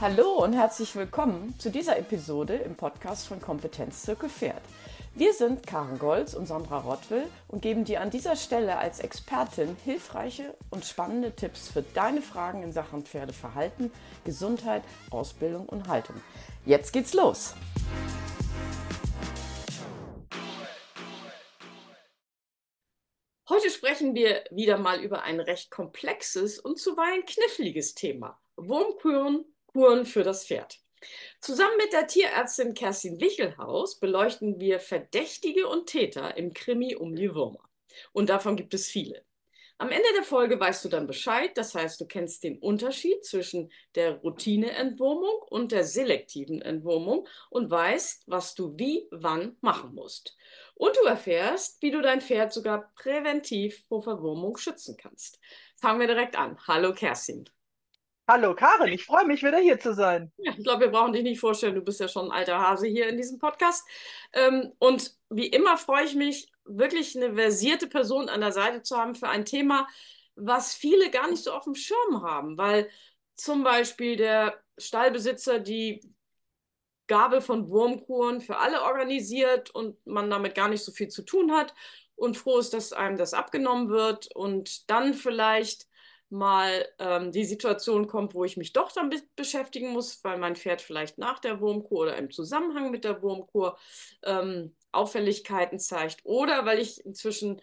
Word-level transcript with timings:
Hallo 0.00 0.44
und 0.44 0.52
herzlich 0.52 0.94
willkommen 0.94 1.58
zu 1.58 1.72
dieser 1.72 1.98
Episode 1.98 2.54
im 2.54 2.76
Podcast 2.76 3.26
von 3.26 3.40
Kompetenzzirkel 3.40 4.28
Pferd. 4.28 4.62
Wir 5.16 5.32
sind 5.32 5.66
Karen 5.66 5.98
Golz 5.98 6.34
und 6.34 6.46
Sandra 6.46 6.78
Rottwill 6.78 7.26
und 7.48 7.62
geben 7.62 7.84
dir 7.84 8.00
an 8.00 8.10
dieser 8.10 8.36
Stelle 8.36 8.78
als 8.78 9.00
Expertin 9.00 9.76
hilfreiche 9.84 10.56
und 10.70 10.84
spannende 10.84 11.34
Tipps 11.34 11.68
für 11.68 11.82
deine 11.82 12.22
Fragen 12.22 12.62
in 12.62 12.70
Sachen 12.70 13.04
Pferdeverhalten, 13.04 13.90
Gesundheit, 14.24 14.84
Ausbildung 15.10 15.68
und 15.68 15.88
Haltung. 15.88 16.14
Jetzt 16.64 16.92
geht's 16.92 17.12
los! 17.12 17.56
Heute 23.48 23.68
sprechen 23.70 24.14
wir 24.14 24.44
wieder 24.52 24.78
mal 24.78 25.00
über 25.00 25.22
ein 25.22 25.40
recht 25.40 25.72
komplexes 25.72 26.60
und 26.60 26.78
zuweilen 26.78 27.24
kniffliges 27.26 27.96
Thema. 27.96 28.40
Wurmkuren 28.54 29.44
Kuren 29.68 30.06
für 30.06 30.22
das 30.22 30.46
Pferd. 30.46 30.78
Zusammen 31.40 31.76
mit 31.76 31.92
der 31.92 32.06
Tierärztin 32.06 32.74
Kerstin 32.74 33.20
Wichelhaus 33.20 34.00
beleuchten 34.00 34.58
wir 34.58 34.80
Verdächtige 34.80 35.68
und 35.68 35.86
Täter 35.86 36.36
im 36.36 36.52
Krimi 36.52 36.96
um 36.96 37.14
die 37.14 37.34
Würmer. 37.34 37.68
Und 38.12 38.30
davon 38.30 38.56
gibt 38.56 38.74
es 38.74 38.88
viele. 38.88 39.24
Am 39.80 39.90
Ende 39.90 40.08
der 40.16 40.24
Folge 40.24 40.58
weißt 40.58 40.84
du 40.84 40.88
dann 40.88 41.06
Bescheid, 41.06 41.56
das 41.56 41.72
heißt, 41.72 42.00
du 42.00 42.06
kennst 42.06 42.42
den 42.42 42.58
Unterschied 42.58 43.24
zwischen 43.24 43.70
der 43.94 44.16
Routineentwurmung 44.16 45.42
und 45.50 45.70
der 45.70 45.84
selektiven 45.84 46.60
Entwurmung 46.60 47.28
und 47.48 47.70
weißt, 47.70 48.24
was 48.26 48.56
du 48.56 48.76
wie 48.76 49.06
wann 49.12 49.56
machen 49.60 49.94
musst. 49.94 50.36
Und 50.74 50.96
du 50.96 51.06
erfährst, 51.06 51.80
wie 51.80 51.92
du 51.92 52.02
dein 52.02 52.20
Pferd 52.20 52.52
sogar 52.52 52.92
präventiv 52.96 53.84
vor 53.86 54.02
Verwurmung 54.02 54.56
schützen 54.56 54.96
kannst. 54.96 55.38
Fangen 55.76 56.00
wir 56.00 56.08
direkt 56.08 56.36
an. 56.36 56.58
Hallo 56.66 56.92
Kerstin. 56.92 57.48
Hallo 58.30 58.54
Karin, 58.54 58.92
ich 58.92 59.06
freue 59.06 59.24
mich 59.24 59.42
wieder 59.42 59.56
hier 59.56 59.80
zu 59.80 59.94
sein. 59.94 60.30
Ja, 60.36 60.52
ich 60.54 60.62
glaube, 60.62 60.82
wir 60.82 60.90
brauchen 60.90 61.14
dich 61.14 61.22
nicht 61.22 61.40
vorstellen, 61.40 61.74
du 61.74 61.80
bist 61.80 61.98
ja 61.98 62.08
schon 62.08 62.26
ein 62.26 62.30
alter 62.30 62.58
Hase 62.58 62.86
hier 62.86 63.08
in 63.08 63.16
diesem 63.16 63.38
Podcast. 63.38 63.88
Ähm, 64.34 64.70
und 64.78 65.16
wie 65.30 65.46
immer 65.46 65.78
freue 65.78 66.04
ich 66.04 66.14
mich, 66.14 66.52
wirklich 66.66 67.16
eine 67.16 67.34
versierte 67.36 67.86
Person 67.86 68.28
an 68.28 68.42
der 68.42 68.52
Seite 68.52 68.82
zu 68.82 68.98
haben 68.98 69.14
für 69.14 69.30
ein 69.30 69.46
Thema, 69.46 69.88
was 70.34 70.74
viele 70.74 71.10
gar 71.10 71.30
nicht 71.30 71.42
so 71.42 71.52
auf 71.52 71.64
dem 71.64 71.74
Schirm 71.74 72.22
haben, 72.22 72.58
weil 72.58 72.90
zum 73.34 73.64
Beispiel 73.64 74.16
der 74.16 74.62
Stallbesitzer 74.76 75.58
die 75.58 76.02
Gabe 77.06 77.40
von 77.40 77.70
Wurmkuren 77.70 78.42
für 78.42 78.58
alle 78.58 78.82
organisiert 78.82 79.70
und 79.70 80.06
man 80.06 80.28
damit 80.28 80.54
gar 80.54 80.68
nicht 80.68 80.84
so 80.84 80.92
viel 80.92 81.08
zu 81.08 81.22
tun 81.22 81.52
hat 81.52 81.72
und 82.14 82.36
froh 82.36 82.58
ist, 82.58 82.74
dass 82.74 82.92
einem 82.92 83.16
das 83.16 83.32
abgenommen 83.32 83.88
wird 83.88 84.28
und 84.36 84.90
dann 84.90 85.14
vielleicht 85.14 85.88
mal 86.30 86.86
ähm, 86.98 87.32
die 87.32 87.44
Situation 87.44 88.06
kommt, 88.06 88.34
wo 88.34 88.44
ich 88.44 88.56
mich 88.56 88.72
doch 88.72 88.92
damit 88.92 89.24
beschäftigen 89.36 89.90
muss, 89.90 90.22
weil 90.24 90.38
mein 90.38 90.56
Pferd 90.56 90.82
vielleicht 90.82 91.18
nach 91.18 91.38
der 91.38 91.60
Wurmkur 91.60 92.00
oder 92.00 92.16
im 92.16 92.30
Zusammenhang 92.30 92.90
mit 92.90 93.04
der 93.04 93.22
Wurmkur 93.22 93.78
ähm, 94.22 94.74
Auffälligkeiten 94.92 95.78
zeigt 95.78 96.20
oder 96.24 96.66
weil 96.66 96.78
ich 96.78 97.04
inzwischen 97.04 97.60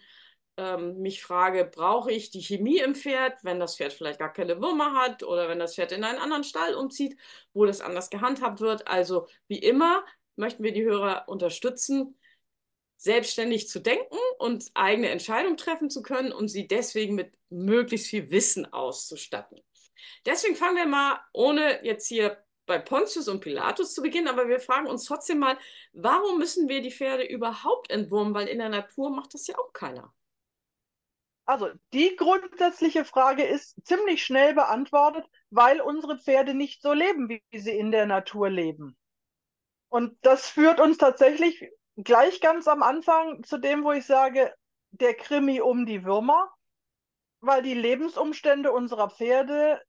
ähm, 0.56 0.98
mich 1.00 1.22
frage, 1.22 1.64
brauche 1.64 2.10
ich 2.10 2.30
die 2.30 2.42
Chemie 2.42 2.78
im 2.78 2.94
Pferd, 2.94 3.44
wenn 3.44 3.60
das 3.60 3.76
Pferd 3.76 3.92
vielleicht 3.92 4.18
gar 4.18 4.32
keine 4.32 4.60
Würmer 4.60 4.94
hat 4.94 5.22
oder 5.22 5.48
wenn 5.48 5.58
das 5.58 5.74
Pferd 5.74 5.92
in 5.92 6.04
einen 6.04 6.18
anderen 6.18 6.44
Stall 6.44 6.74
umzieht, 6.74 7.16
wo 7.52 7.66
das 7.66 7.80
anders 7.80 8.10
gehandhabt 8.10 8.60
wird. 8.60 8.88
Also 8.88 9.26
wie 9.48 9.58
immer 9.58 10.04
möchten 10.36 10.62
wir 10.62 10.72
die 10.72 10.84
Hörer 10.84 11.24
unterstützen, 11.28 12.16
selbstständig 12.96 13.68
zu 13.68 13.80
denken 13.80 14.18
und 14.38 14.70
eigene 14.74 15.10
Entscheidungen 15.10 15.56
treffen 15.56 15.90
zu 15.90 16.02
können 16.02 16.32
und 16.32 16.48
sie 16.48 16.66
deswegen 16.66 17.14
mit 17.14 17.32
möglichst 17.50 18.08
viel 18.08 18.30
Wissen 18.30 18.72
auszustatten. 18.72 19.60
Deswegen 20.24 20.56
fangen 20.56 20.76
wir 20.76 20.86
mal, 20.86 21.20
ohne 21.32 21.84
jetzt 21.84 22.08
hier 22.08 22.42
bei 22.66 22.78
Pontius 22.78 23.28
und 23.28 23.40
Pilatus 23.40 23.94
zu 23.94 24.02
beginnen, 24.02 24.28
aber 24.28 24.48
wir 24.48 24.58
fragen 24.58 24.88
uns 24.88 25.04
trotzdem 25.04 25.38
mal, 25.38 25.56
warum 25.92 26.38
müssen 26.38 26.68
wir 26.68 26.82
die 26.82 26.90
Pferde 26.90 27.24
überhaupt 27.24 27.90
entwurmen? 27.90 28.34
Weil 28.34 28.48
in 28.48 28.58
der 28.58 28.68
Natur 28.68 29.10
macht 29.10 29.34
das 29.34 29.46
ja 29.46 29.56
auch 29.56 29.72
keiner. 29.72 30.12
Also 31.44 31.70
die 31.92 32.16
grundsätzliche 32.16 33.04
Frage 33.04 33.44
ist 33.44 33.76
ziemlich 33.84 34.24
schnell 34.24 34.52
beantwortet, 34.54 35.24
weil 35.50 35.80
unsere 35.80 36.18
Pferde 36.18 36.54
nicht 36.54 36.82
so 36.82 36.92
leben, 36.92 37.28
wie 37.28 37.58
sie 37.58 37.78
in 37.78 37.92
der 37.92 38.06
Natur 38.06 38.50
leben. 38.50 38.96
Und 39.88 40.18
das 40.22 40.50
führt 40.50 40.80
uns 40.80 40.98
tatsächlich 40.98 41.70
gleich 41.96 42.40
ganz 42.40 42.68
am 42.68 42.82
Anfang 42.82 43.42
zu 43.42 43.58
dem, 43.58 43.84
wo 43.84 43.92
ich 43.92 44.06
sage, 44.06 44.52
der 44.90 45.14
Krimi 45.14 45.60
um 45.60 45.86
die 45.86 46.04
Würmer, 46.04 46.50
weil 47.40 47.62
die 47.62 47.74
Lebensumstände 47.74 48.72
unserer 48.72 49.10
Pferde 49.10 49.80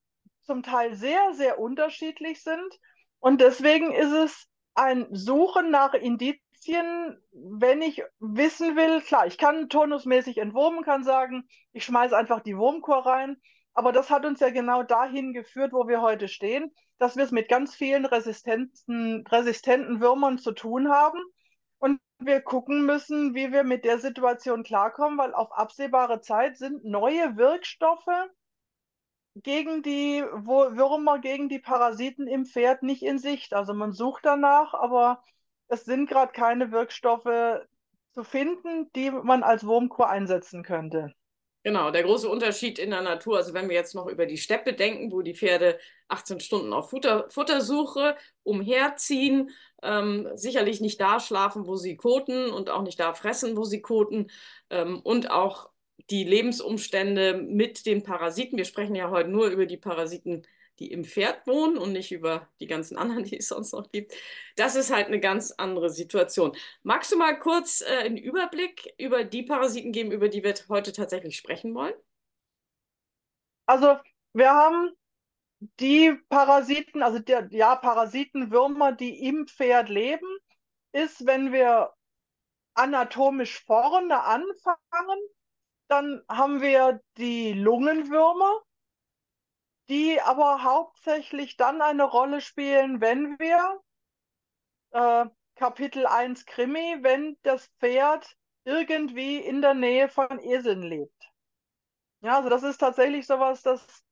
zum 0.42 0.64
Teil 0.64 0.96
sehr, 0.96 1.34
sehr 1.34 1.60
unterschiedlich 1.60 2.44
sind. 2.44 2.80
Und 3.20 3.42
deswegen 3.42 3.94
ist 3.94 4.12
es 4.12 4.48
ein 4.76 5.08
Suchen 5.12 5.70
nach 5.70 5.94
Indizien, 5.94 7.18
wenn 7.32 7.82
ich 7.82 8.04
wissen 8.20 8.76
will, 8.76 9.02
klar, 9.02 9.28
ich 9.28 9.38
kann 9.38 9.70
turnusmäßig 9.70 10.38
entwurmen, 10.38 10.84
kann 10.84 11.04
sagen, 11.04 11.48
ich 11.74 11.84
schmeiße 11.86 12.16
einfach 12.16 12.42
die 12.42 12.58
Wurmkur 12.58 13.06
rein. 13.06 13.38
Aber 13.74 13.92
das 13.92 14.10
hat 14.10 14.26
uns 14.26 14.40
ja 14.40 14.50
genau 14.50 14.84
dahin 14.84 15.34
geführt, 15.34 15.72
wo 15.72 15.88
wir 15.88 16.02
heute 16.02 16.28
stehen, 16.28 16.74
dass 16.98 17.16
wir 17.16 17.24
es 17.24 17.32
mit 17.32 17.48
ganz 17.48 17.76
vielen 17.76 18.06
resistenten, 18.06 19.26
resistenten 19.28 20.02
Würmern 20.02 20.40
zu 20.40 20.52
tun 20.52 20.90
haben 20.90 21.22
und 21.80 22.00
wir 22.20 22.42
gucken 22.42 22.86
müssen, 22.86 23.36
wie 23.36 23.52
wir 23.52 23.64
mit 23.64 23.86
der 23.86 24.00
Situation 24.00 24.64
klarkommen, 24.64 25.18
weil 25.18 25.34
auf 25.34 25.52
absehbare 25.52 26.22
Zeit 26.22 26.58
sind 26.58 26.84
neue 26.84 27.38
Wirkstoffe 27.38 28.08
gegen 29.36 29.84
die 29.84 30.24
Würmer, 30.24 31.20
gegen 31.20 31.50
die 31.50 31.60
Parasiten 31.60 32.28
im 32.28 32.46
Pferd 32.46 32.84
nicht 32.84 33.04
in 33.04 33.20
Sicht. 33.20 33.54
Also 33.54 33.74
man 33.74 33.92
sucht 33.92 34.26
danach, 34.26 34.74
aber 34.74 35.24
es 35.68 35.86
sind 35.86 36.10
gerade 36.10 36.32
keine 36.32 36.72
Wirkstoffe 36.72 37.62
zu 38.14 38.24
finden, 38.24 38.92
die 38.94 39.12
man 39.12 39.44
als 39.44 39.66
Wurmkur 39.66 40.10
einsetzen 40.10 40.64
könnte. 40.64 41.14
Genau, 41.68 41.92
der 41.92 42.04
große 42.04 42.30
Unterschied 42.30 42.80
in 42.80 42.92
der 42.92 43.02
Natur, 43.02 43.36
also 43.36 43.54
wenn 43.54 43.68
wir 43.68 43.76
jetzt 43.76 43.94
noch 43.94 44.08
über 44.08 44.26
die 44.26 44.38
Steppe 44.38 44.72
denken, 44.72 45.12
wo 45.12 45.22
die 45.22 45.36
Pferde 45.36 45.78
18 46.08 46.40
Stunden 46.40 46.72
auf 46.72 46.92
Futter, 46.92 47.30
Futtersuche 47.30 48.16
umherziehen, 48.44 49.50
ähm, 49.84 50.30
sicherlich 50.36 50.80
nicht 50.80 51.02
da 51.02 51.20
schlafen, 51.20 51.68
wo 51.68 51.76
sie 51.76 51.98
koten 51.98 52.52
und 52.52 52.70
auch 52.70 52.84
nicht 52.84 53.02
da 53.02 53.12
fressen, 53.14 53.58
wo 53.58 53.66
sie 53.66 53.82
koten 53.82 54.32
ähm, 54.70 55.02
und 55.02 55.30
auch 55.30 55.70
die 56.10 56.24
Lebensumstände 56.24 57.34
mit 57.34 57.86
den 57.86 58.02
Parasiten. 58.02 58.58
Wir 58.58 58.64
sprechen 58.64 58.96
ja 58.96 59.10
heute 59.10 59.30
nur 59.30 59.48
über 59.48 59.66
die 59.66 59.76
Parasiten 59.76 60.48
die 60.80 60.92
im 60.92 61.04
Pferd 61.04 61.46
wohnen 61.48 61.78
und 61.78 61.92
nicht 61.92 62.12
über 62.12 62.50
die 62.60 62.68
ganzen 62.68 62.98
anderen, 62.98 63.24
die 63.26 63.38
es 63.38 63.48
sonst 63.50 63.74
noch 63.74 63.92
gibt. 63.92 64.14
Das 64.56 64.76
ist 64.76 64.92
halt 64.92 65.08
eine 65.08 65.20
ganz 65.20 65.52
andere 65.52 65.90
Situation. 65.90 66.56
Magst 66.84 67.12
du 67.12 67.18
mal 67.18 67.38
kurz 67.40 67.82
äh, 67.82 67.98
einen 67.98 68.18
Überblick 68.18 68.94
über 68.98 69.24
die 69.24 69.44
Parasiten 69.44 69.92
geben, 69.92 70.12
über 70.12 70.30
die 70.30 70.44
wir 70.44 70.54
heute 70.70 70.94
tatsächlich 70.94 71.38
sprechen 71.38 71.74
wollen? 71.76 71.96
Also 73.66 73.98
wir 74.34 74.52
haben 74.52 74.92
die 75.80 76.14
Parasiten, 76.30 77.02
also 77.04 77.20
der, 77.20 77.48
ja, 77.52 77.76
Parasitenwürmer, 77.76 78.92
die 78.92 79.28
im 79.28 79.48
Pferd 79.48 79.90
leben, 79.90 80.28
ist, 80.92 81.26
wenn 81.26 81.52
wir 81.52 81.94
anatomisch 82.76 83.64
vorne 83.66 84.24
anfangen, 84.24 85.20
dann 85.88 86.22
haben 86.30 86.62
wir 86.62 87.02
die 87.18 87.54
Lungenwürmer, 87.54 88.62
die 89.90 90.22
aber 90.22 90.64
hauptsächlich 90.64 91.58
dann 91.58 91.82
eine 91.82 92.04
Rolle 92.04 92.42
spielen, 92.42 93.02
wenn 93.02 93.40
wir 93.40 93.82
äh, 94.92 95.26
Kapitel 95.56 96.06
1 96.06 96.46
Krimi, 96.46 96.98
wenn 97.02 97.38
das 97.44 97.68
Pferd 97.80 98.36
irgendwie 98.64 99.38
in 99.38 99.62
der 99.62 99.74
Nähe 99.74 100.10
von 100.10 100.40
Eseln 100.40 100.82
lebt. 100.82 101.32
Ja, 102.22 102.38
also 102.38 102.50
das 102.50 102.64
ist 102.64 102.80
tatsächlich 102.80 103.26
sowas, 103.26 103.62
dass 103.64 104.04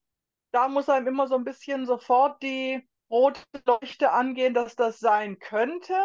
da 0.52 0.70
muss 0.70 0.88
einem 0.88 1.08
immer 1.08 1.28
so 1.28 1.36
ein 1.36 1.44
bisschen 1.44 1.86
sofort 1.86 2.42
die 2.42 2.88
rote 3.10 3.42
Leuchte 3.66 4.12
angehen, 4.12 4.54
dass 4.54 4.76
das 4.76 5.00
sein 5.00 5.38
könnte 5.40 6.00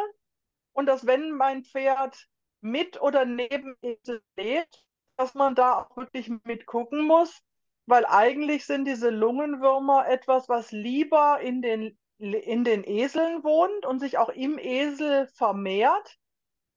und 0.73 0.87
dass 0.87 1.07
wenn 1.07 1.31
mein 1.33 1.65
Pferd 1.65 2.27
mit 2.61 3.01
oder 3.01 3.25
neben 3.25 3.77
Esel 3.81 4.23
lebt, 4.37 4.85
dass 5.17 5.35
man 5.35 5.55
da 5.55 5.79
auch 5.83 5.97
wirklich 5.97 6.31
mitgucken 6.45 7.05
muss, 7.07 7.43
weil 7.91 8.07
eigentlich 8.07 8.67
sind 8.67 8.85
diese 8.85 9.11
Lungenwürmer 9.11 10.07
etwas, 10.09 10.49
was 10.49 10.71
lieber 10.71 11.41
in 11.41 11.61
den, 11.61 11.99
in 12.19 12.63
den 12.63 12.85
Eseln 12.85 13.43
wohnt 13.43 13.85
und 13.85 13.99
sich 13.99 14.17
auch 14.17 14.29
im 14.29 14.59
Esel 14.59 15.27
vermehrt. 15.27 16.17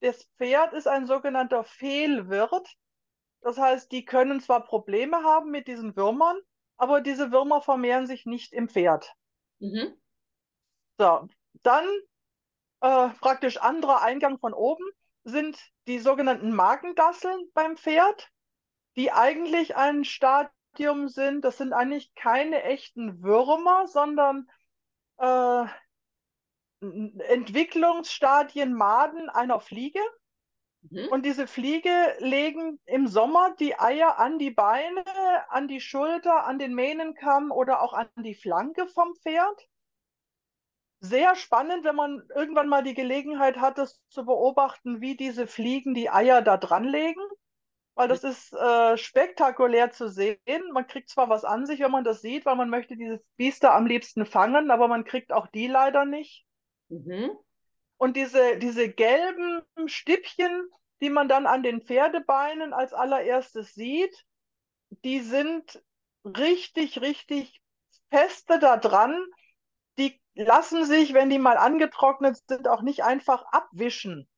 Das 0.00 0.24
Pferd 0.36 0.72
ist 0.72 0.88
ein 0.88 1.06
sogenannter 1.06 1.62
Fehlwirt. 1.62 2.68
Das 3.42 3.58
heißt, 3.58 3.92
die 3.92 4.04
können 4.04 4.40
zwar 4.40 4.64
Probleme 4.64 5.22
haben 5.22 5.52
mit 5.52 5.68
diesen 5.68 5.94
Würmern, 5.94 6.36
aber 6.76 7.00
diese 7.00 7.30
Würmer 7.30 7.62
vermehren 7.62 8.08
sich 8.08 8.26
nicht 8.26 8.52
im 8.52 8.68
Pferd. 8.68 9.14
Mhm. 9.60 9.94
So, 10.98 11.28
dann 11.62 11.86
äh, 12.80 13.08
praktisch 13.20 13.58
anderer 13.58 14.02
Eingang 14.02 14.38
von 14.40 14.52
oben 14.52 14.84
sind 15.22 15.58
die 15.86 16.00
sogenannten 16.00 16.52
Magendasseln 16.52 17.50
beim 17.54 17.76
Pferd, 17.76 18.30
die 18.96 19.12
eigentlich 19.12 19.76
ein 19.76 20.04
Stadium 20.04 20.53
sind, 21.08 21.44
das 21.44 21.58
sind 21.58 21.72
eigentlich 21.72 22.14
keine 22.14 22.62
echten 22.62 23.22
Würmer, 23.22 23.86
sondern 23.86 24.48
äh, 25.18 25.64
Entwicklungsstadien 26.80 28.74
Maden 28.74 29.30
einer 29.30 29.60
Fliege. 29.60 30.00
Mhm. 30.90 31.08
Und 31.08 31.24
diese 31.24 31.46
Fliege 31.46 32.14
legen 32.18 32.78
im 32.84 33.06
Sommer 33.06 33.54
die 33.58 33.78
Eier 33.78 34.18
an 34.18 34.38
die 34.38 34.50
Beine, 34.50 35.04
an 35.48 35.68
die 35.68 35.80
Schulter, 35.80 36.44
an 36.44 36.58
den 36.58 36.74
Mähnenkamm 36.74 37.50
oder 37.50 37.82
auch 37.82 37.94
an 37.94 38.08
die 38.18 38.34
Flanke 38.34 38.86
vom 38.86 39.14
Pferd. 39.16 39.68
Sehr 41.00 41.36
spannend, 41.36 41.84
wenn 41.84 41.96
man 41.96 42.22
irgendwann 42.34 42.68
mal 42.68 42.82
die 42.82 42.94
Gelegenheit 42.94 43.58
hat, 43.58 43.78
das 43.78 44.00
zu 44.08 44.24
beobachten, 44.24 45.00
wie 45.00 45.16
diese 45.16 45.46
Fliegen 45.46 45.94
die 45.94 46.10
Eier 46.10 46.42
da 46.42 46.56
dran 46.56 46.84
legen. 46.84 47.22
Weil 47.94 48.08
das 48.08 48.24
ist 48.24 48.52
äh, 48.52 48.96
spektakulär 48.96 49.92
zu 49.92 50.08
sehen. 50.08 50.38
Man 50.72 50.86
kriegt 50.86 51.08
zwar 51.08 51.28
was 51.28 51.44
an 51.44 51.64
sich, 51.64 51.80
wenn 51.80 51.92
man 51.92 52.04
das 52.04 52.20
sieht, 52.20 52.44
weil 52.44 52.56
man 52.56 52.68
möchte 52.68 52.96
diese 52.96 53.22
Biester 53.36 53.72
am 53.72 53.86
liebsten 53.86 54.26
fangen, 54.26 54.70
aber 54.70 54.88
man 54.88 55.04
kriegt 55.04 55.32
auch 55.32 55.46
die 55.46 55.68
leider 55.68 56.04
nicht. 56.04 56.44
Mhm. 56.88 57.30
Und 57.96 58.16
diese, 58.16 58.58
diese 58.58 58.88
gelben 58.88 59.62
Stippchen, 59.86 60.68
die 61.00 61.10
man 61.10 61.28
dann 61.28 61.46
an 61.46 61.62
den 61.62 61.82
Pferdebeinen 61.82 62.72
als 62.72 62.92
allererstes 62.92 63.74
sieht, 63.74 64.24
die 65.04 65.20
sind 65.20 65.82
richtig, 66.24 67.00
richtig 67.00 67.62
feste 68.10 68.58
da 68.58 68.76
dran. 68.76 69.24
Die 69.98 70.20
lassen 70.34 70.84
sich, 70.84 71.14
wenn 71.14 71.30
die 71.30 71.38
mal 71.38 71.56
angetrocknet 71.56 72.38
sind, 72.48 72.68
auch 72.68 72.82
nicht 72.82 73.04
einfach 73.04 73.44
abwischen. 73.52 74.28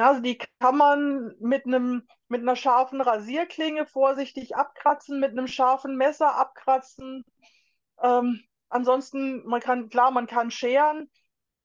Ja, 0.00 0.08
also 0.08 0.22
die 0.22 0.38
kann 0.60 0.78
man 0.78 1.34
mit 1.40 1.66
einem 1.66 2.08
mit 2.28 2.40
einer 2.40 2.56
scharfen 2.56 3.02
Rasierklinge 3.02 3.84
vorsichtig 3.84 4.56
abkratzen, 4.56 5.20
mit 5.20 5.32
einem 5.32 5.46
scharfen 5.46 5.94
Messer 5.94 6.36
abkratzen. 6.36 7.22
Ähm, 8.02 8.42
ansonsten, 8.70 9.44
man 9.46 9.60
kann, 9.60 9.90
klar, 9.90 10.10
man 10.10 10.26
kann 10.26 10.50
scheren, 10.50 11.10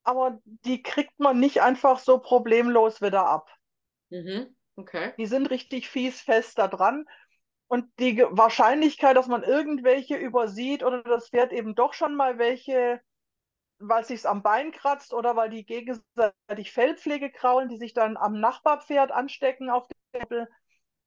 aber 0.04 0.40
die 0.44 0.84
kriegt 0.84 1.18
man 1.18 1.40
nicht 1.40 1.62
einfach 1.62 2.00
so 2.00 2.20
problemlos 2.20 3.02
wieder 3.02 3.26
ab. 3.26 3.50
Mhm. 4.10 4.54
Okay. 4.76 5.14
Die 5.18 5.28
sind 5.28 5.50
richtig 5.50 5.88
fies 5.88 6.20
fest 6.20 6.58
da 6.58 6.68
dran. 6.68 7.06
Und 7.68 7.86
die 8.00 8.22
Wahrscheinlichkeit, 8.32 9.16
dass 9.16 9.28
man 9.28 9.44
irgendwelche 9.44 10.18
übersieht 10.18 10.84
oder 10.84 11.04
das 11.04 11.30
Pferd 11.30 11.54
eben 11.54 11.74
doch 11.74 11.94
schon 11.94 12.18
mal 12.18 12.38
welche, 12.38 13.00
weil 13.80 14.02
es 14.02 14.08
sich 14.08 14.26
am 14.26 14.42
Bein 14.44 14.72
kratzt 14.72 15.14
oder 15.14 15.36
weil 15.36 15.50
die 15.50 15.66
gegenseitig 15.66 16.72
Fellpflege 16.72 17.32
kraulen, 17.32 17.70
die 17.70 17.78
sich 17.78 17.94
dann 17.94 18.18
am 18.18 18.40
Nachbarpferd 18.40 19.12
anstecken 19.12 19.70
auf 19.70 19.88
dem 19.88 20.20
Tempel. 20.20 20.50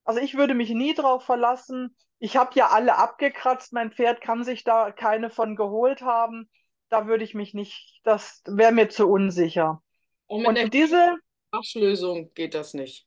Also 0.05 0.20
ich 0.20 0.37
würde 0.37 0.55
mich 0.55 0.70
nie 0.70 0.94
drauf 0.94 1.25
verlassen. 1.25 1.97
Ich 2.19 2.37
habe 2.37 2.50
ja 2.55 2.69
alle 2.69 2.97
abgekratzt, 2.97 3.73
mein 3.73 3.93
Pferd 3.93 4.20
kann 4.20 4.44
sich 4.44 4.65
da 4.65 4.91
keine 4.91 5.31
von 5.31 5.56
geholt 5.56 6.03
haben 6.03 6.49
da 6.88 7.06
würde 7.06 7.25
ich 7.25 7.35
mich 7.35 7.55
nicht, 7.55 8.00
das 8.05 8.43
wäre 8.47 8.73
mir 8.73 8.88
zu 8.88 9.09
unsicher. 9.09 9.82
Und 10.26 10.43
mit 10.43 10.65
Und 10.65 10.75
diese 10.75 11.17
Waschlösung 11.50 12.32
geht 12.35 12.55
das 12.55 12.75
nicht. 12.75 13.06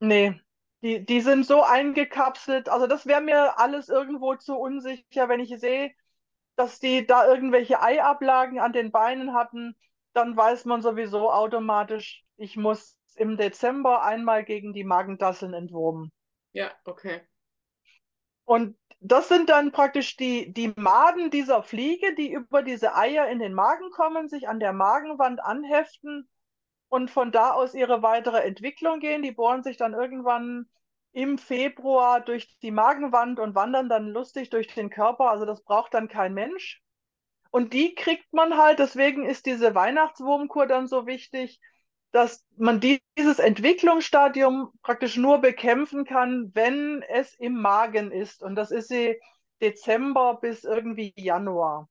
Nee, 0.00 0.40
die, 0.82 1.04
die 1.04 1.20
sind 1.20 1.46
so 1.46 1.62
eingekapselt. 1.62 2.68
Also 2.68 2.86
das 2.86 3.06
wäre 3.06 3.20
mir 3.20 3.58
alles 3.58 3.88
irgendwo 3.88 4.34
zu 4.36 4.56
unsicher, 4.56 5.28
wenn 5.28 5.40
ich 5.40 5.58
sehe, 5.58 5.92
dass 6.56 6.80
die 6.80 7.06
da 7.06 7.26
irgendwelche 7.26 7.82
Eiablagen 7.82 8.58
an 8.60 8.72
den 8.72 8.90
Beinen 8.90 9.34
hatten, 9.34 9.76
dann 10.12 10.36
weiß 10.36 10.64
man 10.64 10.82
sowieso 10.82 11.30
automatisch, 11.30 12.24
ich 12.36 12.56
muss 12.56 12.96
im 13.16 13.36
Dezember 13.36 14.02
einmal 14.02 14.44
gegen 14.44 14.72
die 14.72 14.84
Magendasseln 14.84 15.54
entwurmen. 15.54 16.12
Ja, 16.52 16.70
okay. 16.84 17.20
Und 18.44 18.76
das 19.00 19.28
sind 19.28 19.48
dann 19.48 19.72
praktisch 19.72 20.16
die, 20.16 20.52
die 20.52 20.72
Maden 20.76 21.30
dieser 21.30 21.62
Fliege, 21.62 22.14
die 22.14 22.32
über 22.32 22.62
diese 22.62 22.94
Eier 22.94 23.28
in 23.28 23.38
den 23.38 23.54
Magen 23.54 23.90
kommen, 23.90 24.28
sich 24.28 24.48
an 24.48 24.60
der 24.60 24.72
Magenwand 24.72 25.40
anheften 25.40 26.28
und 26.88 27.10
von 27.10 27.32
da 27.32 27.52
aus 27.52 27.74
ihre 27.74 28.02
weitere 28.02 28.40
Entwicklung 28.40 29.00
gehen. 29.00 29.22
Die 29.22 29.32
bohren 29.32 29.62
sich 29.62 29.78
dann 29.78 29.94
irgendwann 29.94 30.68
im 31.12 31.38
Februar 31.38 32.20
durch 32.20 32.58
die 32.60 32.70
Magenwand 32.70 33.40
und 33.40 33.54
wandern 33.54 33.88
dann 33.88 34.08
lustig 34.08 34.50
durch 34.50 34.68
den 34.68 34.90
Körper. 34.90 35.30
Also 35.30 35.44
das 35.46 35.62
braucht 35.64 35.94
dann 35.94 36.08
kein 36.08 36.34
Mensch. 36.34 36.82
Und 37.50 37.72
die 37.72 37.94
kriegt 37.94 38.32
man 38.32 38.56
halt, 38.56 38.78
deswegen 38.78 39.26
ist 39.26 39.46
diese 39.46 39.74
Weihnachtswurmkur 39.74 40.66
dann 40.66 40.86
so 40.86 41.06
wichtig, 41.06 41.60
dass 42.12 42.44
man 42.56 42.80
dieses 42.80 43.38
Entwicklungsstadium 43.38 44.70
praktisch 44.82 45.16
nur 45.16 45.38
bekämpfen 45.38 46.04
kann, 46.04 46.50
wenn 46.54 47.02
es 47.02 47.34
im 47.34 47.60
Magen 47.60 48.10
ist. 48.12 48.42
Und 48.42 48.54
das 48.56 48.70
ist 48.70 48.88
sie 48.88 49.20
Dezember 49.60 50.38
bis 50.40 50.64
irgendwie 50.64 51.12
Januar. 51.16 51.88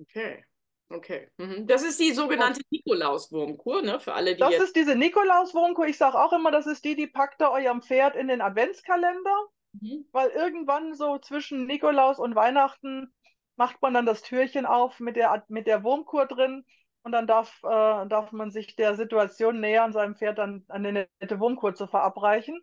Okay. 0.00 0.44
Okay. 0.90 1.30
Mhm. 1.36 1.66
Das 1.66 1.82
ist 1.82 2.00
die 2.00 2.12
sogenannte 2.12 2.62
Nikolauswurmkur, 2.70 3.82
ne? 3.82 4.00
Für 4.00 4.14
alle, 4.14 4.34
die. 4.34 4.40
Das 4.40 4.54
ist 4.54 4.74
diese 4.74 4.94
Nikolauswurmkur. 4.94 5.86
Ich 5.86 5.98
sage 5.98 6.18
auch 6.18 6.32
immer, 6.32 6.50
das 6.50 6.66
ist 6.66 6.84
die, 6.84 6.96
die 6.96 7.06
packt 7.06 7.42
ihr 7.42 7.50
eurem 7.50 7.82
Pferd 7.82 8.16
in 8.16 8.28
den 8.28 8.40
Adventskalender. 8.40 9.48
Mhm. 9.72 10.06
Weil 10.12 10.30
irgendwann 10.30 10.94
so 10.94 11.18
zwischen 11.18 11.66
Nikolaus 11.66 12.18
und 12.18 12.34
Weihnachten 12.34 13.12
macht 13.56 13.82
man 13.82 13.92
dann 13.92 14.06
das 14.06 14.22
Türchen 14.22 14.66
auf 14.66 15.00
mit 15.00 15.16
der, 15.16 15.44
mit 15.48 15.66
der 15.66 15.82
Wurmkur 15.82 16.26
drin 16.26 16.64
und 17.02 17.12
dann 17.12 17.26
darf, 17.26 17.60
äh, 17.64 18.06
darf 18.06 18.32
man 18.32 18.50
sich 18.50 18.76
der 18.76 18.94
Situation 18.94 19.60
nähern, 19.60 19.92
seinem 19.92 20.14
Pferd 20.14 20.38
dann 20.38 20.64
eine 20.68 21.08
nette 21.20 21.40
Wurmkur 21.40 21.74
zu 21.74 21.86
verabreichen. 21.86 22.60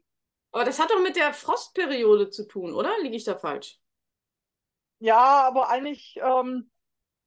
Aber 0.51 0.63
das 0.63 0.79
hat 0.79 0.89
doch 0.89 1.01
mit 1.01 1.15
der 1.15 1.33
Frostperiode 1.33 2.29
zu 2.29 2.47
tun, 2.47 2.73
oder? 2.73 2.91
Liege 3.01 3.17
ich 3.17 3.25
da 3.25 3.35
falsch? 3.35 3.77
Ja, 4.99 5.45
aber 5.45 5.69
eigentlich, 5.69 6.17
ähm, 6.23 6.71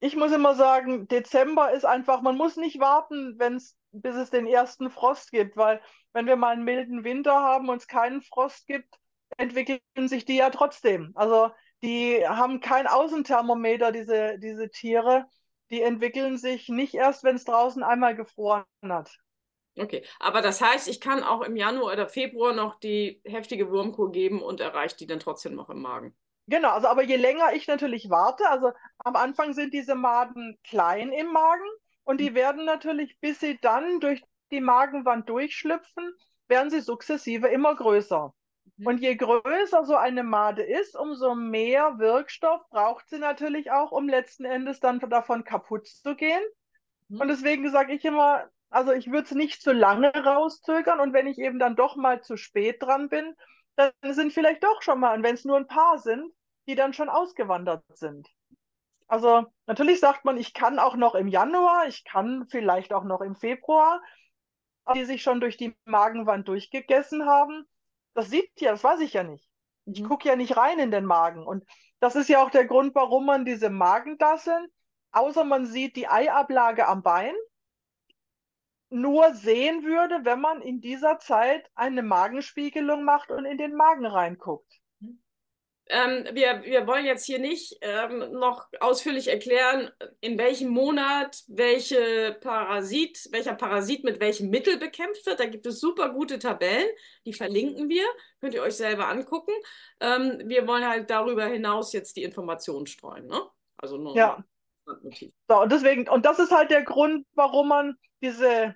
ich 0.00 0.16
muss 0.16 0.32
immer 0.32 0.54
sagen, 0.54 1.08
Dezember 1.08 1.72
ist 1.72 1.84
einfach, 1.84 2.22
man 2.22 2.36
muss 2.36 2.56
nicht 2.56 2.80
warten, 2.80 3.34
wenn's, 3.38 3.76
bis 3.92 4.16
es 4.16 4.30
den 4.30 4.46
ersten 4.46 4.90
Frost 4.90 5.30
gibt, 5.30 5.56
weil 5.56 5.80
wenn 6.12 6.26
wir 6.26 6.36
mal 6.36 6.52
einen 6.52 6.64
milden 6.64 7.04
Winter 7.04 7.34
haben 7.34 7.68
und 7.68 7.78
es 7.78 7.86
keinen 7.86 8.22
Frost 8.22 8.66
gibt, 8.66 8.94
entwickeln 9.36 9.80
sich 10.06 10.24
die 10.24 10.36
ja 10.36 10.50
trotzdem. 10.50 11.12
Also 11.14 11.50
die 11.82 12.26
haben 12.26 12.60
kein 12.60 12.86
Außenthermometer, 12.86 13.92
diese, 13.92 14.38
diese 14.38 14.70
Tiere 14.70 15.26
die 15.70 15.82
entwickeln 15.82 16.38
sich 16.38 16.68
nicht 16.68 16.94
erst, 16.94 17.24
wenn 17.24 17.36
es 17.36 17.44
draußen 17.44 17.82
einmal 17.82 18.14
gefroren 18.14 18.64
hat. 18.82 19.18
Okay, 19.76 20.04
aber 20.18 20.40
das 20.42 20.60
heißt, 20.60 20.88
ich 20.88 21.00
kann 21.00 21.22
auch 21.22 21.42
im 21.42 21.56
Januar 21.56 21.92
oder 21.92 22.08
Februar 22.08 22.52
noch 22.52 22.80
die 22.80 23.20
heftige 23.24 23.70
Wurmkur 23.70 24.10
geben 24.10 24.42
und 24.42 24.60
erreicht 24.60 24.98
die 25.00 25.06
dann 25.06 25.20
trotzdem 25.20 25.54
noch 25.54 25.70
im 25.70 25.80
Magen. 25.80 26.16
Genau, 26.48 26.70
also 26.70 26.88
aber 26.88 27.02
je 27.02 27.16
länger 27.16 27.52
ich 27.52 27.66
natürlich 27.66 28.08
warte, 28.08 28.48
also 28.48 28.72
am 28.98 29.16
Anfang 29.16 29.52
sind 29.52 29.74
diese 29.74 29.94
Maden 29.94 30.58
klein 30.64 31.12
im 31.12 31.30
Magen 31.30 31.68
und 32.04 32.20
die 32.20 32.34
werden 32.34 32.64
natürlich, 32.64 33.20
bis 33.20 33.38
sie 33.38 33.58
dann 33.60 34.00
durch 34.00 34.22
die 34.50 34.62
Magenwand 34.62 35.28
durchschlüpfen, 35.28 36.10
werden 36.48 36.70
sie 36.70 36.80
sukzessive 36.80 37.48
immer 37.48 37.74
größer. 37.74 38.32
Mhm. 38.78 38.86
Und 38.86 38.98
je 38.98 39.14
größer 39.14 39.84
so 39.84 39.94
eine 39.94 40.22
Made 40.22 40.62
ist, 40.62 40.96
umso 40.96 41.34
mehr 41.34 41.98
Wirkstoff 41.98 42.62
braucht 42.70 43.10
sie 43.10 43.18
natürlich 43.18 43.70
auch, 43.70 43.92
um 43.92 44.08
letzten 44.08 44.46
Endes 44.46 44.80
dann 44.80 45.00
davon 45.00 45.44
kaputt 45.44 45.86
zu 45.86 46.16
gehen. 46.16 46.42
Mhm. 47.08 47.20
Und 47.20 47.28
deswegen 47.28 47.70
sage 47.70 47.92
ich 47.92 48.06
immer, 48.06 48.48
also 48.70 48.92
ich 48.92 49.10
würde 49.10 49.24
es 49.24 49.32
nicht 49.32 49.60
zu 49.60 49.72
lange 49.72 50.12
rauszögern 50.14 50.98
und 50.98 51.12
wenn 51.12 51.26
ich 51.26 51.38
eben 51.38 51.58
dann 51.58 51.76
doch 51.76 51.96
mal 51.96 52.22
zu 52.22 52.38
spät 52.38 52.82
dran 52.82 53.10
bin, 53.10 53.34
dann 53.76 53.92
sind 54.02 54.32
vielleicht 54.32 54.64
doch 54.64 54.80
schon 54.80 54.98
mal, 54.98 55.14
und 55.14 55.22
wenn 55.22 55.34
es 55.34 55.44
nur 55.44 55.58
ein 55.58 55.68
paar 55.68 55.98
sind, 55.98 56.32
die 56.68 56.76
dann 56.76 56.92
schon 56.92 57.08
ausgewandert 57.08 57.82
sind. 57.94 58.28
Also 59.08 59.46
natürlich 59.66 59.98
sagt 59.98 60.24
man, 60.24 60.36
ich 60.36 60.54
kann 60.54 60.78
auch 60.78 60.94
noch 60.94 61.14
im 61.14 61.26
Januar, 61.26 61.88
ich 61.88 62.04
kann 62.04 62.46
vielleicht 62.48 62.92
auch 62.92 63.04
noch 63.04 63.22
im 63.22 63.34
Februar, 63.34 64.00
die 64.94 65.04
sich 65.04 65.22
schon 65.22 65.40
durch 65.40 65.56
die 65.56 65.76
Magenwand 65.84 66.46
durchgegessen 66.46 67.26
haben 67.26 67.66
das 68.18 68.30
sieht 68.30 68.60
ja, 68.60 68.72
das 68.72 68.82
weiß 68.82 68.98
ich 69.00 69.12
ja 69.12 69.22
nicht. 69.22 69.48
Ich 69.84 70.02
mhm. 70.02 70.08
gucke 70.08 70.28
ja 70.28 70.34
nicht 70.34 70.56
rein 70.56 70.80
in 70.80 70.90
den 70.90 71.04
Magen. 71.04 71.46
Und 71.46 71.64
das 72.00 72.16
ist 72.16 72.28
ja 72.28 72.42
auch 72.42 72.50
der 72.50 72.66
Grund, 72.66 72.96
warum 72.96 73.26
man 73.26 73.44
diese 73.44 73.70
Magendasseln, 73.70 74.66
außer 75.12 75.44
man 75.44 75.66
sieht 75.66 75.94
die 75.94 76.08
Eiablage 76.08 76.88
am 76.88 77.04
Bein, 77.04 77.34
nur 78.90 79.34
sehen 79.34 79.84
würde, 79.84 80.24
wenn 80.24 80.40
man 80.40 80.62
in 80.62 80.80
dieser 80.80 81.20
Zeit 81.20 81.70
eine 81.76 82.02
Magenspiegelung 82.02 83.04
macht 83.04 83.30
und 83.30 83.44
in 83.44 83.56
den 83.56 83.76
Magen 83.76 84.06
reinguckt. 84.06 84.77
Ähm, 85.90 86.26
wir, 86.32 86.62
wir 86.64 86.86
wollen 86.86 87.06
jetzt 87.06 87.24
hier 87.24 87.38
nicht 87.38 87.78
ähm, 87.80 88.32
noch 88.32 88.66
ausführlich 88.80 89.28
erklären, 89.28 89.90
in 90.20 90.36
welchem 90.36 90.68
Monat 90.68 91.42
welche 91.48 92.36
Parasit, 92.40 93.28
welcher 93.32 93.54
Parasit 93.54 94.04
mit 94.04 94.20
welchem 94.20 94.50
Mittel 94.50 94.78
bekämpft 94.78 95.24
wird. 95.24 95.40
Da 95.40 95.46
gibt 95.46 95.66
es 95.66 95.80
super 95.80 96.10
gute 96.10 96.38
Tabellen, 96.38 96.88
die 97.24 97.32
verlinken 97.32 97.88
wir, 97.88 98.04
könnt 98.40 98.54
ihr 98.54 98.62
euch 98.62 98.76
selber 98.76 99.08
angucken. 99.08 99.52
Ähm, 100.00 100.42
wir 100.44 100.66
wollen 100.66 100.86
halt 100.86 101.08
darüber 101.08 101.46
hinaus 101.46 101.92
jetzt 101.92 102.16
die 102.16 102.22
Informationen 102.22 102.86
streuen, 102.86 103.26
ne? 103.26 103.40
Also 103.78 103.96
nur 103.96 104.14
ja. 104.14 104.44
So, 105.48 105.60
und 105.60 105.70
deswegen, 105.70 106.08
und 106.08 106.24
das 106.24 106.38
ist 106.38 106.50
halt 106.50 106.70
der 106.70 106.82
Grund, 106.82 107.26
warum 107.34 107.68
man 107.68 107.96
diese 108.22 108.74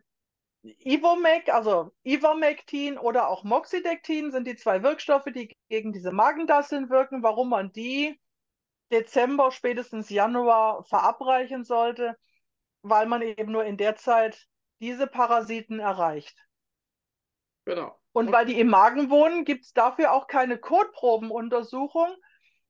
Ivomec, 0.62 1.49
also 1.49 1.92
Ivermectin 2.04 2.97
oder 2.99 3.28
auch 3.28 3.42
Moxidectin 3.42 4.31
sind 4.31 4.47
die 4.47 4.57
zwei 4.57 4.83
Wirkstoffe, 4.83 5.25
die 5.35 5.57
gegen 5.69 5.92
diese 5.92 6.12
Magendasseln 6.12 6.88
wirken. 6.88 7.23
Warum 7.23 7.49
man 7.49 7.73
die 7.73 8.21
Dezember, 8.92 9.50
spätestens 9.50 10.09
Januar 10.11 10.85
verabreichen 10.85 11.64
sollte, 11.64 12.16
weil 12.83 13.07
man 13.07 13.23
eben 13.23 13.50
nur 13.50 13.64
in 13.64 13.76
der 13.76 13.97
Zeit 13.97 14.47
diese 14.81 15.07
Parasiten 15.07 15.81
erreicht. 15.81 16.37
Genau. 17.64 17.99
Und 18.12 18.31
weil 18.31 18.47
die 18.47 18.61
im 18.61 18.69
Magen 18.69 19.11
wohnen, 19.11 19.45
gibt 19.45 19.64
es 19.64 19.73
dafür 19.73 20.12
auch 20.12 20.26
keine 20.26 20.59
Kotprobenuntersuchung, 20.59 22.14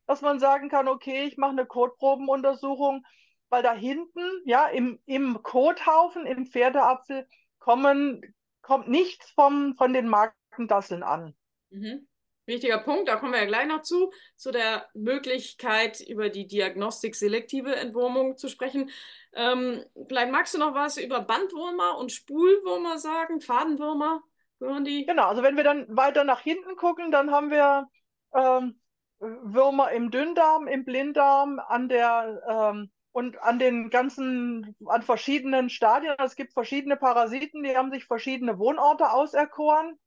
dass 0.07 0.23
man 0.23 0.39
sagen 0.39 0.69
kann, 0.69 0.89
okay, 0.89 1.25
ich 1.25 1.37
mache 1.37 1.53
eine 1.53 1.67
Kotprobenuntersuchung, 1.67 3.05
weil 3.49 3.63
da 3.63 3.73
hinten, 3.75 4.23
ja, 4.45 4.69
im, 4.69 5.01
im 5.05 5.43
Kothaufen, 5.43 6.27
im 6.27 6.47
Pferdeapfel, 6.47 7.27
kommen, 7.63 8.35
kommt 8.61 8.89
nichts 8.89 9.31
vom, 9.31 9.75
von 9.77 9.93
den 9.93 10.09
Magendasseln 10.09 11.03
an. 11.03 11.35
Mhm. 11.71 12.09
Wichtiger 12.45 12.79
Punkt, 12.79 13.09
da 13.09 13.17
kommen 13.17 13.33
wir 13.33 13.39
ja 13.39 13.47
gleich 13.47 13.69
noch 13.69 13.83
zu, 13.83 14.13
zu 14.35 14.51
der 14.51 14.89
Möglichkeit, 14.95 16.01
über 16.01 16.29
die 16.29 16.49
Diagnostik 16.49 17.15
selektive 17.15 17.77
Entwurmung 17.77 18.37
zu 18.37 18.49
sprechen. 18.49 18.91
Ähm, 19.33 19.85
vielleicht 20.09 20.33
magst 20.33 20.55
du 20.55 20.59
noch 20.59 20.75
was 20.75 20.97
über 20.97 21.21
Bandwürmer 21.21 21.99
und 21.99 22.11
Spulwürmer 22.11 22.99
sagen, 22.99 23.41
Fadenwürmer? 23.41 24.23
Gehören 24.59 24.85
die? 24.85 25.07
Genau, 25.07 25.29
also 25.29 25.45
wenn 25.45 25.57
wir 25.57 25.63
dann 25.63 25.87
weiter 25.97 26.25
nach 26.25 26.41
hinten 26.41 26.75
gucken, 26.75 27.13
dann 27.13 27.31
haben 27.31 27.51
wir 27.51 27.89
ähm, 28.35 28.81
Würmer 29.21 29.93
im 29.93 30.11
Dünndarm, 30.11 30.67
im 30.67 30.85
Blinddarm, 30.85 31.61
an 31.61 31.89
der 31.89 32.43
ähm, 32.49 32.91
und 33.13 33.39
an 33.43 33.59
den 33.59 33.91
ganzen, 33.91 34.75
an 34.87 35.03
verschiedenen 35.03 35.71
Stadien. 35.71 36.15
Es 36.19 36.35
gibt 36.35 36.55
verschiedene 36.55 36.97
Parasiten, 36.97 37.63
die 37.63 37.77
haben 37.77 37.93
sich 37.93 38.07
verschiedene 38.07 38.59
Wohnorte 38.59 39.13
auserkoren. 39.13 39.99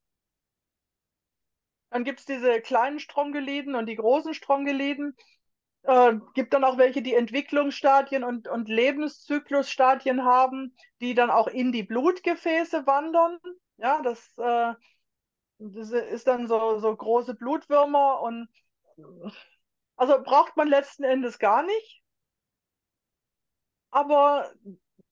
Dann 1.91 2.03
gibt 2.03 2.19
es 2.19 2.25
diese 2.25 2.62
kleinen 2.62 3.00
Strongeliden 3.00 3.75
und 3.75 3.85
die 3.85 3.95
großen 3.95 4.33
Strongeliden. 4.33 5.15
Äh, 5.83 6.15
gibt 6.33 6.53
dann 6.53 6.63
auch 6.63 6.79
welche, 6.79 7.03
die 7.03 7.13
Entwicklungsstadien 7.13 8.24
und, 8.24 8.47
und 8.47 8.67
Lebenszyklusstadien 8.67 10.25
haben, 10.25 10.75
die 11.00 11.13
dann 11.13 11.29
auch 11.29 11.47
in 11.47 11.71
die 11.71 11.83
Blutgefäße 11.83 12.88
wandern. 12.88 13.38
Ja, 13.77 14.01
das, 14.01 14.35
äh, 14.39 14.74
das 15.59 15.91
ist 15.91 16.25
dann 16.27 16.47
so, 16.47 16.79
so 16.79 16.95
große 16.95 17.35
Blutwürmer 17.35 18.19
und 18.21 18.50
also 19.95 20.21
braucht 20.24 20.57
man 20.57 20.67
letzten 20.67 21.03
Endes 21.03 21.38
gar 21.39 21.63
nicht. 21.63 22.04
Aber 23.95 24.51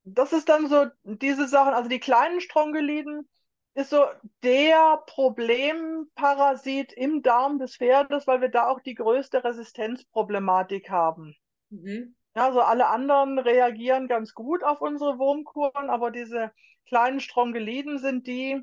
das 0.03 0.33
ist 0.33 0.49
dann 0.49 0.67
so 0.67 0.87
diese 1.05 1.47
Sachen, 1.47 1.73
also 1.73 1.87
die 1.87 2.01
kleinen 2.01 2.41
Strongeliden 2.41 3.29
ist 3.75 3.91
so 3.91 4.03
der 4.43 5.01
Problemparasit 5.07 6.91
im 6.91 7.21
Darm 7.21 7.59
des 7.59 7.77
Pferdes, 7.77 8.27
weil 8.27 8.41
wir 8.41 8.49
da 8.49 8.67
auch 8.67 8.81
die 8.81 8.93
größte 8.93 9.41
Resistenzproblematik 9.41 10.89
haben. 10.89 11.33
Mhm. 11.69 12.13
Ja, 12.35 12.47
also 12.47 12.59
alle 12.59 12.87
anderen 12.87 13.39
reagieren 13.39 14.09
ganz 14.09 14.33
gut 14.33 14.65
auf 14.65 14.81
unsere 14.81 15.17
Wurmkuren, 15.17 15.89
aber 15.89 16.11
diese 16.11 16.51
kleinen 16.85 17.21
Strongeliden 17.21 17.99
sind 17.99 18.27
die, 18.27 18.61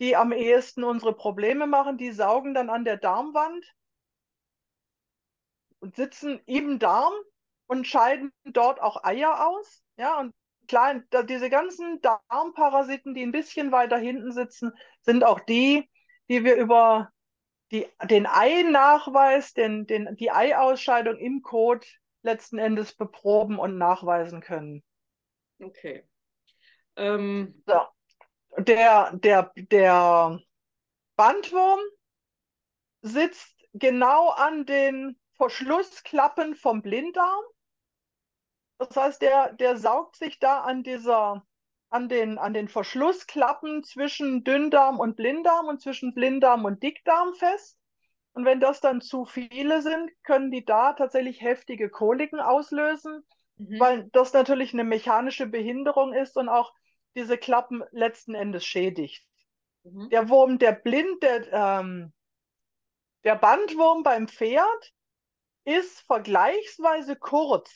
die 0.00 0.16
am 0.16 0.32
ehesten 0.32 0.84
unsere 0.84 1.14
Probleme 1.14 1.66
machen. 1.66 1.96
Die 1.96 2.12
saugen 2.12 2.52
dann 2.52 2.68
an 2.68 2.84
der 2.84 2.98
Darmwand 2.98 3.64
und 5.80 5.96
sitzen 5.96 6.42
im 6.44 6.78
Darm 6.78 7.14
und 7.66 7.86
scheiden 7.86 8.32
dort 8.44 8.80
auch 8.80 9.04
Eier 9.04 9.46
aus. 9.46 9.82
Ja, 9.96 10.18
und 10.18 10.34
klar, 10.68 11.02
diese 11.28 11.50
ganzen 11.50 12.00
Darmparasiten, 12.00 13.14
die 13.14 13.22
ein 13.22 13.32
bisschen 13.32 13.72
weiter 13.72 13.98
hinten 13.98 14.32
sitzen, 14.32 14.72
sind 15.02 15.24
auch 15.24 15.40
die, 15.40 15.88
die 16.28 16.44
wir 16.44 16.56
über 16.56 17.10
die, 17.70 17.86
den 18.04 18.26
Ei-Nachweis, 18.26 19.54
den, 19.54 19.86
den, 19.86 20.16
die 20.16 20.30
Eiausscheidung 20.30 21.16
im 21.16 21.42
Kot 21.42 21.86
letzten 22.22 22.58
Endes 22.58 22.94
beproben 22.94 23.58
und 23.58 23.78
nachweisen 23.78 24.40
können. 24.40 24.82
Okay. 25.60 26.06
Ähm. 26.96 27.62
So. 27.66 27.80
Der, 28.58 29.12
der, 29.14 29.50
der 29.56 30.38
Bandwurm 31.16 31.80
sitzt 33.00 33.56
genau 33.72 34.28
an 34.28 34.66
den 34.66 35.18
Verschlussklappen 35.42 36.54
vom 36.54 36.82
Blinddarm 36.82 37.42
das 38.88 38.96
heißt, 38.96 39.22
der, 39.22 39.52
der 39.52 39.76
saugt 39.76 40.16
sich 40.16 40.38
da 40.38 40.62
an 40.62 40.82
dieser, 40.82 41.46
an 41.88 42.08
den, 42.08 42.38
an 42.38 42.52
den 42.52 42.68
Verschlussklappen 42.68 43.84
zwischen 43.84 44.44
Dünndarm 44.44 44.98
und 44.98 45.16
Blinddarm 45.16 45.66
und 45.66 45.80
zwischen 45.80 46.14
Blinddarm 46.14 46.64
und 46.64 46.82
Dickdarm 46.82 47.34
fest. 47.34 47.78
Und 48.32 48.44
wenn 48.44 48.60
das 48.60 48.80
dann 48.80 49.00
zu 49.00 49.24
viele 49.24 49.82
sind, 49.82 50.10
können 50.24 50.50
die 50.50 50.64
da 50.64 50.94
tatsächlich 50.94 51.42
heftige 51.42 51.90
Koliken 51.90 52.40
auslösen, 52.40 53.24
mhm. 53.56 53.78
weil 53.78 54.08
das 54.12 54.32
natürlich 54.32 54.72
eine 54.72 54.84
mechanische 54.84 55.46
Behinderung 55.46 56.12
ist 56.14 56.36
und 56.36 56.48
auch 56.48 56.72
diese 57.14 57.36
Klappen 57.36 57.84
letzten 57.92 58.34
Endes 58.34 58.64
schädigt. 58.64 59.24
Mhm. 59.84 60.08
Der 60.08 60.28
Wurm, 60.28 60.58
der 60.58 60.72
Blind, 60.72 61.22
der, 61.22 61.52
ähm, 61.52 62.12
der 63.22 63.36
Bandwurm 63.36 64.02
beim 64.02 64.28
Pferd 64.28 64.92
ist 65.64 66.00
vergleichsweise 66.02 67.16
kurz. 67.16 67.70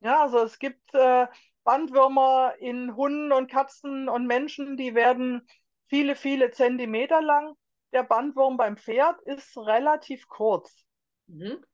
Ja, 0.00 0.22
also 0.22 0.40
es 0.40 0.58
gibt 0.58 0.94
äh, 0.94 1.26
Bandwürmer 1.64 2.54
in 2.58 2.94
Hunden 2.94 3.32
und 3.32 3.50
Katzen 3.50 4.08
und 4.08 4.26
Menschen, 4.26 4.76
die 4.76 4.94
werden 4.94 5.46
viele, 5.86 6.14
viele 6.16 6.50
Zentimeter 6.50 7.22
lang. 7.22 7.54
Der 7.92 8.02
Bandwurm 8.02 8.56
beim 8.56 8.76
Pferd 8.76 9.20
ist 9.22 9.56
relativ 9.56 10.28
kurz. 10.28 10.84
Mhm. 11.26 11.64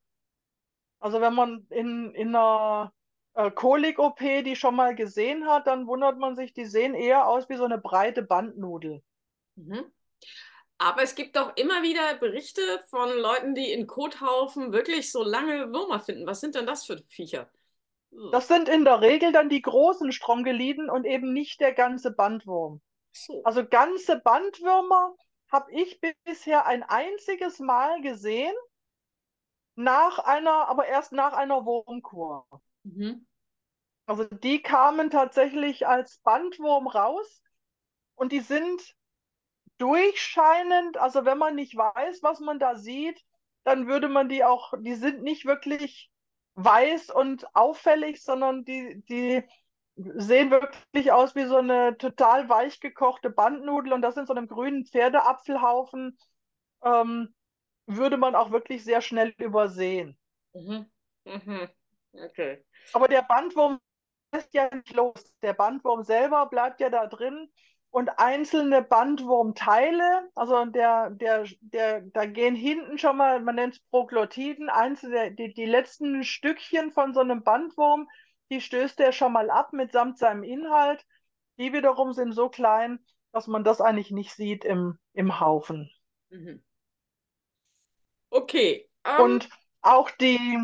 Also 1.00 1.20
wenn 1.20 1.34
man 1.34 1.66
in, 1.70 2.14
in 2.14 2.36
einer 2.36 2.92
äh, 3.34 3.50
Kolik-OP 3.50 4.18
die 4.18 4.54
schon 4.54 4.76
mal 4.76 4.94
gesehen 4.94 5.46
hat, 5.46 5.66
dann 5.66 5.86
wundert 5.86 6.18
man 6.18 6.36
sich, 6.36 6.52
die 6.52 6.66
sehen 6.66 6.94
eher 6.94 7.26
aus 7.26 7.48
wie 7.48 7.56
so 7.56 7.64
eine 7.64 7.78
breite 7.78 8.22
Bandnudel. 8.22 9.02
Mhm. 9.56 9.90
Aber 10.82 11.02
es 11.02 11.14
gibt 11.14 11.36
auch 11.36 11.54
immer 11.56 11.82
wieder 11.82 12.14
Berichte 12.14 12.62
von 12.88 13.10
Leuten, 13.10 13.54
die 13.54 13.70
in 13.70 13.86
Kothaufen 13.86 14.72
wirklich 14.72 15.12
so 15.12 15.22
lange 15.22 15.70
Würmer 15.74 16.00
finden. 16.00 16.26
Was 16.26 16.40
sind 16.40 16.54
denn 16.54 16.64
das 16.64 16.86
für 16.86 16.96
Viecher? 17.10 17.50
Das 18.32 18.48
sind 18.48 18.66
in 18.66 18.86
der 18.86 19.02
Regel 19.02 19.30
dann 19.30 19.50
die 19.50 19.60
großen 19.60 20.10
Strongeliden 20.10 20.88
und 20.88 21.04
eben 21.04 21.34
nicht 21.34 21.60
der 21.60 21.74
ganze 21.74 22.12
Bandwurm. 22.12 22.80
So. 23.12 23.42
Also 23.44 23.66
ganze 23.66 24.20
Bandwürmer 24.20 25.14
habe 25.52 25.70
ich 25.70 26.00
bisher 26.24 26.64
ein 26.64 26.82
einziges 26.82 27.58
Mal 27.58 28.00
gesehen, 28.00 28.54
nach 29.74 30.18
einer, 30.18 30.66
aber 30.68 30.86
erst 30.86 31.12
nach 31.12 31.34
einer 31.34 31.66
Wurmkur. 31.66 32.46
Mhm. 32.84 33.26
Also 34.06 34.24
die 34.24 34.62
kamen 34.62 35.10
tatsächlich 35.10 35.86
als 35.86 36.20
Bandwurm 36.20 36.86
raus 36.86 37.42
und 38.14 38.32
die 38.32 38.40
sind 38.40 38.96
durchscheinend, 39.80 40.98
also 40.98 41.24
wenn 41.24 41.38
man 41.38 41.54
nicht 41.54 41.76
weiß, 41.76 42.22
was 42.22 42.40
man 42.40 42.58
da 42.58 42.76
sieht, 42.76 43.24
dann 43.64 43.86
würde 43.86 44.08
man 44.08 44.28
die 44.28 44.44
auch, 44.44 44.74
die 44.78 44.94
sind 44.94 45.22
nicht 45.22 45.46
wirklich 45.46 46.10
weiß 46.54 47.10
und 47.10 47.54
auffällig, 47.56 48.22
sondern 48.22 48.64
die, 48.64 49.02
die 49.08 49.42
sehen 49.96 50.50
wirklich 50.50 51.12
aus 51.12 51.34
wie 51.34 51.44
so 51.44 51.56
eine 51.56 51.96
total 51.96 52.48
weich 52.48 52.80
gekochte 52.80 53.30
Bandnudel 53.30 53.92
und 53.92 54.02
das 54.02 54.16
in 54.16 54.26
so 54.26 54.34
einem 54.34 54.48
grünen 54.48 54.84
Pferdeapfelhaufen 54.84 56.18
ähm, 56.82 57.34
würde 57.86 58.18
man 58.18 58.34
auch 58.34 58.50
wirklich 58.50 58.84
sehr 58.84 59.00
schnell 59.00 59.34
übersehen. 59.38 60.18
Mhm. 60.52 60.90
Mhm. 61.24 61.68
Okay. 62.12 62.64
Aber 62.92 63.08
der 63.08 63.22
Bandwurm 63.22 63.80
ist 64.36 64.52
ja 64.52 64.68
nicht 64.74 64.92
los. 64.94 65.32
Der 65.42 65.54
Bandwurm 65.54 66.02
selber 66.02 66.46
bleibt 66.46 66.80
ja 66.80 66.90
da 66.90 67.06
drin 67.06 67.50
und 67.90 68.08
einzelne 68.18 68.82
Bandwurmteile, 68.82 70.30
also 70.34 70.64
der, 70.66 71.10
der, 71.10 71.44
der, 71.60 72.02
da 72.02 72.24
gehen 72.24 72.54
hinten 72.54 72.98
schon 72.98 73.16
mal, 73.16 73.40
man 73.40 73.56
nennt 73.56 73.74
es 73.74 73.80
Proglottiden, 73.90 74.68
einzelne, 74.68 75.32
die, 75.32 75.52
die 75.52 75.66
letzten 75.66 76.22
Stückchen 76.22 76.92
von 76.92 77.12
so 77.14 77.20
einem 77.20 77.42
Bandwurm, 77.42 78.08
die 78.50 78.60
stößt 78.60 79.00
er 79.00 79.12
schon 79.12 79.32
mal 79.32 79.50
ab 79.50 79.72
mitsamt 79.72 80.18
seinem 80.18 80.44
Inhalt. 80.44 81.04
Die 81.58 81.72
wiederum 81.72 82.12
sind 82.12 82.32
so 82.32 82.48
klein, 82.48 83.04
dass 83.32 83.46
man 83.46 83.64
das 83.64 83.80
eigentlich 83.80 84.10
nicht 84.10 84.34
sieht 84.34 84.64
im, 84.64 84.98
im 85.12 85.40
Haufen. 85.40 85.90
Mhm. 86.30 86.62
Okay. 88.30 88.88
Um... 89.04 89.12
Ähm, 89.12 89.24
und 89.24 89.48
auch 89.82 90.10
die, 90.10 90.58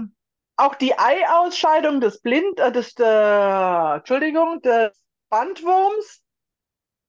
auch 0.57 0.75
die 0.77 0.97
Eiausscheidung 0.99 2.01
des 2.01 2.21
Blind, 2.21 2.61
äh, 2.61 2.71
des, 2.71 2.95
äh, 2.99 3.97
Entschuldigung, 3.97 4.61
des 4.63 4.97
Bandwurms, 5.29 6.23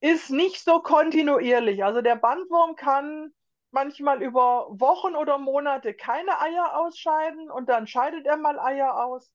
ist 0.08 0.30
nicht 0.30 0.64
so 0.64 0.80
kontinuierlich. 0.80 1.84
Also 1.84 2.02
der 2.02 2.16
Bandwurm 2.16 2.76
kann 2.76 3.34
manchmal 3.72 4.24
über 4.24 4.68
Wochen 4.70 5.16
oder 5.16 5.38
Monate 5.38 5.94
keine 5.94 6.40
Eier 6.40 6.78
ausscheiden 6.78 7.52
und 7.52 7.68
dann 7.68 7.88
scheidet 7.88 8.26
er 8.26 8.38
mal 8.38 8.60
Eier 8.60 9.04
aus. 9.04 9.32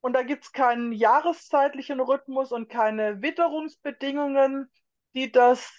Und 0.00 0.14
da 0.14 0.22
gibt 0.22 0.44
es 0.44 0.52
keinen 0.52 0.92
jahreszeitlichen 0.92 2.00
Rhythmus 2.00 2.52
und 2.52 2.68
keine 2.68 3.22
Witterungsbedingungen, 3.22 4.70
die 5.14 5.30
das 5.30 5.70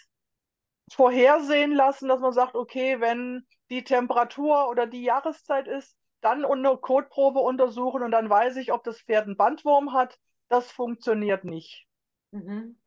vorhersehen 0.92 1.74
lassen, 1.74 2.08
dass 2.08 2.20
man 2.20 2.34
sagt, 2.34 2.56
okay, 2.56 3.00
wenn 3.00 3.46
die 3.70 3.84
Temperatur 3.84 4.70
oder 4.70 4.86
die 4.88 5.04
Jahreszeit 5.04 5.68
ist, 5.68 5.96
dann 6.22 6.46
eine 6.46 6.78
Kotprobe 6.78 7.40
untersuchen 7.40 8.04
und 8.04 8.12
dann 8.12 8.30
weiß 8.30 8.58
ich, 8.58 8.72
ob 8.72 8.84
das 8.84 9.02
Pferd 9.02 9.26
einen 9.26 9.38
Bandwurm 9.38 9.94
hat. 9.94 10.20
Das 10.50 10.72
funktioniert 10.72 11.44
nicht. 11.44 11.88
Mhm. 12.32 12.78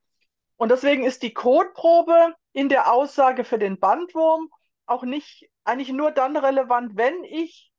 Und 0.57 0.71
deswegen 0.71 1.05
ist 1.05 1.23
die 1.23 1.35
Kotprobe 1.35 2.35
in 2.53 2.69
der 2.69 2.93
Aussage 2.93 3.45
für 3.45 3.59
den 3.59 3.79
Bandwurm 3.81 4.51
auch 4.87 5.03
nicht 5.03 5.51
eigentlich 5.65 5.91
nur 5.91 6.11
dann 6.11 6.37
relevant, 6.37 6.97
wenn 6.97 7.25
ich 7.25 7.73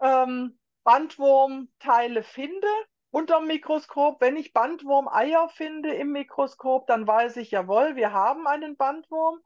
ähm, 0.00 0.58
Bandwurmteile 0.84 2.22
finde 2.22 2.68
unter 3.10 3.38
dem 3.38 3.48
Mikroskop. 3.48 4.20
Wenn 4.20 4.36
ich 4.36 4.52
Bandwurmeier 4.52 5.48
finde 5.48 5.94
im 5.94 6.12
Mikroskop, 6.12 6.86
dann 6.86 7.06
weiß 7.06 7.36
ich, 7.38 7.50
jawohl, 7.50 7.96
wir 7.96 8.12
haben 8.12 8.46
einen 8.46 8.76
Bandwurm. 8.76 9.40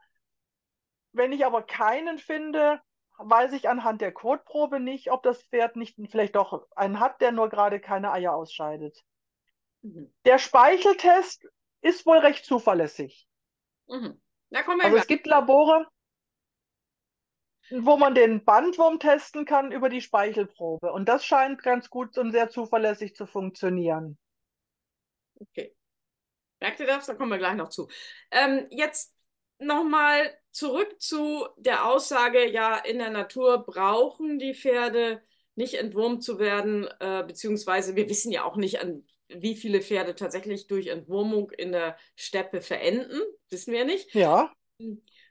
Wenn 1.12 1.32
ich 1.32 1.44
aber 1.44 1.62
keinen 1.62 2.18
finde, 2.18 2.80
weiß 3.18 3.52
ich 3.52 3.68
anhand 3.68 4.00
der 4.00 4.12
Kotprobe 4.12 4.80
nicht, 4.80 5.10
ob 5.10 5.22
das 5.22 5.42
Pferd 5.44 5.76
nicht 5.76 5.96
vielleicht 6.10 6.36
doch 6.36 6.66
einen 6.76 7.00
hat, 7.00 7.20
der 7.20 7.32
nur 7.32 7.48
gerade 7.48 7.80
keine 7.80 8.12
Eier 8.12 8.34
ausscheidet. 8.34 9.02
Mhm. 9.82 10.12
Der 10.24 10.38
Speicheltest 10.38 11.46
ist 11.82 12.06
wohl 12.06 12.18
recht 12.18 12.44
zuverlässig. 12.44 13.28
Mhm. 13.88 14.20
also 14.52 14.96
es 14.96 15.06
gibt 15.06 15.26
Labore, 15.26 15.86
wo 17.70 17.96
man 17.96 18.14
den 18.14 18.44
Bandwurm 18.44 18.98
testen 18.98 19.44
kann 19.44 19.72
über 19.72 19.88
die 19.88 20.00
Speichelprobe. 20.00 20.92
Und 20.92 21.08
das 21.08 21.24
scheint 21.24 21.62
ganz 21.62 21.88
gut 21.90 22.18
und 22.18 22.32
sehr 22.32 22.50
zuverlässig 22.50 23.14
zu 23.14 23.26
funktionieren. 23.26 24.18
Okay. 25.38 25.74
Merkt 26.60 26.80
ihr 26.80 26.86
das? 26.86 27.06
Da 27.06 27.14
kommen 27.14 27.30
wir 27.30 27.38
gleich 27.38 27.54
noch 27.54 27.70
zu. 27.70 27.88
Ähm, 28.30 28.66
jetzt 28.70 29.14
nochmal 29.58 30.36
zurück 30.50 31.00
zu 31.00 31.46
der 31.56 31.86
Aussage, 31.86 32.50
ja, 32.50 32.76
in 32.76 32.98
der 32.98 33.10
Natur 33.10 33.64
brauchen 33.64 34.38
die 34.38 34.54
Pferde 34.54 35.22
nicht 35.54 35.74
entwurmt 35.74 36.22
zu 36.22 36.38
werden, 36.38 36.88
äh, 37.00 37.24
beziehungsweise 37.26 37.94
wir 37.96 38.08
wissen 38.08 38.32
ja 38.32 38.44
auch 38.44 38.56
nicht, 38.56 38.80
an 38.80 39.06
wie 39.36 39.54
viele 39.54 39.80
Pferde 39.80 40.14
tatsächlich 40.14 40.66
durch 40.66 40.88
Entwurmung 40.88 41.50
in 41.50 41.72
der 41.72 41.96
Steppe 42.16 42.60
verenden. 42.60 43.20
Wissen 43.50 43.72
wir 43.72 43.84
nicht. 43.84 44.14
Ja. 44.14 44.52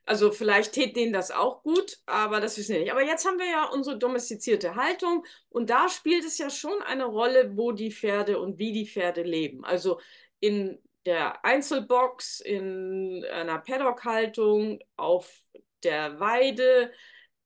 Also 0.06 0.32
vielleicht 0.32 0.74
tät 0.74 0.96
denen 0.96 1.14
das 1.14 1.32
auch 1.32 1.62
gut, 1.62 1.98
aber 2.06 2.40
das 2.40 2.58
wissen 2.58 2.74
wir 2.74 2.82
nicht. 2.82 2.92
Aber 2.92 3.04
jetzt 3.04 3.26
haben 3.28 3.38
wir 3.38 3.50
ja 3.50 3.66
unsere 3.66 3.98
domestizierte 3.98 4.76
Haltung 4.76 5.26
und 5.50 5.70
da 5.70 5.88
spielt 5.90 6.26
es 6.26 6.38
ja 6.38 6.50
schon 6.50 6.82
eine 6.82 7.06
Rolle, 7.06 7.56
wo 7.56 7.72
die 7.72 7.92
Pferde 7.92 8.40
und 8.40 8.58
wie 8.58 8.72
die 8.72 8.88
Pferde 8.88 9.22
leben. 9.22 9.64
Also 9.64 10.00
in 10.40 10.80
der 11.06 11.44
Einzelbox, 11.46 12.40
in 12.40 13.24
einer 13.32 13.60
Paddock-Haltung, 13.60 14.80
auf 14.96 15.44
der 15.84 16.20
Weide, 16.20 16.92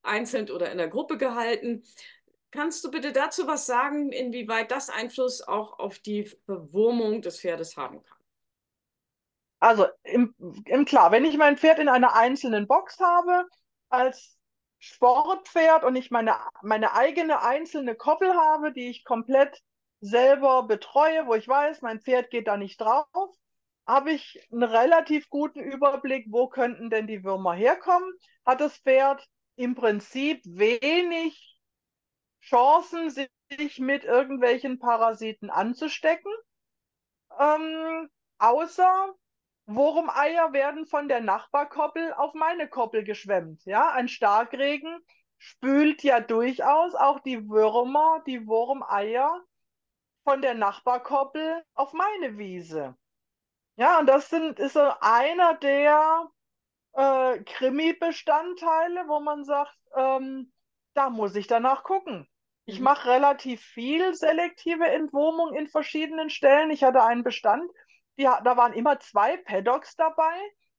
einzeln 0.01 0.49
oder 0.49 0.71
in 0.71 0.77
der 0.77 0.89
Gruppe 0.89 1.17
gehalten. 1.17 1.83
Kannst 2.53 2.83
du 2.83 2.91
bitte 2.91 3.11
dazu 3.11 3.47
was 3.47 3.65
sagen, 3.65 4.11
inwieweit 4.11 4.69
das 4.69 4.91
Einfluss 4.91 5.41
auch 5.41 5.79
auf 5.79 5.97
die 5.97 6.25
Verwurmung 6.45 7.23
des 7.23 7.39
Pferdes 7.39 7.75
haben 7.77 8.03
kann? 8.03 8.17
Also 9.59 9.87
im, 10.03 10.35
im 10.65 10.85
klar, 10.85 11.11
wenn 11.11 11.25
ich 11.25 11.35
mein 11.35 11.57
Pferd 11.57 11.79
in 11.79 11.89
einer 11.89 12.15
einzelnen 12.15 12.67
Box 12.67 12.99
habe, 12.99 13.47
als 13.89 14.37
Sportpferd 14.77 15.83
und 15.83 15.95
ich 15.95 16.11
meine, 16.11 16.35
meine 16.61 16.93
eigene 16.93 17.41
einzelne 17.41 17.95
Koppel 17.95 18.31
habe, 18.35 18.71
die 18.71 18.87
ich 18.87 19.03
komplett 19.03 19.63
selber 20.01 20.61
betreue, 20.61 21.25
wo 21.25 21.33
ich 21.33 21.47
weiß, 21.47 21.81
mein 21.81 22.01
Pferd 22.01 22.29
geht 22.29 22.47
da 22.47 22.55
nicht 22.55 22.79
drauf, 22.79 23.35
habe 23.87 24.11
ich 24.11 24.47
einen 24.51 24.61
relativ 24.61 25.27
guten 25.31 25.59
Überblick, 25.59 26.27
wo 26.29 26.49
könnten 26.49 26.91
denn 26.91 27.07
die 27.07 27.23
Würmer 27.23 27.55
herkommen. 27.55 28.13
Hat 28.45 28.61
das 28.61 28.77
Pferd 28.77 29.27
im 29.55 29.73
Prinzip 29.73 30.43
wenig 30.45 31.52
Chancen, 32.43 33.09
sich 33.09 33.79
mit 33.79 34.03
irgendwelchen 34.03 34.79
Parasiten 34.79 35.49
anzustecken. 35.49 36.31
Ähm, 37.39 38.09
außer 38.37 39.13
Wurmeier 39.65 40.51
werden 40.51 40.85
von 40.85 41.07
der 41.07 41.21
Nachbarkoppel 41.21 42.13
auf 42.13 42.33
meine 42.33 42.67
Koppel 42.67 43.03
geschwemmt. 43.03 43.63
Ja, 43.65 43.91
ein 43.91 44.09
Starkregen 44.09 44.99
spült 45.37 46.03
ja 46.03 46.19
durchaus 46.19 46.95
auch 46.95 47.19
die 47.19 47.49
Würmer, 47.49 48.21
die 48.27 48.45
Wurmeier 48.45 49.41
von 50.23 50.41
der 50.41 50.53
Nachbarkoppel 50.53 51.63
auf 51.73 51.93
meine 51.93 52.37
Wiese. 52.37 52.97
Ja, 53.75 53.99
und 53.99 54.07
das 54.07 54.29
sind, 54.29 54.59
ist 54.59 54.73
so 54.73 54.91
einer 54.99 55.55
der 55.55 56.29
äh, 56.93 57.39
Krimi-Bestandteile, 57.43 59.07
wo 59.07 59.19
man 59.21 59.45
sagt, 59.45 59.77
ähm, 59.95 60.51
da 60.93 61.09
muss 61.09 61.35
ich 61.35 61.47
danach 61.47 61.83
gucken. 61.83 62.27
Ich 62.65 62.79
mache 62.79 63.09
relativ 63.09 63.61
viel 63.61 64.13
selektive 64.13 64.87
Entwurmung 64.87 65.53
in 65.53 65.67
verschiedenen 65.67 66.29
Stellen. 66.29 66.71
Ich 66.71 66.83
hatte 66.83 67.03
einen 67.03 67.23
Bestand, 67.23 67.69
die, 68.17 68.23
da 68.23 68.57
waren 68.57 68.73
immer 68.73 68.99
zwei 68.99 69.37
Paddocks 69.37 69.95
dabei, 69.95 70.33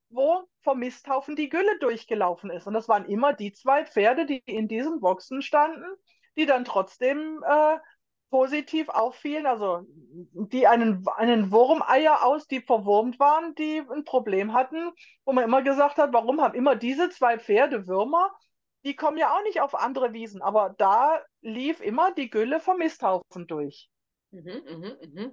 wo 0.09 0.45
vom 0.63 0.79
Misthaufen 0.79 1.37
die 1.37 1.49
Gülle 1.49 1.79
durchgelaufen 1.81 2.51
ist. 2.51 2.67
Und 2.67 2.75
das 2.75 2.89
waren 2.89 3.05
immer 3.07 3.33
die 3.33 3.53
zwei 3.53 3.85
Pferde, 3.85 4.25
die 4.25 4.43
in 4.47 4.69
diesen 4.69 5.01
Boxen 5.01 5.43
standen, 5.43 5.85
die 6.37 6.47
dann 6.47 6.65
trotzdem 6.65 7.45
äh, 7.47 7.79
positiv 8.31 8.89
auffielen, 8.89 9.47
also 9.47 9.83
die 9.93 10.67
einen, 10.67 11.07
einen 11.17 11.53
Wurmeier 11.53 12.25
aus, 12.25 12.47
die 12.47 12.61
verwurmt 12.61 13.21
waren, 13.21 13.55
die 13.55 13.83
ein 13.93 14.05
Problem 14.05 14.55
hatten, 14.55 14.91
wo 15.25 15.33
man 15.33 15.45
immer 15.45 15.63
gesagt 15.63 15.99
hat, 15.99 16.13
warum 16.13 16.41
haben 16.41 16.55
immer 16.55 16.77
diese 16.77 17.11
zwei 17.11 17.39
Pferde 17.39 17.87
Würmer 17.87 18.33
die 18.85 18.97
kommen 18.97 19.19
ja 19.19 19.35
auch 19.35 19.43
nicht 19.43 19.61
auf 19.61 19.75
andere 19.75 20.13
Wiesen, 20.13 20.43
aber 20.43 20.75
da 20.77 21.21
lief 21.41 21.81
immer 21.81 22.13
die 22.13 22.31
Gülle 22.31 22.61
vom 22.61 22.79
Misthaufen 22.79 23.47
durch. 23.47 23.91
Mhm, 24.31 24.63
mh, 24.67 24.97
mh. 25.13 25.31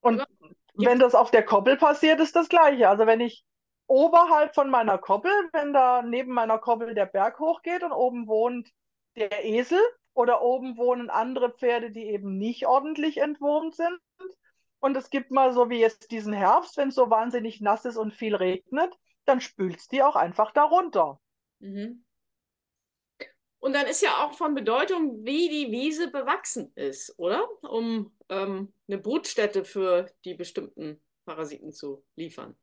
Und 0.00 0.18
ja. 0.18 0.26
wenn 0.74 0.98
das 0.98 1.14
auf 1.14 1.30
der 1.30 1.44
Koppel 1.44 1.76
passiert, 1.76 2.20
ist 2.20 2.36
das 2.36 2.48
Gleiche. 2.48 2.88
Also 2.88 3.06
wenn 3.06 3.20
ich 3.20 3.44
oberhalb 3.86 4.54
von 4.54 4.70
meiner 4.70 4.98
Koppel, 4.98 5.32
wenn 5.52 5.72
da 5.72 6.02
neben 6.02 6.32
meiner 6.32 6.58
Koppel 6.58 6.94
der 6.94 7.06
Berg 7.06 7.38
hochgeht 7.38 7.82
und 7.82 7.92
oben 7.92 8.26
wohnt 8.26 8.68
der 9.16 9.44
Esel 9.44 9.80
oder 10.14 10.42
oben 10.42 10.76
wohnen 10.76 11.10
andere 11.10 11.50
Pferde, 11.50 11.90
die 11.90 12.06
eben 12.06 12.38
nicht 12.38 12.66
ordentlich 12.66 13.18
entwurmt 13.18 13.74
sind. 13.74 13.98
Und 14.80 14.96
es 14.96 15.10
gibt 15.10 15.30
mal 15.30 15.52
so 15.52 15.70
wie 15.70 15.78
jetzt 15.78 16.10
diesen 16.10 16.32
Herbst, 16.32 16.76
wenn 16.76 16.88
es 16.88 16.94
so 16.94 17.10
wahnsinnig 17.10 17.60
nass 17.60 17.84
ist 17.84 17.96
und 17.96 18.12
viel 18.12 18.34
regnet, 18.34 18.94
dann 19.24 19.40
spült 19.40 19.78
es 19.78 19.88
die 19.88 20.02
auch 20.02 20.16
einfach 20.16 20.52
darunter. 20.52 21.20
Mhm. 21.58 22.05
Und 23.66 23.72
dann 23.72 23.88
ist 23.88 24.00
ja 24.00 24.24
auch 24.24 24.34
von 24.34 24.54
Bedeutung, 24.54 25.24
wie 25.24 25.48
die 25.48 25.72
Wiese 25.72 26.08
bewachsen 26.08 26.70
ist, 26.76 27.18
oder? 27.18 27.48
Um 27.62 28.16
ähm, 28.28 28.72
eine 28.86 28.98
Brutstätte 28.98 29.64
für 29.64 30.08
die 30.24 30.34
bestimmten 30.34 31.02
Parasiten 31.24 31.72
zu 31.72 32.04
liefern. 32.14 32.54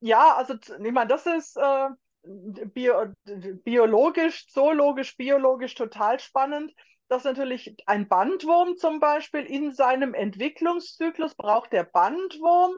Ja, 0.00 0.34
also 0.34 0.54
ich 0.54 0.92
meine, 0.92 1.08
das 1.08 1.26
ist 1.26 1.58
äh, 1.58 1.88
bio, 2.22 3.12
biologisch, 3.64 4.48
zoologisch, 4.48 5.14
biologisch 5.18 5.74
total 5.74 6.18
spannend. 6.20 6.72
Dass 7.08 7.24
natürlich 7.24 7.76
ein 7.84 8.08
Bandwurm 8.08 8.78
zum 8.78 9.00
Beispiel 9.00 9.44
in 9.44 9.74
seinem 9.74 10.14
Entwicklungszyklus 10.14 11.34
braucht 11.34 11.74
der 11.74 11.84
Bandwurm 11.84 12.72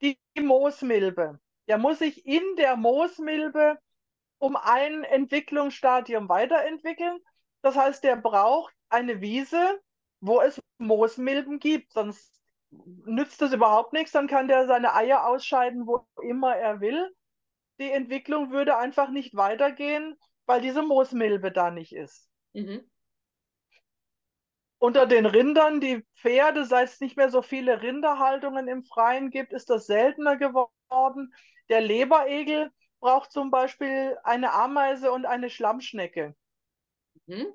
die 0.00 0.16
Moosmilbe. 0.40 1.40
Der 1.66 1.78
muss 1.78 1.98
sich 1.98 2.24
in 2.24 2.54
der 2.56 2.76
Moosmilbe 2.76 3.78
um 4.38 4.56
ein 4.56 5.04
Entwicklungsstadium 5.04 6.28
weiterentwickeln. 6.28 7.18
Das 7.62 7.76
heißt, 7.76 8.04
der 8.04 8.16
braucht 8.16 8.74
eine 8.88 9.20
Wiese, 9.20 9.80
wo 10.20 10.40
es 10.40 10.62
Moosmilben 10.78 11.58
gibt, 11.58 11.92
sonst 11.92 12.40
nützt 12.70 13.40
das 13.40 13.52
überhaupt 13.52 13.92
nichts, 13.92 14.12
dann 14.12 14.26
kann 14.26 14.48
der 14.48 14.66
seine 14.66 14.94
Eier 14.94 15.26
ausscheiden, 15.26 15.86
wo 15.86 16.06
immer 16.22 16.56
er 16.56 16.80
will. 16.80 17.14
Die 17.80 17.90
Entwicklung 17.90 18.50
würde 18.50 18.76
einfach 18.76 19.10
nicht 19.10 19.34
weitergehen, 19.36 20.18
weil 20.46 20.60
diese 20.60 20.82
Moosmilbe 20.82 21.52
da 21.52 21.70
nicht 21.70 21.94
ist. 21.94 22.28
Mhm. 22.52 22.88
Unter 24.78 25.06
den 25.06 25.26
Rindern, 25.26 25.80
die 25.80 26.04
Pferde, 26.16 26.64
seit 26.64 26.88
es 26.88 27.00
nicht 27.00 27.16
mehr 27.16 27.30
so 27.30 27.42
viele 27.42 27.82
Rinderhaltungen 27.82 28.68
im 28.68 28.84
Freien 28.84 29.30
gibt, 29.30 29.52
ist 29.52 29.70
das 29.70 29.86
seltener 29.86 30.36
geworden. 30.36 31.34
Der 31.68 31.80
Leberegel 31.80 32.70
braucht 33.00 33.32
zum 33.32 33.50
Beispiel 33.50 34.18
eine 34.24 34.52
Ameise 34.52 35.12
und 35.12 35.26
eine 35.26 35.50
Schlammschnecke. 35.50 36.34
Mhm. 37.26 37.52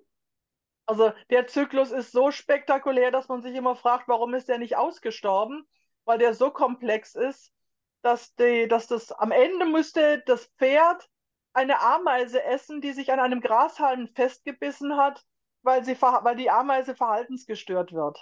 Also 0.85 1.13
der 1.29 1.47
Zyklus 1.47 1.91
ist 1.91 2.11
so 2.11 2.31
spektakulär, 2.31 3.11
dass 3.11 3.29
man 3.29 3.41
sich 3.41 3.55
immer 3.55 3.75
fragt, 3.75 4.07
warum 4.07 4.33
ist 4.33 4.49
der 4.49 4.57
nicht 4.57 4.75
ausgestorben? 4.75 5.67
Weil 6.05 6.19
der 6.19 6.33
so 6.33 6.51
komplex 6.51 7.15
ist, 7.15 7.53
dass, 8.01 8.35
die, 8.35 8.67
dass 8.67 8.87
das 8.87 9.11
am 9.11 9.31
Ende 9.31 9.65
müsste 9.65 10.21
das 10.25 10.45
Pferd 10.57 11.09
eine 11.53 11.79
Ameise 11.79 12.43
essen, 12.43 12.81
die 12.81 12.91
sich 12.91 13.11
an 13.13 13.19
einem 13.19 13.39
Grashalm 13.39 14.07
festgebissen 14.09 14.97
hat, 14.97 15.23
weil, 15.61 15.85
sie, 15.85 15.99
weil 16.01 16.35
die 16.35 16.49
Ameise 16.49 16.95
verhaltensgestört 16.95 17.93
wird. 17.93 18.19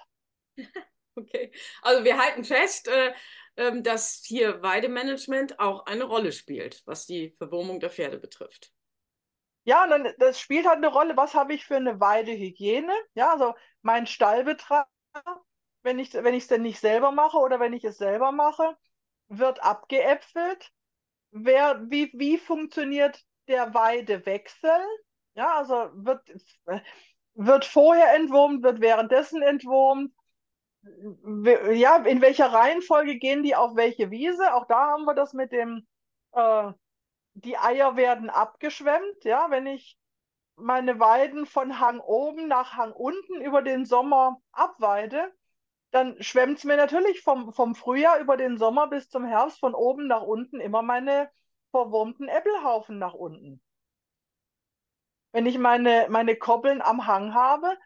Okay, 1.18 1.52
also 1.82 2.06
wir 2.06 2.18
halten 2.18 2.46
fest, 2.46 2.88
äh, 2.88 3.14
ähm, 3.58 3.84
dass 3.84 4.24
hier 4.26 4.62
Weidemanagement 4.62 5.60
auch 5.60 5.86
eine 5.86 6.04
Rolle 6.06 6.32
spielt, 6.32 6.82
was 6.86 7.06
die 7.06 7.36
Verwurmung 7.38 7.80
der 7.80 7.90
Pferde 7.90 8.18
betrifft. 8.18 8.74
ja, 9.64 9.88
dann, 9.88 10.08
das 10.18 10.40
spielt 10.40 10.66
halt 10.68 10.78
eine 10.78 10.88
Rolle, 10.88 11.18
was 11.18 11.34
habe 11.36 11.54
ich 11.54 11.66
für 11.66 11.76
eine 11.76 12.00
Weidehygiene? 12.00 12.94
Ja, 13.14 13.32
also 13.32 13.54
mein 13.82 14.08
Stallbetreiber, 14.08 14.88
wenn 15.84 16.00
ich 16.00 16.14
wenn 16.14 16.36
es 16.36 16.48
denn 16.48 16.62
nicht 16.64 16.80
selber 16.80 17.12
mache 17.12 17.38
oder 17.38 17.60
wenn 17.60 17.74
ich 17.74 17.84
es 17.84 17.98
selber 17.98 18.32
mache, 18.32 18.78
wird 19.28 19.64
abgeäpfelt. 19.64 20.72
Wer, 21.32 21.82
wie, 21.90 22.12
wie 22.14 22.38
funktioniert 22.38 23.24
der 23.48 23.74
Weidewechsel? 23.74 24.72
Ja, 25.36 25.58
also 25.58 25.90
wird, 25.94 26.22
wird 27.36 27.66
vorher 27.66 28.16
entwurmt, 28.16 28.64
wird 28.64 28.82
währenddessen 28.82 29.42
entwurmt. 29.42 30.14
Ja, 30.84 31.98
in 31.98 32.22
welcher 32.22 32.52
Reihenfolge 32.52 33.17
gehen 33.17 33.44
die 33.44 33.56
auf 33.56 33.76
welche 33.76 34.10
Wiese? 34.10 34.54
Auch 34.54 34.65
da 34.65 34.91
haben 34.91 35.06
wir 35.06 35.13
das 35.13 35.34
mit 35.34 35.52
dem, 35.52 35.88
äh, 36.32 36.72
die 37.34 37.58
Eier 37.58 37.96
werden 37.96 38.30
abgeschwemmt. 38.30 39.24
Ja, 39.24 39.52
wenn 39.52 39.67
ich 39.67 39.98
meine 40.56 41.00
Weiden 41.00 41.46
von 41.46 41.80
Hang 41.80 42.00
oben 42.00 42.48
nach 42.48 42.74
Hang 42.78 42.94
unten 42.94 43.41
über 43.41 43.62
den 43.62 43.86
Sommer 43.86 44.41
abweide, 44.52 45.32
dann 45.91 46.22
schwemmt 46.22 46.60
es 46.60 46.63
mir 46.63 46.78
natürlich 46.78 47.22
vom, 47.22 47.54
vom 47.54 47.76
Frühjahr 47.76 48.20
über 48.20 48.38
den 48.38 48.58
Sommer 48.58 48.88
bis 48.88 49.10
zum 49.10 49.26
Herbst 49.26 49.60
von 49.60 49.76
oben 49.76 50.08
nach 50.08 50.22
unten 50.22 50.60
immer 50.60 50.82
meine 50.82 51.30
verwurmten 51.72 52.28
Äppelhaufen 52.28 52.98
nach 52.98 53.13
unten. 53.13 53.62
Wenn 55.32 55.46
ich 55.46 55.58
meine, 55.58 56.08
meine 56.10 56.36
Koppeln 56.36 56.82
am 56.82 57.08
Hang 57.08 57.34
habe 57.34 57.78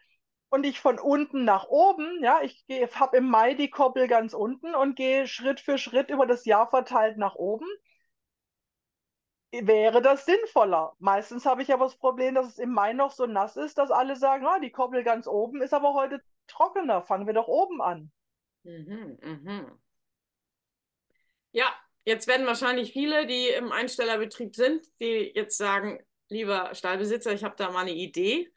und 0.50 0.64
ich 0.64 0.80
von 0.80 0.98
unten 0.98 1.44
nach 1.44 1.66
oben, 1.68 2.22
ja, 2.22 2.40
ich 2.42 2.64
habe 2.94 3.16
im 3.18 3.28
Mai 3.28 3.54
die 3.54 3.70
Koppel 3.70 4.08
ganz 4.08 4.32
unten 4.34 4.74
und 4.74 4.96
gehe 4.96 5.26
Schritt 5.26 5.60
für 5.60 5.78
Schritt 5.78 6.10
über 6.10 6.26
das 6.26 6.44
Jahr 6.44 6.68
verteilt 6.68 7.18
nach 7.18 7.34
oben, 7.34 7.66
wäre 9.52 10.02
das 10.02 10.24
sinnvoller. 10.26 10.94
Meistens 10.98 11.46
habe 11.46 11.62
ich 11.62 11.72
aber 11.72 11.84
das 11.86 11.96
Problem, 11.96 12.34
dass 12.34 12.48
es 12.48 12.58
im 12.58 12.72
Mai 12.72 12.92
noch 12.92 13.12
so 13.12 13.26
nass 13.26 13.56
ist, 13.56 13.78
dass 13.78 13.90
alle 13.90 14.16
sagen, 14.16 14.46
ah, 14.46 14.58
die 14.58 14.70
Koppel 14.70 15.02
ganz 15.02 15.26
oben 15.26 15.62
ist 15.62 15.72
aber 15.72 15.94
heute 15.94 16.22
trockener. 16.46 17.02
Fangen 17.02 17.26
wir 17.26 17.34
doch 17.34 17.48
oben 17.48 17.80
an. 17.80 18.10
Mhm, 18.64 19.18
mhm. 19.22 19.78
Ja, 21.52 21.66
jetzt 22.04 22.26
werden 22.26 22.46
wahrscheinlich 22.46 22.92
viele, 22.92 23.26
die 23.26 23.48
im 23.48 23.72
Einstellerbetrieb 23.72 24.54
sind, 24.54 24.86
die 25.00 25.32
jetzt 25.34 25.56
sagen, 25.56 26.04
lieber 26.28 26.74
Stallbesitzer, 26.74 27.32
ich 27.32 27.44
habe 27.44 27.56
da 27.56 27.70
mal 27.70 27.80
eine 27.80 27.94
Idee. 27.94 28.52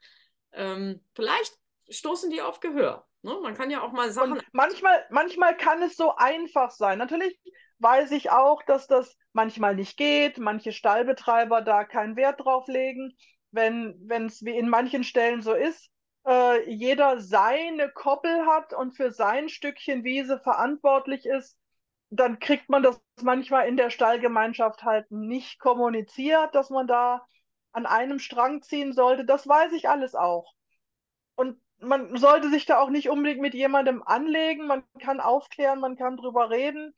Ähm, 0.52 1.00
vielleicht 1.14 1.59
stoßen 1.90 2.30
die 2.30 2.42
auf 2.42 2.60
Gehör. 2.60 3.06
Ne? 3.22 3.36
Man 3.42 3.54
kann 3.54 3.70
ja 3.70 3.82
auch 3.82 3.92
mal 3.92 4.10
Sachen. 4.10 4.32
Und 4.32 4.44
manchmal, 4.52 5.04
manchmal 5.10 5.56
kann 5.56 5.82
es 5.82 5.96
so 5.96 6.14
einfach 6.16 6.70
sein. 6.70 6.98
Natürlich 6.98 7.38
weiß 7.78 8.12
ich 8.12 8.30
auch, 8.30 8.62
dass 8.62 8.86
das 8.86 9.16
manchmal 9.32 9.74
nicht 9.74 9.96
geht, 9.96 10.38
manche 10.38 10.72
Stallbetreiber 10.72 11.62
da 11.62 11.84
keinen 11.84 12.16
Wert 12.16 12.40
drauf 12.40 12.66
legen. 12.68 13.14
Wenn 13.52 14.26
es 14.26 14.44
wie 14.44 14.56
in 14.56 14.68
manchen 14.68 15.02
Stellen 15.02 15.42
so 15.42 15.54
ist, 15.54 15.90
äh, 16.26 16.70
jeder 16.70 17.20
seine 17.20 17.90
Koppel 17.90 18.46
hat 18.46 18.72
und 18.72 18.92
für 18.92 19.10
sein 19.10 19.48
Stückchen 19.48 20.04
Wiese 20.04 20.38
verantwortlich 20.38 21.26
ist, 21.26 21.58
dann 22.10 22.38
kriegt 22.38 22.68
man 22.68 22.82
das 22.82 23.00
manchmal 23.22 23.68
in 23.68 23.76
der 23.76 23.90
Stallgemeinschaft 23.90 24.82
halt 24.82 25.10
nicht 25.10 25.58
kommuniziert, 25.58 26.54
dass 26.54 26.70
man 26.70 26.86
da 26.86 27.26
an 27.72 27.86
einem 27.86 28.18
Strang 28.18 28.62
ziehen 28.62 28.92
sollte. 28.92 29.24
Das 29.24 29.48
weiß 29.48 29.72
ich 29.72 29.88
alles 29.88 30.14
auch. 30.14 30.52
Und 31.36 31.60
man 31.80 32.16
sollte 32.16 32.50
sich 32.50 32.66
da 32.66 32.78
auch 32.80 32.90
nicht 32.90 33.08
unbedingt 33.08 33.40
mit 33.40 33.54
jemandem 33.54 34.02
anlegen. 34.02 34.66
Man 34.66 34.84
kann 35.00 35.20
aufklären, 35.20 35.80
man 35.80 35.96
kann 35.96 36.16
drüber 36.16 36.50
reden. 36.50 36.94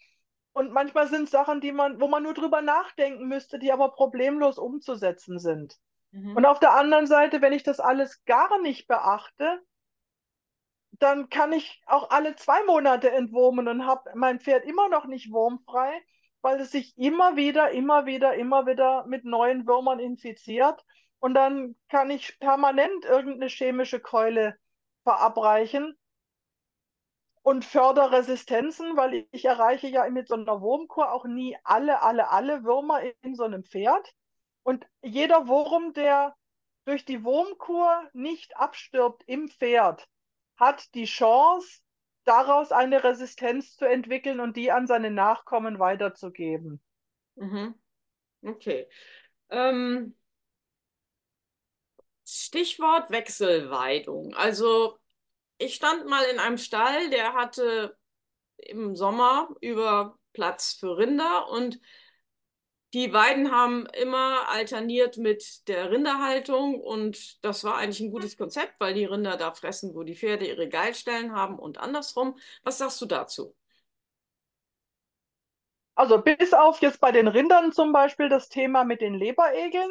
Und 0.52 0.72
manchmal 0.72 1.08
sind 1.08 1.30
Sachen, 1.30 1.60
die 1.60 1.72
man, 1.72 2.00
wo 2.00 2.08
man 2.08 2.22
nur 2.22 2.34
drüber 2.34 2.60
nachdenken 2.60 3.26
müsste, 3.26 3.58
die 3.58 3.72
aber 3.72 3.92
problemlos 3.92 4.58
umzusetzen 4.58 5.38
sind. 5.38 5.78
Mhm. 6.10 6.36
Und 6.36 6.44
auf 6.44 6.60
der 6.60 6.74
anderen 6.74 7.06
Seite, 7.06 7.40
wenn 7.40 7.54
ich 7.54 7.62
das 7.62 7.80
alles 7.80 8.24
gar 8.24 8.60
nicht 8.60 8.86
beachte, 8.86 9.62
dann 10.92 11.30
kann 11.30 11.52
ich 11.52 11.82
auch 11.86 12.10
alle 12.10 12.36
zwei 12.36 12.62
Monate 12.64 13.10
entwurmen 13.10 13.66
und 13.66 13.86
habe 13.86 14.10
mein 14.14 14.40
Pferd 14.40 14.64
immer 14.64 14.88
noch 14.88 15.06
nicht 15.06 15.32
wurmfrei, 15.32 15.90
weil 16.42 16.60
es 16.60 16.70
sich 16.70 16.96
immer 16.98 17.36
wieder, 17.36 17.70
immer 17.70 18.04
wieder, 18.04 18.34
immer 18.34 18.66
wieder 18.66 19.06
mit 19.06 19.24
neuen 19.24 19.66
Würmern 19.66 20.00
infiziert. 20.00 20.84
Und 21.18 21.34
dann 21.34 21.76
kann 21.88 22.10
ich 22.10 22.38
permanent 22.40 23.04
irgendeine 23.04 23.48
chemische 23.48 24.00
Keule 24.00 24.56
verabreichen 25.04 25.96
und 27.42 27.64
fördere 27.64 28.12
Resistenzen, 28.12 28.96
weil 28.96 29.26
ich 29.32 29.44
erreiche 29.44 29.88
ja 29.88 30.08
mit 30.08 30.28
so 30.28 30.34
einer 30.34 30.60
Wurmkur 30.60 31.12
auch 31.12 31.24
nie 31.24 31.56
alle, 31.64 32.02
alle, 32.02 32.30
alle 32.30 32.64
Würmer 32.64 33.02
in 33.22 33.34
so 33.34 33.44
einem 33.44 33.64
Pferd. 33.64 34.14
Und 34.62 34.86
jeder 35.02 35.48
Wurm, 35.48 35.92
der 35.92 36.36
durch 36.84 37.04
die 37.04 37.24
Wurmkur 37.24 38.08
nicht 38.12 38.56
abstirbt 38.56 39.24
im 39.26 39.48
Pferd, 39.48 40.08
hat 40.56 40.94
die 40.94 41.04
Chance, 41.04 41.80
daraus 42.24 42.70
eine 42.70 43.02
Resistenz 43.02 43.76
zu 43.76 43.84
entwickeln 43.84 44.38
und 44.38 44.56
die 44.56 44.70
an 44.70 44.86
seine 44.86 45.10
Nachkommen 45.10 45.80
weiterzugeben. 45.80 46.80
Mhm. 47.34 47.74
Okay. 48.42 48.88
Ähm, 49.50 50.16
Stichwort 52.24 53.10
Wechselweidung. 53.10 54.34
Also 54.34 54.98
ich 55.58 55.74
stand 55.74 56.06
mal 56.06 56.24
in 56.24 56.38
einem 56.38 56.58
Stall, 56.58 57.10
der 57.10 57.34
hatte 57.34 57.96
im 58.56 58.96
Sommer 58.96 59.48
über 59.60 60.18
Platz 60.32 60.74
für 60.74 60.96
Rinder 60.96 61.48
und 61.48 61.80
die 62.94 63.12
Weiden 63.12 63.50
haben 63.50 63.86
immer 63.86 64.48
alterniert 64.50 65.16
mit 65.16 65.66
der 65.66 65.90
Rinderhaltung 65.90 66.78
und 66.78 67.42
das 67.42 67.64
war 67.64 67.76
eigentlich 67.76 68.00
ein 68.00 68.10
gutes 68.10 68.36
Konzept, 68.36 68.78
weil 68.80 68.92
die 68.92 69.06
Rinder 69.06 69.36
da 69.38 69.54
fressen, 69.54 69.94
wo 69.94 70.02
die 70.02 70.14
Pferde 70.14 70.46
ihre 70.46 70.68
Geilstellen 70.68 71.34
haben 71.34 71.58
und 71.58 71.78
andersrum. 71.78 72.38
Was 72.64 72.78
sagst 72.78 73.00
du 73.00 73.06
dazu? 73.06 73.56
Also 75.94 76.18
bis 76.20 76.52
auf 76.52 76.80
jetzt 76.82 77.00
bei 77.00 77.12
den 77.12 77.28
Rindern 77.28 77.72
zum 77.72 77.92
Beispiel 77.92 78.28
das 78.28 78.48
Thema 78.48 78.84
mit 78.84 79.00
den 79.00 79.14
Leberegeln, 79.14 79.90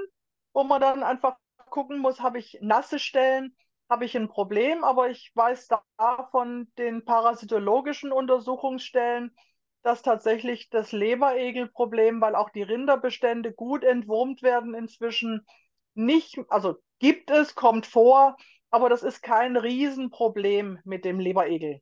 wo 0.53 0.63
man 0.63 0.81
dann 0.81 1.03
einfach 1.03 1.37
gucken 1.71 1.97
muss, 1.97 2.19
habe 2.19 2.37
ich 2.37 2.59
nasse 2.61 2.99
Stellen, 2.99 3.55
habe 3.89 4.05
ich 4.05 4.15
ein 4.15 4.29
Problem, 4.29 4.83
aber 4.83 5.09
ich 5.09 5.31
weiß 5.33 5.67
da 5.67 5.83
von 6.29 6.71
den 6.77 7.03
parasitologischen 7.03 8.11
Untersuchungsstellen, 8.11 9.35
dass 9.81 10.03
tatsächlich 10.03 10.69
das 10.69 10.91
Leberegelproblem, 10.91 12.21
weil 12.21 12.35
auch 12.35 12.51
die 12.51 12.61
Rinderbestände 12.61 13.51
gut 13.51 13.83
entwurmt 13.83 14.43
werden 14.43 14.75
inzwischen, 14.75 15.45
nicht, 15.93 16.39
also 16.49 16.75
gibt 16.99 17.31
es, 17.31 17.55
kommt 17.55 17.87
vor, 17.87 18.37
aber 18.69 18.87
das 18.87 19.03
ist 19.03 19.21
kein 19.21 19.57
Riesenproblem 19.57 20.79
mit 20.85 21.03
dem 21.03 21.19
Leberegel. 21.19 21.81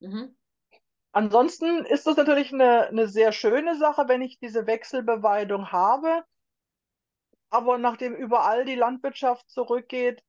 Mhm. 0.00 0.36
Ansonsten 1.12 1.84
ist 1.84 2.06
das 2.06 2.16
natürlich 2.16 2.52
eine, 2.52 2.86
eine 2.86 3.08
sehr 3.08 3.32
schöne 3.32 3.76
Sache, 3.76 4.08
wenn 4.08 4.22
ich 4.22 4.38
diese 4.38 4.66
Wechselbeweidung 4.66 5.72
habe. 5.72 6.22
Aber 7.52 7.76
nachdem 7.76 8.14
überall 8.14 8.64
die 8.64 8.74
Landwirtschaft 8.74 9.48
zurückgeht, 9.50 10.24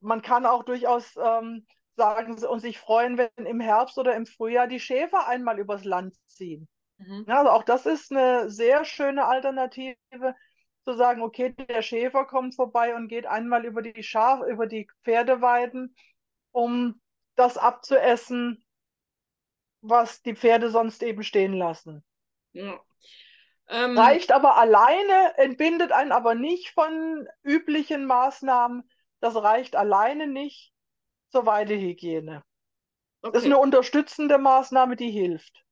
man 0.00 0.22
kann 0.22 0.46
auch 0.46 0.62
durchaus 0.62 1.16
ähm, 1.16 1.66
sagen 1.96 2.42
und 2.44 2.60
sich 2.60 2.78
freuen, 2.78 3.18
wenn 3.18 3.46
im 3.46 3.60
Herbst 3.60 3.98
oder 3.98 4.14
im 4.14 4.26
Frühjahr 4.26 4.68
die 4.68 4.80
Schäfer 4.80 5.26
einmal 5.26 5.58
übers 5.58 5.84
Land 5.84 6.14
ziehen. 6.28 6.68
Mhm. 6.98 7.24
Ja, 7.26 7.38
also 7.38 7.50
auch 7.50 7.64
das 7.64 7.84
ist 7.84 8.12
eine 8.12 8.48
sehr 8.48 8.84
schöne 8.84 9.24
Alternative, 9.26 9.96
zu 10.84 10.94
sagen, 10.94 11.22
okay, 11.22 11.52
der 11.52 11.82
Schäfer 11.82 12.24
kommt 12.24 12.54
vorbei 12.54 12.94
und 12.94 13.08
geht 13.08 13.26
einmal 13.26 13.64
über 13.64 13.82
die 13.82 14.02
Schaf, 14.02 14.40
über 14.46 14.66
die 14.66 14.88
Pferdeweiden, 15.04 15.94
um 16.52 17.00
das 17.34 17.56
abzuessen, 17.56 18.64
was 19.80 20.22
die 20.22 20.34
Pferde 20.34 20.70
sonst 20.70 21.02
eben 21.02 21.22
stehen 21.22 21.54
lassen. 21.54 22.04
Ja. 22.52 22.80
Ähm, 23.68 23.96
Reicht 23.96 24.32
aber 24.32 24.56
alleine, 24.56 25.36
entbindet 25.36 25.92
einen 25.92 26.12
aber 26.12 26.34
nicht 26.34 26.70
von 26.70 27.26
üblichen 27.42 28.06
Maßnahmen. 28.06 28.88
Das 29.20 29.36
reicht 29.36 29.76
alleine 29.76 30.26
nicht, 30.26 30.72
zur 31.30 31.46
Weidehygiene. 31.46 32.42
Okay. 33.22 33.32
Das 33.32 33.42
ist 33.42 33.46
eine 33.46 33.58
unterstützende 33.58 34.38
Maßnahme, 34.38 34.96
die 34.96 35.10
hilft. 35.10 35.64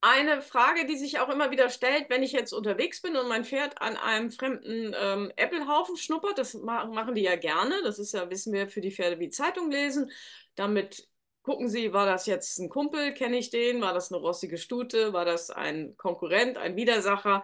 Eine 0.00 0.42
Frage, 0.42 0.86
die 0.86 0.96
sich 0.96 1.18
auch 1.18 1.28
immer 1.28 1.50
wieder 1.50 1.70
stellt, 1.70 2.08
wenn 2.08 2.22
ich 2.22 2.30
jetzt 2.30 2.52
unterwegs 2.52 3.02
bin 3.02 3.16
und 3.16 3.28
mein 3.28 3.44
Pferd 3.44 3.82
an 3.82 3.96
einem 3.96 4.30
fremden 4.30 4.94
ähm, 4.96 5.32
Äpfelhaufen 5.34 5.96
schnuppert, 5.96 6.38
das 6.38 6.54
machen 6.54 7.16
die 7.16 7.22
ja 7.22 7.34
gerne, 7.34 7.82
das 7.82 7.98
ist 7.98 8.12
ja, 8.12 8.30
wissen 8.30 8.52
wir, 8.52 8.68
für 8.68 8.80
die 8.80 8.92
Pferde 8.92 9.18
wie 9.18 9.28
Zeitung 9.28 9.72
lesen. 9.72 10.12
Damit 10.54 11.08
gucken 11.48 11.70
sie, 11.70 11.94
war 11.94 12.04
das 12.04 12.26
jetzt 12.26 12.58
ein 12.58 12.68
Kumpel, 12.68 13.14
kenne 13.14 13.38
ich 13.38 13.48
den, 13.48 13.80
war 13.80 13.94
das 13.94 14.12
eine 14.12 14.20
rossige 14.20 14.58
Stute, 14.58 15.14
war 15.14 15.24
das 15.24 15.48
ein 15.48 15.96
Konkurrent, 15.96 16.58
ein 16.58 16.76
Widersacher. 16.76 17.42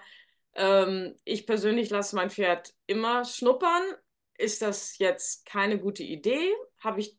Ähm, 0.52 1.16
ich 1.24 1.46
persönlich 1.46 1.88
lasse 1.88 2.14
mein 2.14 2.28
Pferd 2.28 2.74
immer 2.86 3.24
schnuppern. 3.24 3.82
Ist 4.36 4.60
das 4.60 4.98
jetzt 4.98 5.46
keine 5.46 5.78
gute 5.78 6.02
Idee? 6.02 6.52
Habe 6.80 7.00
ich 7.00 7.16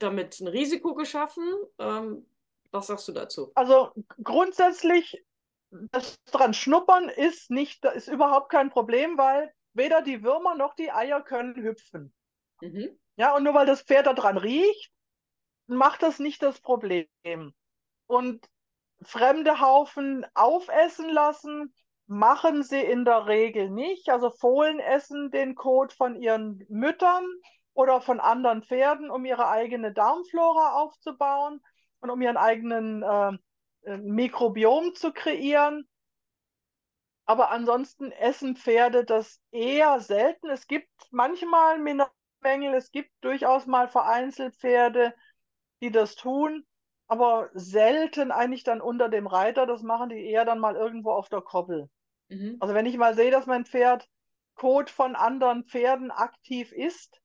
damit 0.00 0.38
ein 0.40 0.48
Risiko 0.48 0.94
geschaffen. 0.94 1.44
Ähm, 1.78 2.26
was 2.72 2.88
sagst 2.88 3.08
du 3.08 3.12
dazu? 3.12 3.50
Also 3.54 3.92
grundsätzlich, 4.22 5.24
das 5.70 6.14
dran 6.30 6.52
schnuppern 6.52 7.08
ist 7.08 7.50
nicht, 7.50 7.86
ist 7.86 8.08
überhaupt 8.08 8.50
kein 8.50 8.68
Problem, 8.68 9.16
weil 9.16 9.50
weder 9.72 10.02
die 10.02 10.22
Würmer 10.22 10.56
noch 10.56 10.74
die 10.74 10.92
Eier 10.92 11.22
können 11.22 11.56
hüpfen. 11.56 12.12
Mhm. 12.60 12.98
Ja, 13.16 13.34
und 13.34 13.44
nur 13.44 13.54
weil 13.54 13.64
das 13.64 13.80
Pferd 13.80 14.06
daran 14.06 14.36
riecht, 14.36 14.92
macht 15.68 16.02
das 16.02 16.18
nicht 16.18 16.42
das 16.42 16.60
Problem. 16.60 17.06
Und 18.06 18.48
fremde 19.02 19.60
Haufen 19.60 20.26
aufessen 20.34 21.08
lassen, 21.10 21.74
machen 22.06 22.62
sie 22.62 22.80
in 22.80 23.04
der 23.04 23.26
Regel 23.26 23.70
nicht. 23.70 24.08
Also 24.08 24.30
Fohlen 24.30 24.80
essen 24.80 25.30
den 25.30 25.54
Kot 25.54 25.92
von 25.92 26.16
ihren 26.16 26.64
Müttern 26.68 27.24
oder 27.74 28.00
von 28.00 28.18
anderen 28.18 28.62
Pferden, 28.62 29.10
um 29.10 29.24
ihre 29.24 29.48
eigene 29.48 29.92
Darmflora 29.92 30.72
aufzubauen 30.80 31.60
und 32.00 32.10
um 32.10 32.20
ihren 32.20 32.36
eigenen 32.36 33.02
äh, 33.02 33.32
äh 33.90 33.98
Mikrobiom 33.98 34.94
zu 34.94 35.12
kreieren. 35.12 35.86
Aber 37.26 37.50
ansonsten 37.50 38.10
essen 38.10 38.56
Pferde 38.56 39.04
das 39.04 39.40
eher 39.50 40.00
selten. 40.00 40.48
Es 40.48 40.66
gibt 40.66 40.88
manchmal 41.10 41.78
Mineralmängel, 41.78 42.74
es 42.74 42.90
gibt 42.90 43.10
durchaus 43.20 43.66
mal 43.66 43.86
vereinzelt 43.86 44.56
Pferde, 44.56 45.14
die 45.82 45.90
das 45.90 46.14
tun, 46.14 46.64
aber 47.06 47.50
selten 47.54 48.30
eigentlich 48.30 48.64
dann 48.64 48.80
unter 48.80 49.08
dem 49.08 49.26
Reiter. 49.26 49.66
Das 49.66 49.82
machen 49.82 50.10
die 50.10 50.24
eher 50.24 50.44
dann 50.44 50.58
mal 50.58 50.76
irgendwo 50.76 51.12
auf 51.12 51.28
der 51.28 51.40
Koppel. 51.40 51.88
Mhm. 52.28 52.56
Also 52.60 52.74
wenn 52.74 52.86
ich 52.86 52.96
mal 52.96 53.14
sehe, 53.14 53.30
dass 53.30 53.46
mein 53.46 53.64
Pferd 53.64 54.08
Kot 54.54 54.90
von 54.90 55.14
anderen 55.14 55.64
Pferden 55.64 56.10
aktiv 56.10 56.72
isst, 56.72 57.20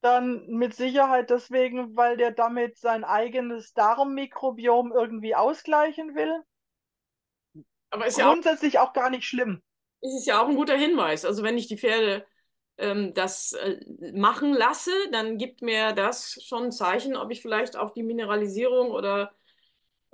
dann 0.00 0.46
mit 0.46 0.74
Sicherheit 0.74 1.30
deswegen, 1.30 1.96
weil 1.96 2.16
der 2.16 2.32
damit 2.32 2.78
sein 2.78 3.04
eigenes 3.04 3.72
Darmmikrobiom 3.74 4.92
irgendwie 4.92 5.34
ausgleichen 5.34 6.14
will 6.14 6.42
aber 7.90 8.06
ist 8.06 8.18
grundsätzlich 8.18 8.74
ja 8.74 8.82
auch, 8.82 8.88
auch, 8.88 8.92
gar 8.92 9.10
nicht 9.10 9.24
schlimm. 9.24 9.62
Ist 10.00 10.14
es 10.14 10.26
ja 10.26 10.42
auch 10.42 10.48
ein 10.48 10.56
guter 10.56 10.76
Hinweis. 10.76 11.24
Also 11.24 11.42
wenn 11.42 11.58
ich 11.58 11.66
die 11.66 11.76
Pferde 11.76 12.24
ähm, 12.78 13.14
das 13.14 13.52
äh, 13.52 13.80
machen 14.12 14.52
lasse, 14.52 14.92
dann 15.12 15.38
gibt 15.38 15.62
mir 15.62 15.92
das 15.92 16.42
schon 16.42 16.64
ein 16.64 16.72
Zeichen, 16.72 17.16
ob 17.16 17.30
ich 17.30 17.42
vielleicht 17.42 17.76
auf 17.76 17.92
die 17.92 18.02
Mineralisierung 18.02 18.90
oder 18.90 19.32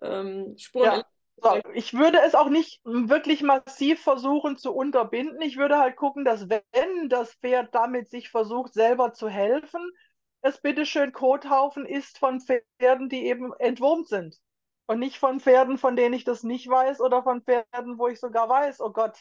ähm, 0.02 0.54
Spuren. 0.58 0.98
Ja. 0.98 1.06
So, 1.38 1.60
ich 1.74 1.92
würde 1.92 2.18
es 2.24 2.34
auch 2.34 2.48
nicht 2.48 2.80
wirklich 2.84 3.42
massiv 3.42 4.02
versuchen 4.02 4.56
zu 4.56 4.74
unterbinden. 4.74 5.40
Ich 5.42 5.58
würde 5.58 5.78
halt 5.78 5.96
gucken, 5.96 6.24
dass 6.24 6.48
wenn 6.48 7.10
das 7.10 7.34
Pferd 7.34 7.74
damit 7.74 8.08
sich 8.08 8.30
versucht, 8.30 8.72
selber 8.72 9.12
zu 9.12 9.28
helfen, 9.28 9.92
es 10.40 10.60
bitteschön 10.60 11.12
Kothaufen 11.12 11.84
ist 11.84 12.18
von 12.18 12.40
Pferden, 12.40 13.08
die 13.08 13.26
eben 13.26 13.52
entwurmt 13.58 14.08
sind. 14.08 14.38
Und 14.86 15.00
nicht 15.00 15.18
von 15.18 15.40
Pferden, 15.40 15.78
von 15.78 15.96
denen 15.96 16.14
ich 16.14 16.24
das 16.24 16.42
nicht 16.42 16.68
weiß 16.68 17.00
oder 17.00 17.22
von 17.22 17.42
Pferden, 17.42 17.98
wo 17.98 18.08
ich 18.08 18.20
sogar 18.20 18.48
weiß, 18.48 18.80
oh 18.80 18.90
Gott, 18.90 19.18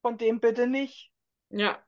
von 0.00 0.16
dem 0.16 0.40
bitte 0.40 0.66
nicht. 0.66 1.12
Ja. 1.50 1.78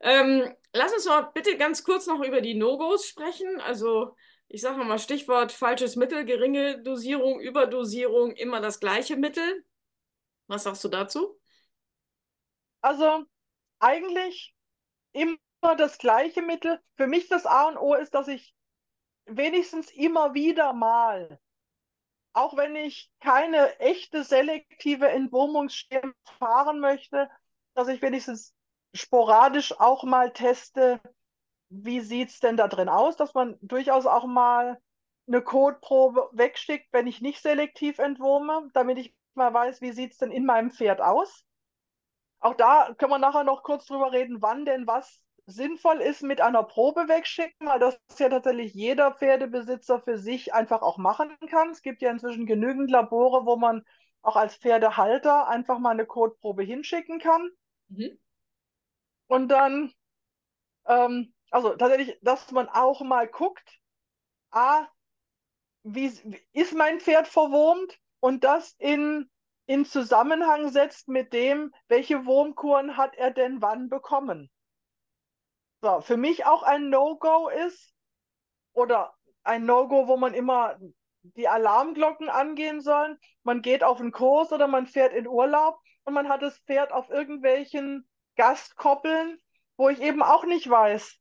Ähm, 0.00 0.54
lass 0.72 0.92
uns 0.92 1.06
mal 1.06 1.22
bitte 1.34 1.56
ganz 1.56 1.84
kurz 1.84 2.06
noch 2.06 2.22
über 2.22 2.40
die 2.40 2.54
No-Gos 2.54 3.06
sprechen. 3.06 3.60
Also 3.60 4.16
ich 4.48 4.60
sage 4.60 4.84
mal 4.84 4.98
Stichwort 4.98 5.52
falsches 5.52 5.96
Mittel, 5.96 6.24
geringe 6.24 6.82
Dosierung, 6.82 7.40
Überdosierung, 7.40 8.32
immer 8.32 8.60
das 8.60 8.80
gleiche 8.80 9.16
Mittel. 9.16 9.64
Was 10.46 10.64
sagst 10.64 10.84
du 10.84 10.88
dazu? 10.88 11.40
Also 12.80 13.24
eigentlich 13.78 14.54
immer 15.12 15.38
das 15.78 15.98
gleiche 15.98 16.42
Mittel. 16.42 16.80
Für 16.96 17.06
mich 17.06 17.28
das 17.28 17.46
A 17.46 17.68
und 17.68 17.78
O 17.78 17.94
ist, 17.94 18.14
dass 18.14 18.28
ich 18.28 18.54
wenigstens 19.26 19.90
immer 19.90 20.34
wieder 20.34 20.74
mal 20.74 21.40
auch 22.34 22.56
wenn 22.56 22.76
ich 22.76 23.10
keine 23.20 23.78
echte 23.78 24.24
selektive 24.24 25.08
Entwurmungsschema 25.08 26.12
fahren 26.38 26.80
möchte, 26.80 27.30
dass 27.74 27.88
ich 27.88 28.02
wenigstens 28.02 28.53
sporadisch 28.94 29.78
auch 29.78 30.04
mal 30.04 30.32
teste, 30.32 31.00
wie 31.68 32.00
sieht 32.00 32.30
es 32.30 32.40
denn 32.40 32.56
da 32.56 32.68
drin 32.68 32.88
aus, 32.88 33.16
dass 33.16 33.34
man 33.34 33.58
durchaus 33.60 34.06
auch 34.06 34.26
mal 34.26 34.80
eine 35.26 35.42
Kotprobe 35.42 36.28
wegschickt, 36.32 36.86
wenn 36.92 37.06
ich 37.06 37.20
nicht 37.20 37.42
selektiv 37.42 37.98
entwurme, 37.98 38.68
damit 38.72 38.98
ich 38.98 39.14
mal 39.34 39.52
weiß, 39.52 39.80
wie 39.80 39.92
sieht 39.92 40.12
es 40.12 40.18
denn 40.18 40.30
in 40.30 40.46
meinem 40.46 40.70
Pferd 40.70 41.00
aus. 41.00 41.44
Auch 42.40 42.54
da 42.54 42.94
können 42.98 43.10
wir 43.10 43.18
nachher 43.18 43.44
noch 43.44 43.62
kurz 43.62 43.86
drüber 43.86 44.12
reden, 44.12 44.42
wann 44.42 44.64
denn 44.64 44.86
was 44.86 45.22
sinnvoll 45.46 46.00
ist, 46.00 46.22
mit 46.22 46.40
einer 46.40 46.62
Probe 46.62 47.08
wegschicken, 47.08 47.66
weil 47.66 47.78
das 47.78 47.98
ja 48.18 48.28
tatsächlich 48.28 48.74
jeder 48.74 49.12
Pferdebesitzer 49.12 50.00
für 50.00 50.18
sich 50.18 50.54
einfach 50.54 50.82
auch 50.82 50.98
machen 50.98 51.30
kann. 51.50 51.70
Es 51.70 51.82
gibt 51.82 52.02
ja 52.02 52.10
inzwischen 52.10 52.46
genügend 52.46 52.90
Labore, 52.90 53.44
wo 53.44 53.56
man 53.56 53.82
auch 54.22 54.36
als 54.36 54.56
Pferdehalter 54.56 55.48
einfach 55.48 55.78
mal 55.78 55.90
eine 55.90 56.06
Kotprobe 56.06 56.62
hinschicken 56.62 57.18
kann. 57.18 57.50
Mhm. 57.88 58.18
Und 59.26 59.48
dann, 59.48 59.92
ähm, 60.86 61.34
also 61.50 61.74
tatsächlich, 61.76 62.18
dass 62.22 62.50
man 62.52 62.68
auch 62.68 63.00
mal 63.02 63.26
guckt, 63.26 63.80
a, 64.50 64.86
wie, 65.82 66.12
ist 66.52 66.74
mein 66.74 67.00
Pferd 67.00 67.28
verwurmt 67.28 67.98
und 68.20 68.44
das 68.44 68.74
in, 68.78 69.30
in 69.66 69.84
Zusammenhang 69.84 70.70
setzt 70.70 71.08
mit 71.08 71.32
dem, 71.32 71.74
welche 71.88 72.26
Wurmkuren 72.26 72.96
hat 72.96 73.16
er 73.16 73.30
denn 73.30 73.62
wann 73.62 73.88
bekommen. 73.88 74.50
So, 75.82 76.00
für 76.00 76.16
mich 76.16 76.46
auch 76.46 76.62
ein 76.62 76.88
No-Go 76.88 77.48
ist 77.48 77.94
oder 78.72 79.14
ein 79.42 79.66
No-Go, 79.66 80.08
wo 80.08 80.16
man 80.16 80.32
immer 80.34 80.78
die 81.22 81.48
Alarmglocken 81.48 82.28
angehen 82.28 82.80
sollen. 82.80 83.18
Man 83.42 83.62
geht 83.62 83.82
auf 83.82 84.00
einen 84.00 84.12
Kurs 84.12 84.52
oder 84.52 84.66
man 84.66 84.86
fährt 84.86 85.12
in 85.12 85.26
Urlaub 85.26 85.78
und 86.04 86.14
man 86.14 86.28
hat 86.28 86.42
das 86.42 86.58
Pferd 86.60 86.92
auf 86.92 87.10
irgendwelchen 87.10 88.08
Gastkoppeln, 88.36 89.38
wo 89.76 89.88
ich 89.88 90.00
eben 90.00 90.22
auch 90.22 90.44
nicht 90.44 90.68
weiß, 90.68 91.18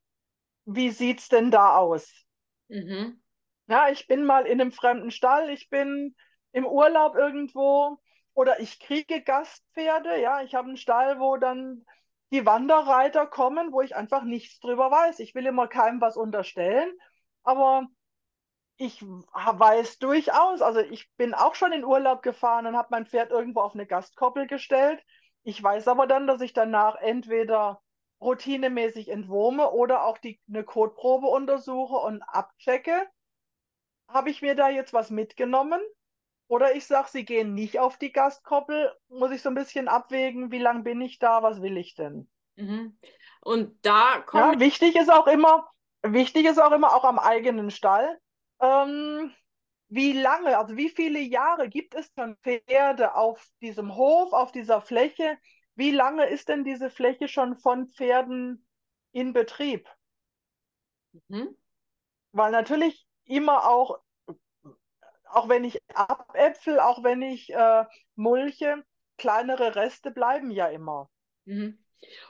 wie 0.66 0.92
sieht 0.92 1.20
es 1.20 1.30
denn 1.30 1.52
da 1.52 1.76
aus. 1.76 2.12
Mhm. 2.70 3.22
Ja, 3.68 3.90
ich 3.90 4.08
bin 4.08 4.26
mal 4.26 4.46
in 4.46 4.60
einem 4.60 4.72
fremden 4.72 5.12
Stall, 5.12 5.50
ich 5.50 5.70
bin 5.70 6.16
im 6.52 6.66
Urlaub 6.66 7.16
irgendwo 7.16 7.98
oder 8.34 8.60
ich 8.60 8.80
kriege 8.80 9.22
Gastpferde. 9.22 10.20
Ja, 10.22 10.42
ich 10.42 10.56
habe 10.56 10.68
einen 10.68 10.78
Stall, 10.78 11.20
wo 11.20 11.38
dann 11.38 11.86
die 12.32 12.46
Wanderreiter 12.46 13.28
kommen, 13.28 13.72
wo 13.72 13.82
ich 13.82 13.96
einfach 13.96 14.24
nichts 14.24 14.60
drüber 14.60 14.90
weiß. 14.92 15.20
Ich 15.20 15.36
will 15.36 15.46
immer 15.46 15.68
keinem 15.68 16.02
was 16.02 16.18
unterstellen, 16.18 16.92
aber 17.44 17.88
ich 18.78 19.02
weiß 19.02 20.00
durchaus, 20.00 20.62
also 20.62 20.80
ich 20.80 21.10
bin 21.16 21.34
auch 21.34 21.56
schon 21.56 21.72
in 21.74 21.86
Urlaub 21.86 22.24
gefahren 22.24 22.66
und 22.66 22.76
habe 22.76 22.88
mein 22.92 23.06
Pferd 23.06 23.32
irgendwo 23.32 23.62
auf 23.62 23.76
eine 23.76 23.86
Gastkoppel 23.86 24.48
gestellt. 24.48 25.04
Ich 25.44 25.62
weiß 25.62 25.88
aber 25.88 26.08
dann, 26.08 26.28
dass 26.28 26.42
ich 26.42 26.54
danach 26.54 26.96
entweder 26.96 27.82
routinemäßig 28.22 29.10
entwurme 29.10 29.72
oder 29.72 30.06
auch 30.06 30.18
die, 30.18 30.42
eine 30.48 30.64
Kotprobe 30.64 31.28
untersuche 31.28 31.96
und 31.96 32.24
abchecke. 32.24 33.08
Habe 34.08 34.30
ich 34.30 34.42
mir 34.42 34.56
da 34.56 34.70
jetzt 34.70 34.94
was 34.94 35.10
mitgenommen? 35.10 35.82
Oder 36.48 36.76
ich 36.76 36.86
sage, 36.86 37.10
sie 37.10 37.26
gehen 37.26 37.54
nicht 37.54 37.80
auf 37.80 37.98
die 37.98 38.12
Gastkoppel, 38.12 38.94
muss 39.10 39.32
ich 39.32 39.42
so 39.42 39.50
ein 39.50 39.56
bisschen 39.56 39.88
abwägen, 39.88 40.52
wie 40.52 40.60
lange 40.60 40.84
bin 40.84 41.02
ich 41.02 41.20
da, 41.20 41.42
was 41.42 41.62
will 41.62 41.78
ich 41.78 41.96
denn? 41.96 42.30
Mhm. 42.56 42.98
Und 43.42 43.86
da 43.86 44.20
kommt. 44.20 44.56
Ja, 44.56 44.60
wichtig 44.60 44.96
ist 44.96 45.12
auch 45.12 45.28
immer, 45.28 45.70
wichtig 46.04 46.46
ist 46.46 46.62
auch 46.62 46.72
immer 46.72 46.96
auch 46.96 47.04
am 47.04 47.20
eigenen 47.20 47.72
Stall. 47.72 48.20
Ähm, 48.62 49.34
wie 49.94 50.14
lange, 50.14 50.58
also 50.58 50.76
wie 50.76 50.90
viele 50.90 51.20
Jahre 51.20 51.70
gibt 51.70 51.94
es 51.94 52.12
schon 52.18 52.36
Pferde 52.38 53.14
auf 53.14 53.48
diesem 53.62 53.96
Hof, 53.96 54.34
auf 54.34 54.52
dieser 54.52 54.82
Fläche? 54.82 55.38
Wie 55.76 55.92
lange 55.92 56.26
ist 56.26 56.50
denn 56.50 56.64
diese 56.64 56.90
Fläche 56.90 57.28
schon 57.28 57.58
von 57.58 57.90
Pferden 57.90 58.66
in 59.12 59.34
Betrieb? 59.34 59.88
Mhm. 61.28 61.56
Weil 62.32 62.52
natürlich 62.52 63.06
immer 63.26 63.70
auch 63.70 64.00
auch 65.26 65.50
wenn 65.50 65.64
ich 65.64 65.80
abäpfel, 65.94 66.80
auch 66.80 67.04
wenn 67.04 67.22
ich 67.22 67.52
äh, 67.54 67.86
mulche, 68.16 68.84
kleinere 69.18 69.76
Reste 69.76 70.12
bleiben 70.12 70.52
ja 70.52 70.68
immer. 70.68 71.10
Mhm. 71.46 71.80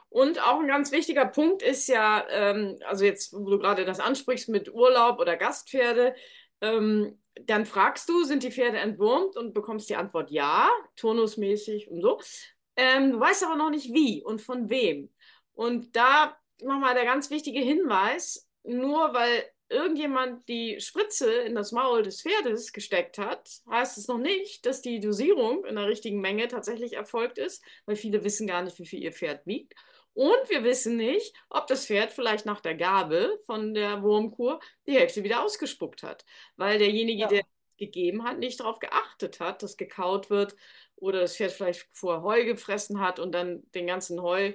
Und 0.10 0.42
auch 0.42 0.60
ein 0.60 0.68
ganz 0.68 0.92
wichtiger 0.92 1.26
Punkt 1.26 1.62
ist 1.64 1.88
ja, 1.88 2.26
ähm, 2.30 2.78
also 2.86 3.06
jetzt, 3.06 3.34
wo 3.34 3.50
du 3.50 3.58
gerade 3.58 3.86
das 3.86 4.00
ansprichst 4.00 4.50
mit 4.50 4.74
Urlaub 4.74 5.20
oder 5.20 5.36
Gastpferde, 5.36 6.16
ähm, 6.62 7.23
dann 7.42 7.66
fragst 7.66 8.08
du, 8.10 8.24
sind 8.24 8.44
die 8.44 8.52
Pferde 8.52 8.78
entwurmt 8.78 9.36
und 9.38 9.54
bekommst 9.54 9.90
die 9.90 9.96
Antwort 9.96 10.32
ja, 10.32 10.70
turnusmäßig 10.96 11.90
und 11.90 12.02
so. 12.02 12.20
Ähm, 12.76 13.12
du 13.12 13.20
weißt 13.20 13.44
aber 13.44 13.56
noch 13.56 13.70
nicht 13.70 13.94
wie 13.94 14.24
und 14.24 14.42
von 14.42 14.70
wem. 14.70 15.10
Und 15.54 15.96
da 15.96 16.38
nochmal 16.62 16.94
der 16.96 17.06
ganz 17.06 17.30
wichtige 17.30 17.60
Hinweis, 17.60 18.48
nur 18.64 19.14
weil 19.14 19.46
irgendjemand 19.70 20.48
die 20.48 20.80
Spritze 20.80 21.32
in 21.32 21.56
das 21.56 21.72
Maul 21.72 22.04
des 22.04 22.22
Pferdes 22.22 22.72
gesteckt 22.74 23.18
hat, 23.18 23.50
heißt 23.70 23.98
es 23.98 24.08
noch 24.08 24.20
nicht, 24.20 24.66
dass 24.66 24.82
die 24.82 25.00
Dosierung 25.00 25.66
in 25.66 25.76
der 25.76 25.88
richtigen 25.88 26.22
Menge 26.22 26.48
tatsächlich 26.48 26.94
erfolgt 26.94 27.38
ist, 27.38 27.64
weil 27.86 27.96
viele 27.96 28.24
wissen 28.24 28.48
gar 28.48 28.62
nicht, 28.62 28.78
wie 28.80 28.86
viel 28.86 29.02
ihr 29.02 29.12
Pferd 29.12 29.46
wiegt. 29.46 29.74
Und 30.14 30.50
wir 30.50 30.64
wissen 30.64 30.98
nicht, 30.98 31.36
ob 31.50 31.68
das 31.68 31.88
Pferd 31.88 32.12
vielleicht 32.12 32.46
nach 32.46 32.62
der 32.62 32.76
Gabe 32.76 33.40
von 33.46 33.74
der 33.74 34.04
Wurmkur 34.04 34.60
die 34.86 34.94
Hälfte 34.94 35.24
wieder 35.24 35.44
ausgespuckt 35.44 36.04
hat, 36.04 36.24
weil 36.56 36.78
derjenige, 36.78 37.22
ja. 37.22 37.28
der 37.28 37.44
gegeben 37.78 38.24
hat, 38.24 38.38
nicht 38.38 38.60
darauf 38.60 38.80
geachtet 38.80 39.40
hat, 39.40 39.64
dass 39.64 39.78
gekaut 39.78 40.30
wird 40.30 40.56
oder 40.96 41.22
das 41.22 41.36
Pferd 41.36 41.52
vielleicht 41.52 41.88
vorher 41.92 42.22
Heu 42.24 42.46
gefressen 42.46 43.00
hat 43.00 43.20
und 43.20 43.32
dann 43.34 43.64
den 43.72 43.88
ganzen 43.88 44.22
Heu 44.22 44.54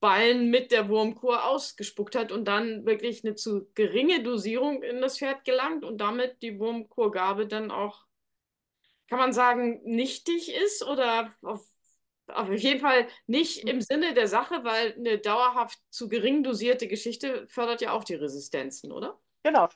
Ballen 0.00 0.50
mit 0.50 0.72
der 0.72 0.88
Wurmkur 0.88 1.44
ausgespuckt 1.44 2.16
hat 2.16 2.32
und 2.32 2.46
dann 2.46 2.86
wirklich 2.86 3.24
eine 3.24 3.34
zu 3.34 3.70
geringe 3.74 4.22
Dosierung 4.22 4.82
in 4.82 5.00
das 5.00 5.18
Pferd 5.18 5.44
gelangt 5.44 5.84
und 5.84 5.98
damit 5.98 6.40
die 6.42 6.58
Wurmkurgabe 6.58 7.46
dann 7.46 7.70
auch, 7.70 8.04
kann 9.08 9.18
man 9.18 9.32
sagen, 9.32 9.82
nichtig 9.84 10.54
ist 10.54 10.82
oder 10.82 11.34
auf, 11.42 11.66
auf 12.34 12.50
jeden 12.50 12.80
Fall 12.80 13.06
nicht 13.26 13.68
im 13.68 13.80
Sinne 13.80 14.14
der 14.14 14.28
Sache, 14.28 14.64
weil 14.64 14.94
eine 14.94 15.18
dauerhaft 15.18 15.78
zu 15.90 16.08
gering 16.08 16.42
dosierte 16.42 16.88
Geschichte 16.88 17.46
fördert 17.48 17.80
ja 17.80 17.92
auch 17.92 18.04
die 18.04 18.14
Resistenzen, 18.14 18.92
oder? 18.92 19.18
Genau, 19.42 19.68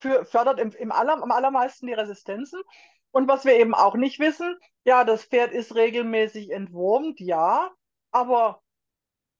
Für, 0.00 0.24
fördert 0.24 0.60
im, 0.60 0.70
im 0.72 0.92
aller, 0.92 1.22
am 1.22 1.30
allermeisten 1.30 1.86
die 1.86 1.94
Resistenzen. 1.94 2.60
Und 3.10 3.28
was 3.28 3.44
wir 3.44 3.54
eben 3.54 3.74
auch 3.74 3.94
nicht 3.94 4.18
wissen, 4.18 4.58
ja, 4.84 5.04
das 5.04 5.24
Pferd 5.24 5.52
ist 5.52 5.74
regelmäßig 5.74 6.50
entwurmt, 6.50 7.20
ja, 7.20 7.70
aber 8.10 8.62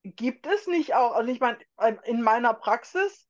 gibt 0.03 0.47
es 0.47 0.67
nicht 0.67 0.95
auch, 0.95 1.13
also 1.13 1.31
ich 1.31 1.41
meine, 1.41 1.59
in 2.05 2.23
meiner 2.23 2.55
Praxis, 2.55 3.27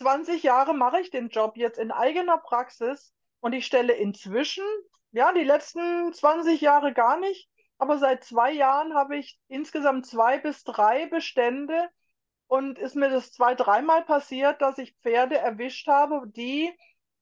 20 0.00 0.42
Jahre 0.42 0.74
mache 0.74 1.00
ich 1.00 1.10
den 1.10 1.28
Job 1.28 1.56
jetzt 1.56 1.78
in 1.78 1.90
eigener 1.90 2.38
Praxis 2.38 3.12
und 3.40 3.52
ich 3.52 3.66
stelle 3.66 3.94
inzwischen, 3.94 4.64
ja, 5.12 5.32
die 5.32 5.44
letzten 5.44 6.12
20 6.12 6.60
Jahre 6.60 6.92
gar 6.92 7.18
nicht, 7.18 7.48
aber 7.78 7.98
seit 7.98 8.24
zwei 8.24 8.52
Jahren 8.52 8.94
habe 8.94 9.16
ich 9.16 9.38
insgesamt 9.48 10.06
zwei 10.06 10.38
bis 10.38 10.64
drei 10.64 11.06
Bestände 11.06 11.88
und 12.48 12.78
ist 12.78 12.96
mir 12.96 13.08
das 13.08 13.32
zwei, 13.32 13.54
dreimal 13.54 14.04
passiert, 14.04 14.60
dass 14.60 14.78
ich 14.78 14.96
Pferde 14.96 15.38
erwischt 15.38 15.86
habe, 15.86 16.22
die 16.26 16.72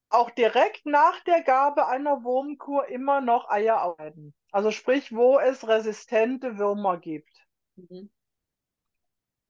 auch 0.08 0.30
direkt 0.30 0.86
nach 0.86 1.20
der 1.24 1.42
Gabe 1.42 1.86
einer 1.86 2.24
Wurmkur 2.24 2.86
immer 2.88 3.20
noch 3.20 3.50
Eier 3.50 3.78
arbeiten. 3.78 4.34
Also 4.50 4.70
sprich, 4.70 5.14
wo 5.14 5.38
es 5.38 5.66
resistente 5.68 6.58
Würmer 6.58 6.98
gibt. 6.98 7.46
Mhm. 7.76 8.10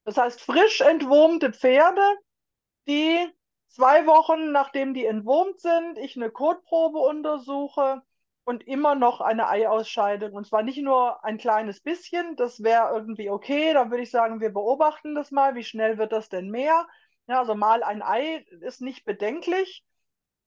Das 0.04 0.16
heißt, 0.16 0.40
frisch 0.40 0.80
entwurmte 0.80 1.52
Pferde, 1.52 2.02
die 2.88 3.28
zwei 3.68 4.06
Wochen 4.06 4.50
nachdem 4.52 4.94
die 4.94 5.04
entwurmt 5.04 5.60
sind, 5.60 5.98
ich 5.98 6.16
eine 6.16 6.30
Kotprobe 6.30 6.98
untersuche 6.98 8.02
und 8.46 8.66
immer 8.68 8.94
noch 8.94 9.20
eine 9.20 9.48
Eiausscheidung. 9.48 10.32
Und 10.32 10.46
zwar 10.46 10.62
nicht 10.62 10.80
nur 10.80 11.24
ein 11.24 11.36
kleines 11.36 11.80
bisschen, 11.80 12.36
das 12.36 12.62
wäre 12.62 12.94
irgendwie 12.94 13.28
okay, 13.28 13.72
da 13.72 13.90
würde 13.90 14.04
ich 14.04 14.10
sagen, 14.12 14.40
wir 14.40 14.50
beobachten 14.52 15.16
das 15.16 15.32
mal, 15.32 15.56
wie 15.56 15.64
schnell 15.64 15.98
wird 15.98 16.12
das 16.12 16.28
denn 16.28 16.48
mehr? 16.50 16.86
Ja, 17.26 17.40
also 17.40 17.56
mal 17.56 17.82
ein 17.82 18.02
Ei 18.02 18.46
ist 18.60 18.80
nicht 18.80 19.04
bedenklich, 19.04 19.84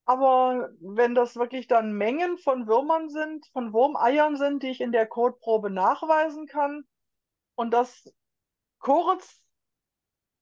aber 0.06 0.70
wenn 0.80 1.14
das 1.14 1.36
wirklich 1.36 1.66
dann 1.66 1.92
Mengen 1.92 2.38
von 2.38 2.66
Würmern 2.66 3.10
sind, 3.10 3.46
von 3.52 3.74
Wurmeiern 3.74 4.36
sind, 4.38 4.62
die 4.62 4.70
ich 4.70 4.80
in 4.80 4.92
der 4.92 5.06
Kotprobe 5.06 5.68
nachweisen 5.68 6.46
kann 6.46 6.84
und 7.54 7.70
das 7.70 8.10
kurz 8.78 9.44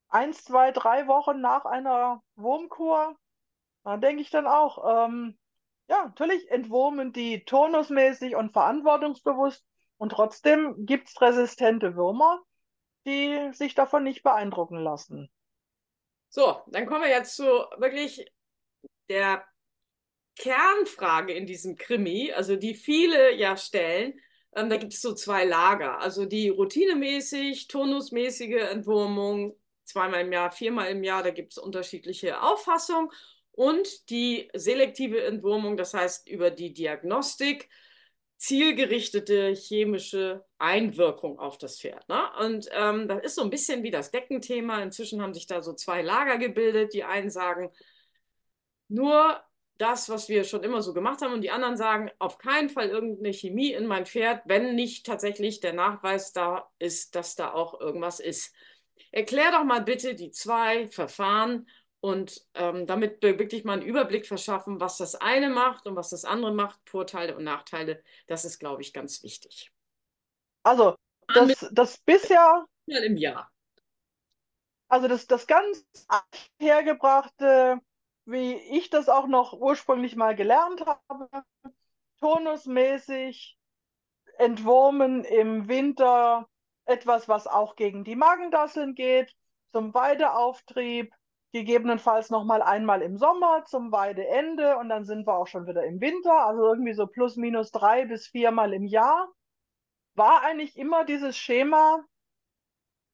eins, 0.09 0.45
zwei, 0.45 0.71
drei 0.71 1.09
Wochen 1.09 1.41
nach 1.41 1.65
einer 1.65 2.23
Wurmkur, 2.37 3.17
da 3.83 3.97
denke 3.97 4.23
ich 4.23 4.31
dann 4.31 4.47
auch, 4.47 5.09
ähm, 5.09 5.37
ja, 5.89 6.05
natürlich 6.05 6.51
entwurmen 6.51 7.13
die 7.13 7.45
turnusmäßig 7.45 8.37
und 8.37 8.53
verantwortungsbewusst 8.53 9.65
und 9.97 10.11
trotzdem 10.11 10.87
gibt 10.87 11.09
es 11.09 11.21
resistente 11.21 11.97
Würmer, 11.97 12.43
die 13.07 13.51
sich 13.53 13.75
davon 13.75 14.05
nicht 14.05 14.23
beeindrucken 14.23 14.79
lassen. 14.79 15.31
So, 16.29 16.61
dann 16.67 16.87
kommen 16.87 17.03
wir 17.03 17.11
jetzt 17.11 17.37
zu 17.37 17.45
wirklich 17.79 18.31
der 19.09 19.45
Kernfrage 20.37 21.33
in 21.33 21.47
diesem 21.47 21.77
Krimi, 21.77 22.33
also 22.33 22.57
die 22.57 22.75
viele 22.75 23.35
ja 23.35 23.57
stellen. 23.57 24.21
Ähm, 24.55 24.69
da 24.69 24.77
gibt 24.77 24.93
es 24.93 25.01
so 25.01 25.15
zwei 25.15 25.45
Lager, 25.45 25.99
also 26.01 26.27
die 26.27 26.49
routinemäßig, 26.49 27.69
turnusmäßige 27.69 28.71
Entwurmung 28.71 29.59
zweimal 29.85 30.21
im 30.21 30.33
Jahr, 30.33 30.53
viermal 30.53 30.91
im 30.91 31.03
Jahr, 31.03 31.23
da 31.23 31.31
gibt 31.31 31.53
es 31.53 31.59
unterschiedliche 31.59 32.43
Auffassungen. 32.43 33.11
Und 33.59 34.09
die 34.09 34.49
selektive 34.55 35.25
Entwurmung, 35.25 35.77
das 35.77 35.93
heißt 35.93 36.29
über 36.29 36.53
die 36.53 36.73
Diagnostik, 36.73 37.69
zielgerichtete 38.37 39.53
chemische 39.53 40.45
Einwirkung 40.59 41.41
auf 41.41 41.59
das 41.59 41.81
Pferd. 41.81 42.09
Ne? 42.09 42.23
Und 42.39 42.69
ähm, 42.71 43.09
das 43.09 43.25
ist 43.25 43.35
so 43.35 43.43
ein 43.43 43.51
bisschen 43.51 43.83
wie 43.83 43.91
das 43.91 44.13
Deckenthema. 44.13 44.81
Inzwischen 44.81 45.21
haben 45.21 45.35
sich 45.35 45.49
da 45.49 45.61
so 45.61 45.73
zwei 45.73 46.03
Lager 46.03 46.39
gebildet. 46.39 46.95
Die 46.95 47.03
einen 47.03 47.31
sagen, 47.31 47.73
nur 48.87 49.43
das, 49.77 50.09
was 50.09 50.29
wir 50.29 50.45
schon 50.45 50.63
immer 50.63 50.81
so 50.81 50.95
gemacht 50.95 51.21
haben. 51.21 51.33
Und 51.33 51.41
die 51.41 51.51
anderen 51.51 51.77
sagen, 51.77 52.13
auf 52.21 52.39
keinen 52.39 52.69
Fall 52.69 52.91
irgendeine 52.91 53.33
Chemie 53.33 53.73
in 53.73 53.87
mein 53.87 54.07
Pferd, 54.07 54.43
wenn 54.45 54.77
nicht 54.77 55.05
tatsächlich 55.05 55.59
der 55.59 55.73
Nachweis 55.73 56.33
da 56.33 56.71
ist, 56.79 57.17
dass 57.17 57.35
da 57.35 57.51
auch 57.51 57.81
irgendwas 57.81 58.21
ist. 58.21 58.55
Erklär 59.11 59.51
doch 59.51 59.65
mal 59.65 59.83
bitte 59.83 60.15
die 60.15 60.31
zwei 60.31 60.89
Verfahren 60.91 61.67
und 62.01 62.47
ähm, 62.55 62.87
damit 62.87 63.23
wir 63.23 63.39
wirklich 63.39 63.65
mal 63.65 63.75
einen 63.75 63.83
Überblick 63.83 64.27
verschaffen, 64.27 64.81
was 64.81 64.99
das 64.99 65.17
eine 65.17 65.51
macht 65.51 65.87
und 65.87 65.97
was 65.97 66.11
das 66.11 66.25
andere 66.25 66.53
macht, 66.53 66.79
Vorteile 66.89 67.37
und 67.37 67.45
Nachteile. 67.45 68.03
Das 68.27 68.45
ist, 68.45 68.59
glaube 68.59 68.83
ich, 68.83 68.93
ganz 68.93 69.23
wichtig. 69.23 69.73
Also, 70.63 70.97
das, 71.35 71.69
das 71.73 71.99
bisher. 71.99 72.67
Im 72.87 73.17
Jahr. 73.17 73.51
Also, 74.89 75.09
das, 75.09 75.27
das 75.27 75.47
ganz 75.47 75.85
hergebrachte, 76.61 77.81
wie 78.25 78.55
ich 78.55 78.91
das 78.91 79.09
auch 79.09 79.27
noch 79.27 79.55
ursprünglich 79.55 80.15
mal 80.15 80.37
gelernt 80.37 80.85
habe, 80.87 81.29
tonusmäßig 82.21 83.59
entwurmen 84.39 85.25
im 85.25 85.69
Winter 85.69 86.49
etwas, 86.85 87.29
was 87.29 87.47
auch 87.47 87.75
gegen 87.75 88.05
die 88.05 88.17
Magendasseln 88.17 88.95
geht, 88.95 89.35
zum 89.73 89.93
Weideauftrieb, 89.93 91.13
gegebenenfalls 91.53 92.31
nochmal 92.31 92.63
einmal 92.63 93.03
im 93.03 93.17
Sommer 93.17 93.65
zum 93.65 93.91
Weideende 93.91 94.77
und 94.77 94.89
dann 94.89 95.05
sind 95.05 95.27
wir 95.27 95.37
auch 95.37 95.47
schon 95.47 95.67
wieder 95.67 95.85
im 95.85 96.01
Winter, 96.01 96.47
also 96.47 96.67
irgendwie 96.67 96.93
so 96.93 97.07
plus 97.07 97.37
minus 97.37 97.71
drei 97.71 98.05
bis 98.05 98.27
viermal 98.29 98.75
im 98.75 98.85
Jahr. 98.85 99.29
War 100.15 100.43
eigentlich 100.43 100.77
immer 100.77 101.05
dieses 101.05 101.37
Schema, 101.37 102.05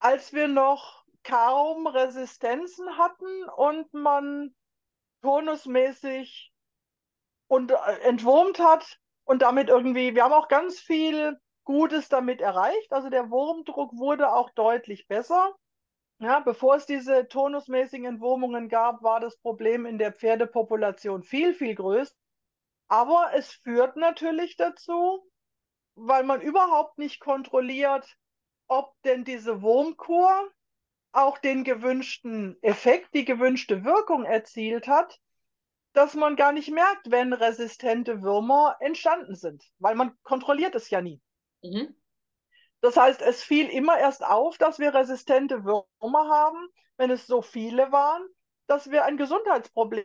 als 0.00 0.32
wir 0.32 0.48
noch 0.48 1.04
kaum 1.22 1.86
Resistenzen 1.86 2.98
hatten 2.98 3.44
und 3.56 3.92
man 3.94 4.54
tonusmäßig 5.22 6.52
und 7.46 7.70
äh, 7.70 7.76
entwurmt 8.02 8.58
hat 8.58 8.98
und 9.24 9.42
damit 9.42 9.68
irgendwie, 9.68 10.14
wir 10.14 10.24
haben 10.24 10.32
auch 10.32 10.48
ganz 10.48 10.78
viel 10.78 11.38
Gutes 11.64 12.08
damit 12.08 12.40
erreicht. 12.40 12.92
Also 12.92 13.08
der 13.08 13.30
Wurmdruck 13.30 13.96
wurde 13.96 14.32
auch 14.32 14.50
deutlich 14.50 15.08
besser. 15.08 15.54
Ja, 16.18 16.40
bevor 16.40 16.76
es 16.76 16.86
diese 16.86 17.28
tonusmäßigen 17.28 18.06
Entwurmungen 18.06 18.68
gab, 18.68 19.02
war 19.02 19.20
das 19.20 19.36
Problem 19.38 19.84
in 19.84 19.98
der 19.98 20.12
Pferdepopulation 20.12 21.22
viel, 21.22 21.54
viel 21.54 21.74
größer. 21.74 22.14
Aber 22.88 23.30
es 23.34 23.52
führt 23.52 23.96
natürlich 23.96 24.56
dazu, 24.56 25.28
weil 25.94 26.24
man 26.24 26.40
überhaupt 26.40 26.98
nicht 26.98 27.20
kontrolliert, 27.20 28.16
ob 28.68 28.94
denn 29.02 29.24
diese 29.24 29.62
Wurmkur 29.62 30.50
auch 31.12 31.38
den 31.38 31.64
gewünschten 31.64 32.56
Effekt, 32.62 33.14
die 33.14 33.24
gewünschte 33.24 33.84
Wirkung 33.84 34.24
erzielt 34.24 34.88
hat, 34.88 35.20
dass 35.92 36.14
man 36.14 36.36
gar 36.36 36.52
nicht 36.52 36.70
merkt, 36.70 37.10
wenn 37.10 37.32
resistente 37.32 38.22
Würmer 38.22 38.76
entstanden 38.80 39.36
sind, 39.36 39.64
weil 39.78 39.94
man 39.94 40.16
kontrolliert 40.22 40.74
es 40.74 40.90
ja 40.90 41.00
nie. 41.00 41.20
Mhm. 41.62 41.94
Das 42.84 42.98
heißt, 42.98 43.22
es 43.22 43.42
fiel 43.42 43.70
immer 43.70 43.96
erst 43.96 44.22
auf, 44.22 44.58
dass 44.58 44.78
wir 44.78 44.92
resistente 44.92 45.64
Würmer 45.64 46.28
haben, 46.28 46.68
wenn 46.98 47.10
es 47.10 47.26
so 47.26 47.40
viele 47.40 47.90
waren, 47.92 48.22
dass 48.66 48.90
wir 48.90 49.06
ein 49.06 49.16
Gesundheitsproblem 49.16 50.04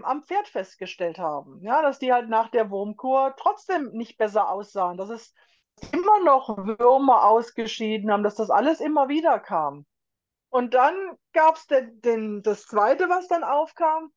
am 0.00 0.22
Pferd 0.22 0.48
festgestellt 0.48 1.18
haben. 1.18 1.60
Ja, 1.60 1.82
dass 1.82 1.98
die 1.98 2.10
halt 2.10 2.30
nach 2.30 2.48
der 2.48 2.70
Wurmkur 2.70 3.34
trotzdem 3.36 3.90
nicht 3.92 4.16
besser 4.16 4.48
aussahen, 4.48 4.96
dass 4.96 5.10
es 5.10 5.34
immer 5.92 6.24
noch 6.24 6.56
Würmer 6.56 7.26
ausgeschieden 7.26 8.10
haben, 8.10 8.22
dass 8.22 8.36
das 8.36 8.48
alles 8.48 8.80
immer 8.80 9.10
wieder 9.10 9.38
kam. 9.38 9.84
Und 10.48 10.72
dann 10.72 10.94
gab 11.34 11.56
es 11.56 11.66
den, 11.66 12.00
den, 12.00 12.42
das 12.42 12.62
Zweite, 12.62 13.10
was 13.10 13.28
dann 13.28 13.44
aufkam. 13.44 14.10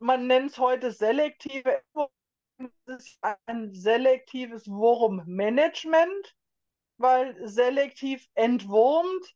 Man 0.00 0.26
nennt 0.26 0.50
es 0.50 0.58
heute 0.58 0.90
selektive 0.90 1.82
ein 3.46 3.72
selektives 3.72 4.66
Wurmmanagement, 4.66 6.34
weil 6.98 7.36
selektiv 7.46 8.26
entwurmt, 8.34 9.34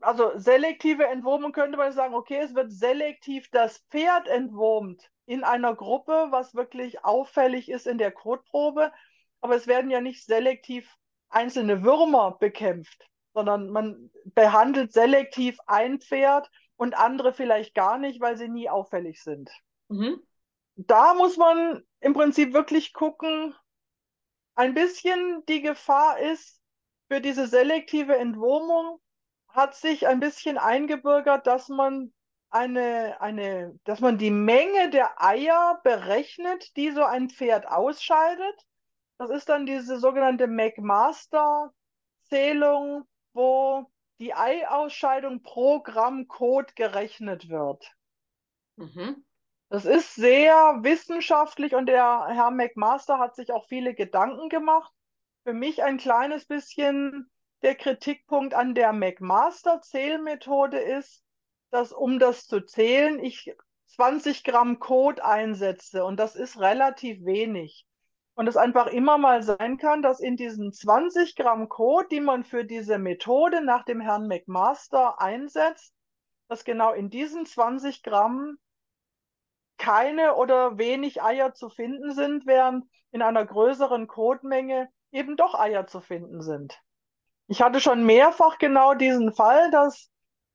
also 0.00 0.32
selektive 0.36 1.06
Entwurmung 1.06 1.52
könnte 1.52 1.78
man 1.78 1.92
sagen, 1.92 2.14
okay, 2.14 2.40
es 2.40 2.54
wird 2.54 2.72
selektiv 2.72 3.48
das 3.50 3.78
Pferd 3.90 4.28
entwurmt 4.28 5.10
in 5.24 5.44
einer 5.44 5.74
Gruppe, 5.74 6.28
was 6.30 6.54
wirklich 6.54 7.04
auffällig 7.04 7.70
ist 7.70 7.86
in 7.86 7.98
der 7.98 8.12
Kotprobe, 8.12 8.92
aber 9.40 9.56
es 9.56 9.66
werden 9.66 9.90
ja 9.90 10.00
nicht 10.00 10.24
selektiv 10.24 10.94
einzelne 11.28 11.82
Würmer 11.82 12.36
bekämpft, 12.38 13.08
sondern 13.34 13.70
man 13.70 14.10
behandelt 14.24 14.92
selektiv 14.92 15.58
ein 15.66 16.00
Pferd 16.00 16.50
und 16.76 16.96
andere 16.96 17.32
vielleicht 17.32 17.74
gar 17.74 17.98
nicht, 17.98 18.20
weil 18.20 18.36
sie 18.36 18.48
nie 18.48 18.68
auffällig 18.68 19.22
sind. 19.22 19.50
Mhm 19.88 20.20
da 20.76 21.14
muss 21.14 21.36
man 21.36 21.82
im 22.00 22.12
Prinzip 22.12 22.52
wirklich 22.52 22.92
gucken, 22.92 23.54
ein 24.56 24.74
bisschen 24.74 25.44
die 25.46 25.62
Gefahr 25.62 26.18
ist 26.18 26.60
für 27.08 27.20
diese 27.20 27.46
selektive 27.46 28.16
Entwurmung, 28.16 29.00
hat 29.48 29.74
sich 29.74 30.06
ein 30.06 30.20
bisschen 30.20 30.58
eingebürgert, 30.58 31.46
dass 31.46 31.68
man 31.68 32.12
eine, 32.50 33.20
eine, 33.20 33.78
dass 33.84 34.00
man 34.00 34.18
die 34.18 34.30
Menge 34.30 34.90
der 34.90 35.22
Eier 35.22 35.80
berechnet, 35.84 36.76
die 36.76 36.90
so 36.90 37.04
ein 37.04 37.30
Pferd 37.30 37.68
ausscheidet. 37.68 38.66
Das 39.18 39.30
ist 39.30 39.48
dann 39.48 39.64
diese 39.66 39.98
sogenannte 39.98 40.46
McMaster-Zählung, 40.46 43.04
wo 43.34 43.90
die 44.18 44.34
Eiausscheidung 44.34 45.42
pro 45.42 45.80
Gramm 45.80 46.28
Kot 46.28 46.76
gerechnet 46.76 47.50
wird. 47.50 47.94
Mhm. 48.76 49.25
Das 49.68 49.84
ist 49.84 50.14
sehr 50.14 50.78
wissenschaftlich 50.82 51.74
und 51.74 51.86
der 51.86 52.26
Herr 52.28 52.50
McMaster 52.50 53.18
hat 53.18 53.34
sich 53.34 53.52
auch 53.52 53.66
viele 53.66 53.94
Gedanken 53.94 54.48
gemacht. 54.48 54.92
Für 55.42 55.52
mich 55.52 55.82
ein 55.82 55.98
kleines 55.98 56.46
bisschen 56.46 57.30
der 57.62 57.74
Kritikpunkt 57.74 58.54
an 58.54 58.74
der 58.74 58.92
McMaster-Zählmethode 58.92 60.78
ist, 60.78 61.24
dass 61.70 61.92
um 61.92 62.20
das 62.20 62.46
zu 62.46 62.60
zählen, 62.60 63.18
ich 63.18 63.52
20 63.86 64.44
Gramm 64.44 64.78
Kot 64.78 65.20
einsetze 65.20 66.04
und 66.04 66.20
das 66.20 66.36
ist 66.36 66.60
relativ 66.60 67.24
wenig. 67.24 67.86
Und 68.34 68.46
es 68.48 68.56
einfach 68.56 68.86
immer 68.86 69.18
mal 69.18 69.42
sein 69.42 69.78
kann, 69.78 70.02
dass 70.02 70.20
in 70.20 70.36
diesen 70.36 70.72
20 70.72 71.34
Gramm 71.34 71.68
Kot, 71.68 72.12
die 72.12 72.20
man 72.20 72.44
für 72.44 72.64
diese 72.64 72.98
Methode 72.98 73.64
nach 73.64 73.84
dem 73.84 74.00
Herrn 74.00 74.28
McMaster 74.28 75.20
einsetzt, 75.20 75.94
dass 76.48 76.64
genau 76.64 76.92
in 76.92 77.10
diesen 77.10 77.46
20 77.46 78.02
Gramm 78.02 78.58
keine 79.78 80.36
oder 80.36 80.78
wenig 80.78 81.22
Eier 81.22 81.54
zu 81.54 81.68
finden 81.68 82.12
sind, 82.12 82.46
während 82.46 82.84
in 83.10 83.22
einer 83.22 83.44
größeren 83.44 84.06
Kotmenge 84.06 84.88
eben 85.12 85.36
doch 85.36 85.54
Eier 85.54 85.86
zu 85.86 86.00
finden 86.00 86.42
sind. 86.42 86.80
Ich 87.46 87.62
hatte 87.62 87.80
schon 87.80 88.04
mehrfach 88.04 88.58
genau 88.58 88.94
diesen 88.94 89.32
Fall, 89.32 89.70
dass 89.70 90.10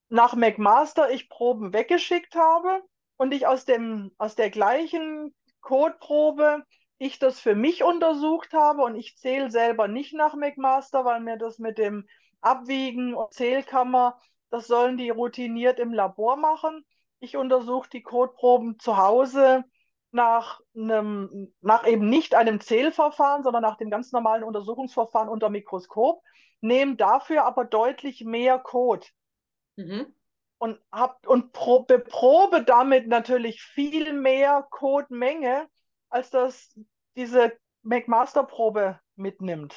nach 0.10 0.36
McMaster 0.36 1.10
ich 1.10 1.30
Proben 1.30 1.74
weggeschickt 1.74 2.36
habe 2.36 2.82
und 3.18 3.34
ich 3.34 3.48
aus 3.48 3.66
dem, 3.66 4.12
aus 4.18 4.36
der 4.36 4.50
gleichen 4.50 5.34
Kotprobe 5.62 6.64
ich 6.98 7.18
das 7.18 7.40
für 7.40 7.56
mich 7.56 7.84
untersucht 7.84 8.54
habe 8.54 8.84
und 8.84 8.96
ich 8.96 9.18
zähle 9.18 9.50
selber 9.50 9.88
nicht 9.88 10.14
nach 10.14 10.36
McMaster, 10.36 11.06
weil 11.06 11.20
mir 11.22 11.38
das 11.38 11.58
mit 11.58 11.78
dem 11.78 12.08
Abwiegen 12.42 13.16
und 13.16 13.34
Zählkammer, 13.34 14.20
das 14.50 14.68
sollen 14.68 14.98
die 14.98 15.10
routiniert 15.10 15.80
im 15.80 15.94
Labor 15.94 16.36
machen. 16.36 16.86
Ich 17.22 17.38
untersuche 17.38 17.90
die 17.90 18.02
Kotproben 18.02 18.80
zu 18.80 18.98
Hause 18.98 19.64
nach 20.12 20.60
einem, 20.76 21.54
nach 21.62 21.86
eben 21.86 22.10
nicht 22.10 22.36
einem 22.36 22.60
Zählverfahren, 22.60 23.44
sondern 23.44 23.62
nach 23.62 23.78
dem 23.78 23.90
ganz 23.90 24.12
normalen 24.12 24.44
Untersuchungsverfahren 24.44 25.30
unter 25.30 25.50
Mikroskop, 25.50 26.22
nehme 26.62 26.96
dafür 26.96 27.46
aber 27.46 27.64
deutlich 27.64 28.26
mehr 28.26 28.60
Kot. 28.60 29.12
Mhm. 29.78 30.14
Und, 30.58 30.80
hab, 30.92 31.26
und 31.28 31.54
pro, 31.54 31.84
beprobe 31.84 32.64
damit 32.64 33.08
natürlich 33.08 33.62
viel 33.62 34.14
mehr 34.14 34.68
Kotmenge, 34.70 35.68
als 36.10 36.32
das 36.32 36.78
diese 37.16 37.54
McMaster-Probe 37.84 39.00
mitnimmt. 39.16 39.76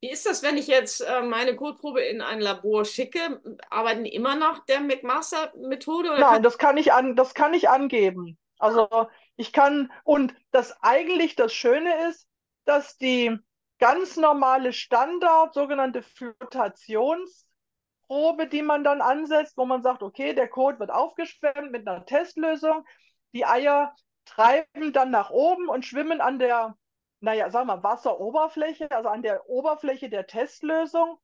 Wie 0.00 0.10
ist 0.10 0.26
das, 0.26 0.42
wenn 0.42 0.56
ich 0.56 0.66
jetzt 0.66 1.00
äh, 1.00 1.22
meine 1.22 1.56
Kotprobe 1.56 2.00
in 2.00 2.20
ein 2.20 2.40
Labor 2.40 2.84
schicke? 2.84 3.40
Arbeiten 3.70 4.04
die 4.04 4.14
immer 4.14 4.36
nach 4.36 4.64
der 4.66 4.80
McMaster-Methode? 4.80 6.18
Nein, 6.18 6.42
das 6.42 6.58
kann, 6.58 6.76
ich 6.76 6.92
an, 6.92 7.16
das 7.16 7.34
kann 7.34 7.54
ich 7.54 7.68
angeben. 7.68 8.38
Also 8.58 8.88
ich 9.36 9.52
kann, 9.52 9.92
und 10.04 10.34
das 10.50 10.76
eigentlich 10.82 11.36
das 11.36 11.52
Schöne 11.52 12.08
ist, 12.08 12.26
dass 12.64 12.96
die 12.96 13.38
ganz 13.78 14.16
normale 14.16 14.72
Standard, 14.72 15.54
sogenannte 15.54 16.02
Flotationsprobe, 16.02 18.48
die 18.50 18.62
man 18.62 18.84
dann 18.84 19.00
ansetzt, 19.00 19.56
wo 19.56 19.64
man 19.64 19.82
sagt, 19.82 20.02
okay, 20.02 20.34
der 20.34 20.48
Code 20.48 20.80
wird 20.80 20.90
aufgeschwemmt 20.90 21.70
mit 21.70 21.86
einer 21.86 22.04
Testlösung, 22.04 22.84
die 23.32 23.46
Eier 23.46 23.94
treiben 24.24 24.92
dann 24.92 25.10
nach 25.10 25.30
oben 25.30 25.68
und 25.68 25.86
schwimmen 25.86 26.20
an 26.20 26.38
der, 26.38 26.76
naja, 27.20 27.50
sagen 27.50 27.68
wir, 27.68 27.82
Wasseroberfläche, 27.82 28.90
also 28.90 29.08
an 29.08 29.22
der 29.22 29.48
Oberfläche 29.48 30.08
der 30.08 30.26
Testlösung. 30.26 31.18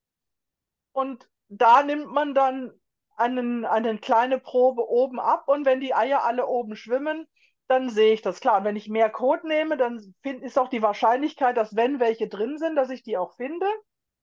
Und 0.93 1.29
da 1.49 1.83
nimmt 1.83 2.11
man 2.13 2.35
dann 2.35 2.73
einen, 3.17 3.65
eine 3.65 3.99
kleine 3.99 4.39
Probe 4.39 4.89
oben 4.89 5.21
ab 5.21 5.49
und 5.49 5.65
wenn 5.65 5.81
die 5.81 5.95
Eier 5.95 6.25
alle 6.25 6.47
oben 6.47 6.77
schwimmen, 6.77 7.27
dann 7.69 7.89
sehe 7.89 8.13
ich 8.13 8.23
das 8.23 8.41
klar. 8.41 8.59
Und 8.59 8.65
wenn 8.65 8.77
ich 8.77 8.89
mehr 8.89 9.11
Code 9.11 9.47
nehme, 9.47 9.77
dann 9.77 10.15
find, 10.23 10.43
ist 10.43 10.59
auch 10.59 10.69
die 10.69 10.83
Wahrscheinlichkeit, 10.83 11.57
dass 11.57 11.77
wenn 11.77 12.01
welche 12.01 12.29
drin 12.29 12.59
sind, 12.59 12.77
dass 12.77 12.91
ich 12.91 13.03
die 13.03 13.17
auch 13.17 13.37
finde. 13.37 13.67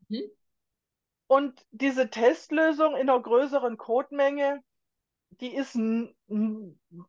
Mhm. 0.10 0.30
Und 1.28 1.66
diese 1.72 2.10
Testlösung 2.10 2.96
in 2.96 3.10
einer 3.10 3.22
größeren 3.22 3.78
Codemenge, 3.78 4.62
die 5.40 5.56
ist 5.56 5.78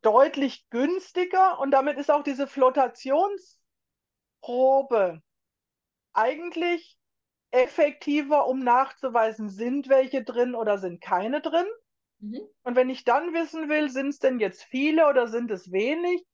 deutlich 0.01 0.69
günstiger 0.69 1.59
und 1.59 1.71
damit 1.71 1.97
ist 1.97 2.09
auch 2.09 2.23
diese 2.23 2.47
Flotationsprobe 4.43 5.21
eigentlich 6.13 6.97
effektiver, 7.51 8.47
um 8.47 8.59
nachzuweisen, 8.59 9.49
sind 9.49 9.89
welche 9.89 10.23
drin 10.23 10.55
oder 10.55 10.77
sind 10.77 11.01
keine 11.01 11.41
drin. 11.41 11.67
Mhm. 12.19 12.41
Und 12.63 12.75
wenn 12.75 12.89
ich 12.89 13.03
dann 13.03 13.33
wissen 13.33 13.69
will, 13.69 13.89
sind 13.89 14.09
es 14.09 14.19
denn 14.19 14.39
jetzt 14.39 14.63
viele 14.63 15.07
oder 15.07 15.27
sind 15.27 15.51
es 15.51 15.71
wenig, 15.71 16.25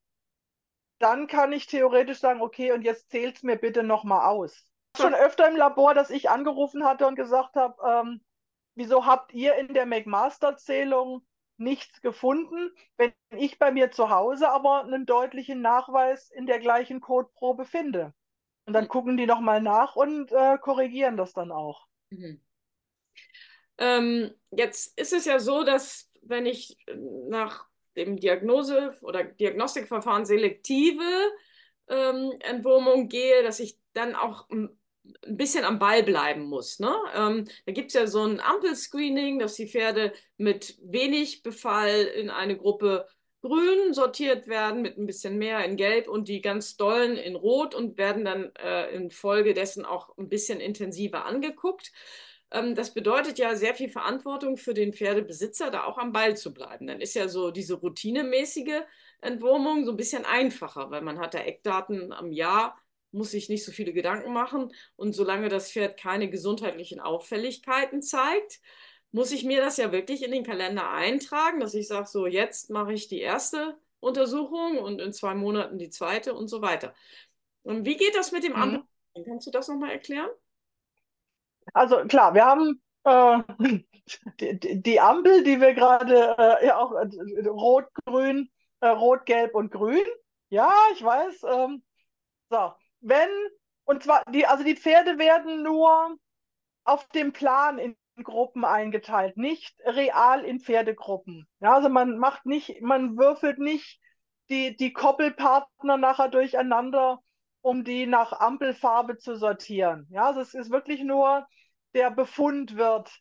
dann 0.99 1.27
kann 1.27 1.53
ich 1.53 1.67
theoretisch 1.67 2.19
sagen, 2.19 2.41
okay, 2.41 2.71
und 2.71 2.81
jetzt 2.83 3.09
zählt 3.09 3.37
es 3.37 3.43
mir 3.43 3.55
bitte 3.55 3.83
nochmal 3.83 4.29
aus. 4.29 4.65
Schon 4.97 5.13
öfter 5.13 5.47
im 5.47 5.55
Labor, 5.55 5.93
dass 5.93 6.09
ich 6.09 6.29
angerufen 6.29 6.83
hatte 6.83 7.07
und 7.07 7.15
gesagt 7.15 7.55
habe, 7.55 7.75
ähm, 7.85 8.21
wieso 8.75 9.05
habt 9.05 9.33
ihr 9.33 9.55
in 9.55 9.73
der 9.73 9.85
McMaster-Zählung 9.85 11.25
nichts 11.59 12.01
gefunden, 12.01 12.71
wenn 12.97 13.13
ich 13.31 13.59
bei 13.59 13.71
mir 13.71 13.91
zu 13.91 14.09
Hause 14.09 14.49
aber 14.49 14.83
einen 14.83 15.05
deutlichen 15.05 15.61
Nachweis 15.61 16.29
in 16.31 16.45
der 16.45 16.59
gleichen 16.59 17.01
Codeprobe 17.01 17.65
finde. 17.65 18.13
Und 18.65 18.73
dann 18.73 18.85
mhm. 18.85 18.89
gucken 18.89 19.17
die 19.17 19.25
nochmal 19.25 19.61
nach 19.61 19.95
und 19.95 20.31
äh, 20.31 20.57
korrigieren 20.57 21.17
das 21.17 21.33
dann 21.33 21.51
auch. 21.51 21.87
Mhm. 22.09 22.41
Ähm, 23.77 24.33
jetzt 24.51 24.99
ist 24.99 25.13
es 25.13 25.25
ja 25.25 25.39
so, 25.39 25.63
dass 25.63 26.11
wenn 26.21 26.45
ich 26.45 26.77
nach 27.29 27.65
dem 27.95 28.17
Diagnose- 28.17 28.95
oder 29.01 29.23
Diagnostikverfahren 29.23 30.25
selektive 30.25 31.03
ähm, 31.87 32.33
Entwurmung 32.41 33.09
gehe, 33.09 33.41
dass 33.43 33.59
ich 33.59 33.79
dann 33.93 34.15
auch 34.15 34.47
ein 35.25 35.37
bisschen 35.37 35.65
am 35.65 35.79
Ball 35.79 36.03
bleiben 36.03 36.43
muss. 36.43 36.79
Ne? 36.79 36.93
Ähm, 37.15 37.45
da 37.65 37.71
gibt 37.71 37.87
es 37.89 37.93
ja 37.93 38.07
so 38.07 38.23
ein 38.23 38.39
Ampelscreening, 38.39 39.39
dass 39.39 39.55
die 39.55 39.67
Pferde 39.67 40.13
mit 40.37 40.77
wenig 40.81 41.43
Befall 41.43 42.03
in 42.03 42.29
eine 42.29 42.57
Gruppe 42.57 43.07
grün 43.41 43.93
sortiert 43.93 44.47
werden, 44.47 44.81
mit 44.81 44.97
ein 44.97 45.05
bisschen 45.05 45.37
mehr 45.37 45.63
in 45.63 45.77
gelb 45.77 46.07
und 46.09 46.27
die 46.27 46.41
ganz 46.41 46.75
dollen 46.75 47.15
in 47.15 47.35
rot 47.35 47.73
und 47.73 47.97
werden 47.97 48.25
dann 48.25 48.51
äh, 48.55 48.93
infolgedessen 48.93 49.85
auch 49.85 50.17
ein 50.17 50.29
bisschen 50.29 50.59
intensiver 50.59 51.25
angeguckt. 51.25 51.91
Ähm, 52.51 52.75
das 52.75 52.93
bedeutet 52.93 53.39
ja 53.39 53.55
sehr 53.55 53.75
viel 53.75 53.89
Verantwortung 53.89 54.57
für 54.57 54.73
den 54.73 54.93
Pferdebesitzer, 54.93 55.71
da 55.71 55.85
auch 55.85 55.97
am 55.97 56.11
Ball 56.11 56.35
zu 56.35 56.53
bleiben. 56.53 56.87
Dann 56.87 57.01
ist 57.01 57.15
ja 57.15 57.27
so 57.27 57.51
diese 57.51 57.75
routinemäßige 57.75 58.81
Entwurmung 59.21 59.85
so 59.85 59.91
ein 59.91 59.97
bisschen 59.97 60.25
einfacher, 60.25 60.91
weil 60.91 61.01
man 61.01 61.19
hat 61.19 61.33
da 61.33 61.39
Eckdaten 61.39 62.11
am 62.11 62.31
Jahr 62.31 62.77
muss 63.11 63.31
sich 63.31 63.49
nicht 63.49 63.65
so 63.65 63.71
viele 63.71 63.93
Gedanken 63.93 64.33
machen. 64.33 64.71
Und 64.95 65.13
solange 65.13 65.49
das 65.49 65.71
Pferd 65.71 65.99
keine 65.99 66.29
gesundheitlichen 66.29 66.99
Auffälligkeiten 66.99 68.01
zeigt, 68.01 68.59
muss 69.11 69.31
ich 69.31 69.43
mir 69.43 69.61
das 69.61 69.77
ja 69.77 69.91
wirklich 69.91 70.23
in 70.23 70.31
den 70.31 70.43
Kalender 70.43 70.91
eintragen, 70.91 71.59
dass 71.59 71.73
ich 71.73 71.87
sage, 71.87 72.07
so 72.07 72.27
jetzt 72.27 72.69
mache 72.69 72.93
ich 72.93 73.07
die 73.07 73.21
erste 73.21 73.77
Untersuchung 73.99 74.77
und 74.77 75.01
in 75.01 75.13
zwei 75.13 75.33
Monaten 75.33 75.77
die 75.77 75.89
zweite 75.89 76.33
und 76.33 76.47
so 76.47 76.61
weiter. 76.61 76.93
Und 77.63 77.85
wie 77.85 77.97
geht 77.97 78.15
das 78.15 78.31
mit 78.31 78.43
dem 78.43 78.53
mhm. 78.53 78.61
Ampel? 78.61 78.83
Kannst 79.25 79.47
du 79.47 79.51
das 79.51 79.67
nochmal 79.67 79.91
erklären? 79.91 80.29
Also 81.73 81.97
klar, 82.05 82.33
wir 82.33 82.45
haben 82.45 82.81
äh, 83.03 83.79
die, 84.39 84.81
die, 84.81 84.99
Ampel, 84.99 85.43
die 85.43 85.59
wir 85.59 85.73
gerade 85.73 86.35
äh, 86.37 86.67
ja 86.67 86.77
auch 86.77 86.93
äh, 86.93 87.47
rot, 87.47 87.85
grün, 88.05 88.49
äh, 88.79 88.87
rot, 88.87 89.25
gelb 89.25 89.55
und 89.55 89.71
grün. 89.71 90.05
Ja, 90.49 90.71
ich 90.93 91.03
weiß. 91.03 91.43
Ähm, 91.43 91.83
so, 92.49 92.73
wenn, 93.01 93.29
und 93.85 94.03
zwar, 94.03 94.23
die, 94.31 94.45
also 94.45 94.63
die 94.63 94.75
Pferde 94.75 95.17
werden 95.17 95.63
nur 95.63 96.17
auf 96.83 97.07
dem 97.09 97.33
Plan 97.33 97.77
in 97.77 97.95
Gruppen 98.23 98.65
eingeteilt, 98.65 99.37
nicht 99.37 99.75
real 99.85 100.43
in 100.43 100.59
Pferdegruppen. 100.59 101.47
Ja, 101.59 101.75
also 101.75 101.89
man 101.89 102.17
macht 102.17 102.45
nicht, 102.45 102.81
man 102.81 103.17
würfelt 103.17 103.59
nicht 103.59 103.99
die, 104.49 104.75
die 104.75 104.93
Koppelpartner 104.93 105.97
nachher 105.97 106.29
durcheinander, 106.29 107.19
um 107.61 107.83
die 107.83 108.07
nach 108.07 108.33
Ampelfarbe 108.33 109.17
zu 109.17 109.35
sortieren. 109.35 110.07
Ja, 110.09 110.25
also 110.25 110.41
es 110.41 110.53
ist 110.53 110.71
wirklich 110.71 111.01
nur 111.03 111.47
der 111.93 112.11
Befund 112.11 112.75
wird 112.75 113.11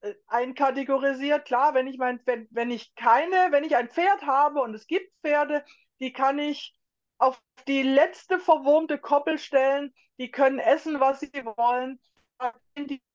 äh, 0.00 0.14
einkategorisiert. 0.26 1.44
Klar, 1.44 1.74
wenn 1.74 1.86
ich 1.86 1.98
mein, 1.98 2.20
wenn, 2.24 2.48
wenn 2.50 2.70
ich 2.70 2.94
keine, 2.94 3.48
wenn 3.50 3.64
ich 3.64 3.76
ein 3.76 3.88
Pferd 3.88 4.22
habe 4.22 4.60
und 4.60 4.74
es 4.74 4.86
gibt 4.86 5.12
Pferde, 5.20 5.64
die 6.00 6.12
kann 6.12 6.38
ich 6.38 6.74
auf 7.22 7.40
die 7.68 7.82
letzte 7.82 8.38
verwurmte 8.38 8.98
Koppel 8.98 9.38
stellen. 9.38 9.94
Die 10.18 10.30
können 10.30 10.58
essen, 10.58 11.00
was 11.00 11.20
sie 11.20 11.44
wollen. 11.56 12.00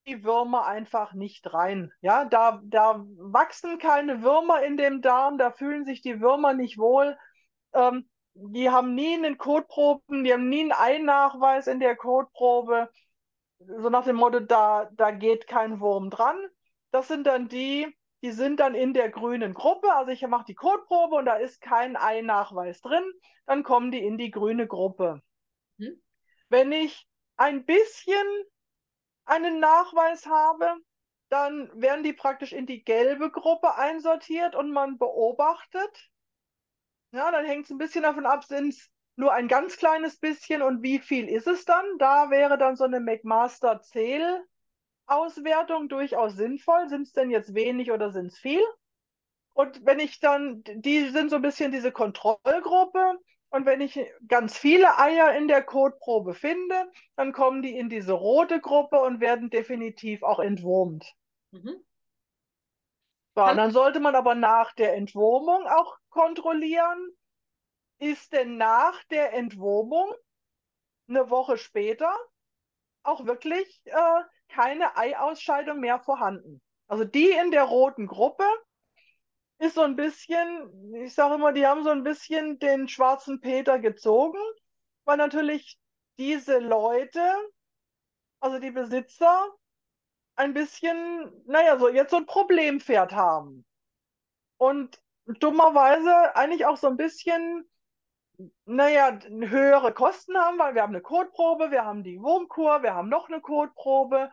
Die 0.06 0.24
Würmer 0.24 0.66
einfach 0.66 1.14
nicht 1.14 1.54
rein. 1.54 1.92
Ja, 2.00 2.24
da, 2.24 2.62
da 2.64 3.04
wachsen 3.18 3.78
keine 3.78 4.22
Würmer 4.22 4.64
in 4.64 4.78
dem 4.78 5.02
Darm, 5.02 5.38
da 5.38 5.52
fühlen 5.52 5.86
sich 5.86 6.02
die 6.02 6.22
Würmer 6.22 6.54
nicht 6.54 6.78
wohl. 6.78 7.18
Ähm, 7.74 8.10
die 8.34 8.70
haben 8.70 8.96
nie 8.96 9.16
einen 9.16 9.38
Kotproben, 9.38 10.24
die 10.24 10.32
haben 10.32 10.48
nie 10.48 10.62
einen 10.62 10.72
Einnachweis 10.72 11.68
in 11.68 11.82
der 11.82 11.98
Kotprobe. 11.98 12.90
So 13.60 13.90
nach 13.90 14.06
dem 14.06 14.16
Motto, 14.16 14.40
da, 14.40 14.90
da 14.94 15.12
geht 15.12 15.48
kein 15.48 15.82
Wurm 15.82 16.10
dran. 16.10 16.40
Das 16.92 17.10
sind 17.10 17.28
dann 17.28 17.50
die, 17.50 17.94
die 18.28 18.34
sind 18.34 18.60
dann 18.60 18.76
in 18.76 18.94
der 18.94 19.10
grünen 19.10 19.54
Gruppe. 19.54 19.94
Also 19.94 20.12
ich 20.12 20.22
mache 20.28 20.44
die 20.44 20.54
Kotprobe 20.54 21.16
und 21.16 21.26
da 21.26 21.38
ist 21.38 21.62
kein 21.62 21.96
Einnachweis 21.96 22.82
drin. 22.82 23.06
Dann 23.46 23.64
kommen 23.64 23.90
die 23.90 24.06
in 24.06 24.18
die 24.18 24.32
grüne 24.32 24.68
Gruppe. 24.68 25.22
Mhm. 25.78 26.04
Wenn 26.50 26.74
ich 26.74 27.08
ein 27.38 27.64
bisschen 27.64 28.28
einen 29.24 29.62
Nachweis 29.62 30.26
habe, 30.26 30.76
dann 31.30 31.72
werden 31.82 32.04
die 32.04 32.12
praktisch 32.12 32.52
in 32.52 32.66
die 32.66 32.84
gelbe 32.84 33.32
Gruppe 33.32 33.76
einsortiert 33.76 34.56
und 34.56 34.72
man 34.72 34.98
beobachtet. 34.98 36.10
Ja, 37.12 37.32
dann 37.32 37.46
hängt 37.46 37.64
es 37.64 37.72
ein 37.72 37.78
bisschen 37.78 38.04
davon 38.04 38.26
ab, 38.26 38.44
sind 38.44 38.74
es 38.74 38.92
nur 39.16 39.32
ein 39.32 39.48
ganz 39.48 39.78
kleines 39.78 40.20
bisschen 40.20 40.62
und 40.62 40.84
wie 40.84 41.00
viel 41.00 41.30
ist 41.30 41.48
es 41.48 41.64
dann? 41.64 41.86
Da 41.98 42.30
wäre 42.30 42.58
dann 42.58 42.76
so 42.76 42.84
eine 42.84 43.00
McMaster-Zähl-Auswertung 45.08 45.90
durchaus 45.90 46.36
sinnvoll. 46.36 46.90
Sind 46.90 47.04
es 47.04 47.14
denn 47.14 47.30
jetzt 47.30 47.54
wenig 47.54 47.92
oder 47.92 48.12
sind 48.12 48.28
es 48.28 48.38
viel? 48.38 48.64
Und 49.54 49.86
wenn 49.86 50.00
ich 50.00 50.20
dann, 50.20 50.64
die 50.64 51.10
sind 51.10 51.30
so 51.30 51.38
ein 51.38 51.42
bisschen 51.42 51.72
diese 51.72 51.92
Kontrollgruppe. 51.92 53.20
Und 53.50 53.66
wenn 53.66 53.80
ich 53.80 53.98
ganz 54.28 54.58
viele 54.58 55.00
Eier 55.00 55.34
in 55.36 55.48
der 55.48 55.64
Kotprobe 55.64 56.34
finde, 56.34 56.76
dann 57.16 57.32
kommen 57.32 57.62
die 57.62 57.78
in 57.78 57.90
diese 57.90 58.12
rote 58.12 58.60
Gruppe 58.60 59.00
und 59.00 59.22
werden 59.22 59.50
definitiv 59.50 60.22
auch 60.22 60.40
entwurmt. 60.40 61.14
Mhm. 61.52 61.82
So, 63.36 63.44
und 63.44 63.58
dann 63.58 63.72
sollte 63.72 64.02
man 64.02 64.16
aber 64.16 64.36
nach 64.36 64.74
der 64.74 64.96
Entwurmung 64.96 65.66
auch 65.66 65.98
kontrollieren, 66.10 67.12
ist 68.00 68.34
denn 68.34 68.58
nach 68.58 69.02
der 69.06 69.34
Entwurmung 69.34 70.14
eine 71.08 71.30
Woche 71.30 71.58
später 71.58 72.14
auch 73.04 73.26
wirklich 73.26 73.82
äh, 73.86 74.22
keine 74.50 74.96
Eiausscheidung 74.98 75.80
mehr 75.80 76.00
vorhanden. 76.00 76.62
Also 76.88 77.04
die 77.04 77.30
in 77.30 77.52
der 77.52 77.64
roten 77.64 78.08
Gruppe 78.08 78.46
ist 79.60 79.76
so 79.76 79.82
ein 79.82 79.96
bisschen, 79.96 80.94
ich 80.96 81.14
sage 81.14 81.36
immer, 81.36 81.52
die 81.52 81.66
haben 81.66 81.84
so 81.84 81.90
ein 81.90 82.04
bisschen 82.04 82.60
den 82.60 82.88
schwarzen 82.88 83.42
Peter 83.42 83.80
gezogen, 83.80 84.40
weil 85.06 85.18
natürlich 85.18 85.80
diese 86.18 86.60
Leute, 86.60 87.22
also 88.40 88.60
die 88.60 88.72
Besitzer, 88.72 89.52
ein 90.36 90.54
bisschen, 90.54 91.32
naja, 91.48 91.78
so 91.80 91.90
jetzt 91.90 92.12
so 92.12 92.18
ein 92.18 92.28
Problempferd 92.28 93.12
haben. 93.14 93.66
Und 94.58 95.02
dummerweise 95.26 96.36
eigentlich 96.36 96.66
auch 96.66 96.78
so 96.78 96.88
ein 96.88 96.98
bisschen, 96.98 97.68
naja, 98.66 99.20
höhere 99.30 99.94
Kosten 99.94 100.38
haben, 100.38 100.60
weil 100.60 100.76
wir 100.76 100.84
haben 100.84 100.94
eine 100.94 101.02
Kotprobe, 101.02 101.72
wir 101.72 101.86
haben 101.86 102.04
die 102.04 102.22
Wurmkur, 102.22 102.84
wir 102.84 102.94
haben 102.94 103.10
noch 103.10 103.30
eine 103.30 103.42
Kotprobe. 103.42 104.32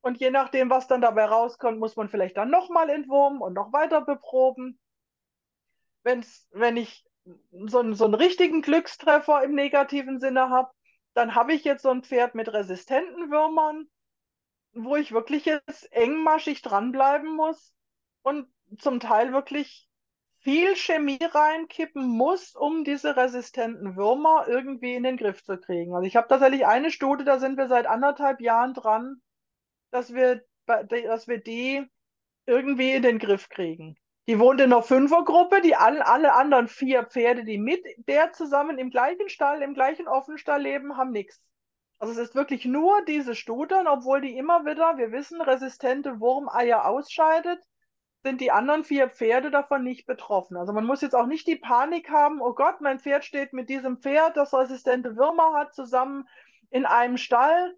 Und 0.00 0.18
je 0.18 0.30
nachdem, 0.30 0.70
was 0.70 0.86
dann 0.86 1.00
dabei 1.00 1.24
rauskommt, 1.26 1.78
muss 1.78 1.96
man 1.96 2.08
vielleicht 2.08 2.36
dann 2.36 2.50
nochmal 2.50 2.90
entwurmen 2.90 3.40
und 3.40 3.54
noch 3.54 3.72
weiter 3.72 4.02
beproben. 4.02 4.78
Wenn's, 6.02 6.46
wenn 6.50 6.76
ich 6.76 7.06
so, 7.52 7.92
so 7.94 8.04
einen 8.04 8.14
richtigen 8.14 8.60
Glückstreffer 8.60 9.42
im 9.42 9.54
negativen 9.54 10.20
Sinne 10.20 10.50
habe, 10.50 10.70
dann 11.14 11.34
habe 11.34 11.54
ich 11.54 11.64
jetzt 11.64 11.82
so 11.82 11.90
ein 11.90 12.02
Pferd 12.02 12.34
mit 12.34 12.52
resistenten 12.52 13.30
Würmern, 13.30 13.88
wo 14.74 14.96
ich 14.96 15.12
wirklich 15.12 15.44
jetzt 15.44 15.90
engmaschig 15.92 16.60
dranbleiben 16.60 17.34
muss 17.34 17.72
und 18.22 18.48
zum 18.78 19.00
Teil 19.00 19.32
wirklich 19.32 19.88
viel 20.44 20.76
Chemie 20.76 21.18
reinkippen 21.20 22.06
muss, 22.06 22.54
um 22.54 22.84
diese 22.84 23.16
resistenten 23.16 23.96
Würmer 23.96 24.44
irgendwie 24.46 24.94
in 24.94 25.02
den 25.02 25.16
Griff 25.16 25.42
zu 25.42 25.58
kriegen. 25.58 25.94
Also 25.94 26.06
ich 26.06 26.16
habe 26.16 26.28
tatsächlich 26.28 26.66
eine 26.66 26.90
Studie, 26.90 27.24
da 27.24 27.38
sind 27.38 27.56
wir 27.56 27.66
seit 27.66 27.86
anderthalb 27.86 28.42
Jahren 28.42 28.74
dran, 28.74 29.22
dass 29.90 30.12
wir, 30.12 30.44
dass 30.66 31.26
wir 31.28 31.38
die 31.38 31.86
irgendwie 32.46 32.92
in 32.92 33.02
den 33.02 33.18
Griff 33.18 33.48
kriegen. 33.48 33.96
Die 34.26 34.38
wohnt 34.38 34.60
in 34.60 34.72
einer 34.72 34.82
Fünfergruppe, 34.82 35.62
die 35.62 35.76
alle, 35.76 36.06
alle 36.06 36.34
anderen 36.34 36.68
vier 36.68 37.04
Pferde, 37.04 37.44
die 37.44 37.58
mit 37.58 37.82
der 38.06 38.32
zusammen 38.32 38.78
im 38.78 38.90
gleichen 38.90 39.30
Stall, 39.30 39.62
im 39.62 39.74
gleichen 39.74 40.08
Offenstall 40.08 40.62
leben, 40.62 40.96
haben 40.96 41.10
nichts. 41.10 41.40
Also 41.98 42.12
es 42.12 42.28
ist 42.28 42.34
wirklich 42.34 42.66
nur 42.66 43.02
diese 43.06 43.34
Studern, 43.34 43.86
obwohl 43.86 44.20
die 44.20 44.36
immer 44.36 44.66
wieder, 44.66 44.98
wir 44.98 45.10
wissen, 45.10 45.40
resistente 45.40 46.20
Wurmeier 46.20 46.86
ausscheidet, 46.86 47.60
sind 48.24 48.40
die 48.40 48.50
anderen 48.50 48.84
vier 48.84 49.10
Pferde 49.10 49.50
davon 49.50 49.84
nicht 49.84 50.06
betroffen. 50.06 50.56
Also 50.56 50.72
man 50.72 50.86
muss 50.86 51.02
jetzt 51.02 51.14
auch 51.14 51.26
nicht 51.26 51.46
die 51.46 51.56
Panik 51.56 52.08
haben, 52.08 52.40
oh 52.40 52.54
Gott, 52.54 52.80
mein 52.80 52.98
Pferd 52.98 53.24
steht 53.24 53.52
mit 53.52 53.68
diesem 53.68 53.98
Pferd, 53.98 54.36
das 54.38 54.54
resistente 54.54 55.16
Würmer 55.16 55.52
hat, 55.52 55.74
zusammen 55.74 56.26
in 56.70 56.86
einem 56.86 57.18
Stall. 57.18 57.76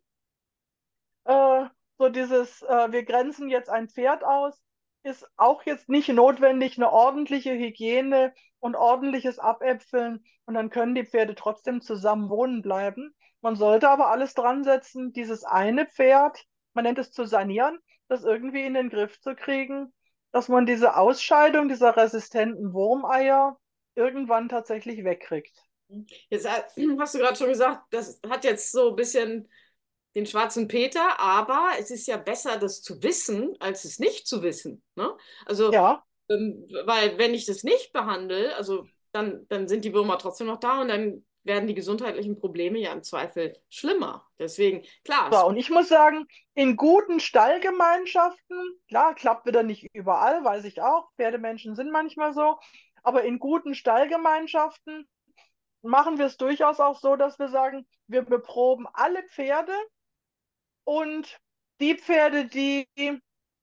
Äh, 1.25 1.65
so 1.99 2.09
dieses, 2.11 2.63
äh, 2.63 2.93
wir 2.93 3.05
grenzen 3.05 3.49
jetzt 3.49 3.69
ein 3.69 3.89
Pferd 3.89 4.23
aus, 4.23 4.63
ist 5.03 5.29
auch 5.37 5.65
jetzt 5.65 5.89
nicht 5.89 6.09
notwendig 6.09 6.79
eine 6.79 6.93
ordentliche 6.93 7.51
Hygiene 7.53 8.33
und 8.61 8.77
ordentliches 8.77 9.41
Abäpfeln 9.41 10.25
und 10.45 10.55
dann 10.55 10.71
können 10.71 10.95
die 10.95 11.05
Pferde 11.05 11.35
trotzdem 11.35 11.81
zusammen 11.81 12.31
wohnen 12.31 12.63
bleiben. 12.63 13.15
Man 13.41 13.57
sollte 13.57 13.91
aber 13.91 14.11
alles 14.11 14.35
dran 14.35 14.63
setzen, 14.63 15.13
dieses 15.13 15.43
eine 15.43 15.87
Pferd, 15.87 16.45
man 16.73 16.85
nennt 16.85 16.99
es 16.99 17.11
zu 17.11 17.25
sanieren, 17.25 17.81
das 18.07 18.23
irgendwie 18.23 18.65
in 18.65 18.75
den 18.75 18.91
Griff 18.91 19.21
zu 19.21 19.35
kriegen, 19.35 19.93
dass 20.37 20.49
man 20.49 20.67
diese 20.67 20.99
Ausscheidung 20.99 21.71
dieser 21.71 21.97
resistenten 21.97 22.75
Wurmeier 22.75 23.59
irgendwann 23.95 24.51
tatsächlich 24.51 25.03
wegkriegt. 25.03 25.57
Jetzt 26.29 26.47
hast 27.01 27.15
du 27.15 27.19
gerade 27.19 27.37
schon 27.37 27.49
gesagt, 27.49 27.85
das 27.89 28.21
hat 28.29 28.45
jetzt 28.45 28.71
so 28.71 28.91
ein 28.91 28.97
bisschen 28.97 29.49
den 30.15 30.27
schwarzen 30.27 30.69
Peter, 30.69 31.19
aber 31.19 31.71
es 31.79 31.91
ist 31.91 32.07
ja 32.07 32.19
besser, 32.19 32.59
das 32.59 32.83
zu 32.83 33.03
wissen, 33.03 33.57
als 33.61 33.87
es 33.87 33.99
nicht 33.99 34.27
zu 34.27 34.43
wissen. 34.43 34.83
Ne? 34.95 35.17
Also, 35.47 35.73
ja. 35.73 36.05
ähm, 36.29 36.69
weil 36.85 37.17
wenn 37.17 37.33
ich 37.33 37.47
das 37.47 37.65
nicht 37.65 37.95
behandle, 37.95 38.55
also 38.57 38.87
dann, 39.13 39.47
dann 39.49 39.69
sind 39.69 39.87
die 39.87 39.95
Würmer 39.95 40.19
trotzdem 40.19 40.49
noch 40.49 40.61
da 40.61 40.83
und 40.83 40.89
dann 40.89 41.25
werden 41.47 41.67
die 41.67 41.75
gesundheitlichen 41.75 42.39
Probleme 42.39 42.79
ja 42.79 42.93
im 42.93 43.03
Zweifel 43.03 43.57
schlimmer. 43.71 44.29
Deswegen, 44.39 44.85
klar. 45.05 45.33
So, 45.33 45.47
und 45.47 45.57
ich 45.57 45.71
muss 45.71 45.89
sagen, 45.89 46.27
in 46.55 46.77
guten 46.77 47.21
Stallgemeinschaften, 47.21 48.79
klar, 48.89 49.15
klappt 49.15 49.47
wieder 49.47 49.63
nicht 49.63 49.87
überall, 49.93 50.45
weiß 50.45 50.65
ich 50.65 50.83
auch, 50.83 51.09
Pferdemenschen 51.17 51.75
sind 51.75 51.91
manchmal 51.91 52.35
so, 52.35 52.59
aber 53.03 53.23
in 53.23 53.39
guten 53.39 53.75
Stallgemeinschaften 53.75 55.09
machen 55.83 56.19
wir 56.19 56.27
es 56.27 56.37
durchaus 56.37 56.81
auch 56.81 56.99
so, 56.99 57.17
dass 57.17 57.39
wir 57.39 57.49
sagen, 57.49 57.87
wir 58.09 58.23
beproben 58.23 58.87
alle 58.93 59.23
Pferde 59.23 59.75
und 60.85 61.39
die 61.81 61.97
Pferde, 61.97 62.47
die 62.47 62.89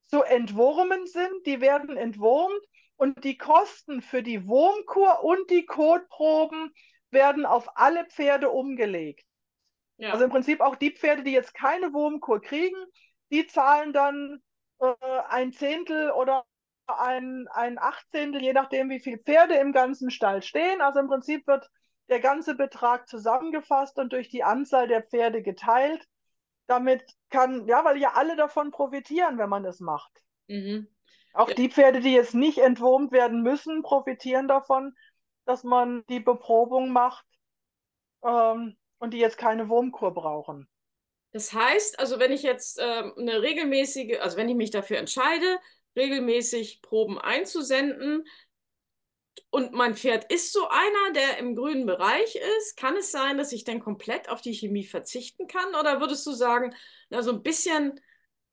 so 0.07 0.23
entwurmen 0.23 1.07
sind, 1.07 1.45
die 1.45 1.59
werden 1.59 1.97
entwurmt 1.97 2.61
und 2.95 3.23
die 3.23 3.37
Kosten 3.37 4.01
für 4.01 4.23
die 4.23 4.47
Wurmkur 4.47 5.23
und 5.23 5.49
die 5.49 5.65
Kotproben 5.65 6.71
werden 7.13 7.45
auf 7.45 7.77
alle 7.77 8.05
Pferde 8.05 8.49
umgelegt. 8.49 9.25
Ja. 9.97 10.11
Also 10.11 10.25
im 10.25 10.31
Prinzip 10.31 10.61
auch 10.61 10.75
die 10.75 10.91
Pferde, 10.91 11.23
die 11.23 11.31
jetzt 11.31 11.53
keine 11.53 11.93
Wurmkur 11.93 12.41
kriegen, 12.41 12.77
die 13.31 13.47
zahlen 13.47 13.93
dann 13.93 14.41
äh, 14.79 14.93
ein 15.29 15.53
Zehntel 15.53 16.11
oder 16.11 16.45
ein, 16.87 17.47
ein 17.51 17.79
Achtzehntel, 17.79 18.41
je 18.41 18.53
nachdem, 18.53 18.89
wie 18.89 18.99
viele 18.99 19.19
Pferde 19.19 19.55
im 19.55 19.71
ganzen 19.71 20.11
Stall 20.11 20.41
stehen. 20.41 20.81
Also 20.81 20.99
im 20.99 21.07
Prinzip 21.07 21.47
wird 21.47 21.69
der 22.09 22.19
ganze 22.19 22.55
Betrag 22.55 23.07
zusammengefasst 23.07 23.97
und 23.97 24.11
durch 24.11 24.29
die 24.29 24.43
Anzahl 24.43 24.87
der 24.87 25.03
Pferde 25.03 25.41
geteilt 25.41 26.05
damit 26.67 27.03
kann, 27.29 27.67
ja, 27.67 27.83
weil 27.83 27.97
ja 27.97 28.13
alle 28.13 28.35
davon 28.35 28.71
profitieren, 28.71 29.37
wenn 29.37 29.49
man 29.49 29.65
es 29.65 29.79
macht. 29.79 30.11
Mhm. 30.47 30.87
Auch 31.33 31.49
ja. 31.49 31.55
die 31.55 31.69
Pferde, 31.69 31.99
die 31.99 32.13
jetzt 32.13 32.35
nicht 32.35 32.59
entwurmt 32.59 33.11
werden 33.11 33.41
müssen, 33.41 33.81
profitieren 33.81 34.47
davon, 34.47 34.95
dass 35.45 35.63
man 35.63 36.03
die 36.09 36.19
Beprobung 36.19 36.89
macht 36.89 37.25
ähm, 38.23 38.77
und 38.99 39.13
die 39.13 39.19
jetzt 39.19 39.37
keine 39.37 39.69
Wurmkur 39.69 40.13
brauchen. 40.13 40.67
Das 41.31 41.51
heißt, 41.51 41.99
also 41.99 42.19
wenn 42.19 42.31
ich 42.31 42.43
jetzt 42.43 42.79
äh, 42.79 42.83
eine 43.17 43.41
regelmäßige, 43.41 44.19
also 44.19 44.37
wenn 44.37 44.49
ich 44.49 44.55
mich 44.55 44.71
dafür 44.71 44.97
entscheide, 44.97 45.59
regelmäßig 45.95 46.81
Proben 46.81 47.19
einzusenden, 47.19 48.25
und 49.49 49.71
mein 49.71 49.95
Pferd 49.95 50.31
ist 50.31 50.51
so 50.51 50.67
einer, 50.67 51.13
der 51.13 51.37
im 51.37 51.55
grünen 51.55 51.85
Bereich 51.85 52.35
ist. 52.57 52.75
Kann 52.77 52.97
es 52.97 53.11
sein, 53.11 53.37
dass 53.37 53.51
ich 53.51 53.63
dann 53.63 53.79
komplett 53.79 54.29
auf 54.29 54.41
die 54.41 54.53
Chemie 54.53 54.83
verzichten 54.83 55.47
kann? 55.47 55.75
Oder 55.75 55.99
würdest 55.99 56.25
du 56.25 56.31
sagen, 56.31 56.75
na, 57.09 57.21
so 57.21 57.31
ein 57.31 57.43
bisschen 57.43 57.99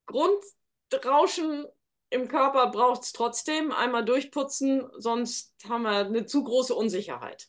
Grundrauschen 0.07 1.67
im 2.11 2.29
Körper 2.29 2.67
braucht 2.69 3.03
es 3.03 3.13
trotzdem, 3.13 3.73
einmal 3.73 4.05
durchputzen, 4.05 4.91
sonst 4.97 5.55
haben 5.69 5.83
wir 5.83 6.07
eine 6.07 6.27
zu 6.27 6.45
große 6.45 6.75
Unsicherheit. 6.75 7.49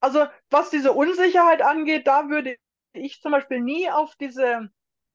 Also 0.00 0.26
was 0.50 0.70
diese 0.70 0.92
Unsicherheit 0.92 1.62
angeht, 1.62 2.06
da 2.06 2.28
würde 2.28 2.56
ich 2.92 3.20
zum 3.22 3.32
Beispiel 3.32 3.60
nie 3.60 3.90
auf 3.90 4.14
diese 4.16 4.70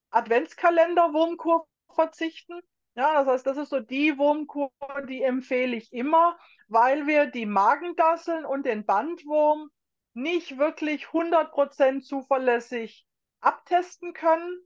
Adventskalender-Wurmkur 0.10 1.68
verzichten. 1.94 2.60
Ja, 2.96 3.14
das 3.24 3.28
heißt, 3.28 3.48
das 3.48 3.58
ist 3.58 3.70
so 3.70 3.80
die 3.80 4.18
Wurmkur, 4.18 4.72
die 5.08 5.22
empfehle 5.22 5.76
ich 5.76 5.94
immer, 5.94 6.40
weil 6.68 7.06
wir 7.06 7.28
die 7.28 7.46
Magendasseln 7.46 8.44
und 8.44 8.66
den 8.66 8.86
Bandwurm 8.86 9.70
nicht 10.14 10.58
wirklich 10.58 11.06
100% 11.08 12.02
zuverlässig 12.02 13.06
abtesten 13.40 14.14
können. 14.14 14.66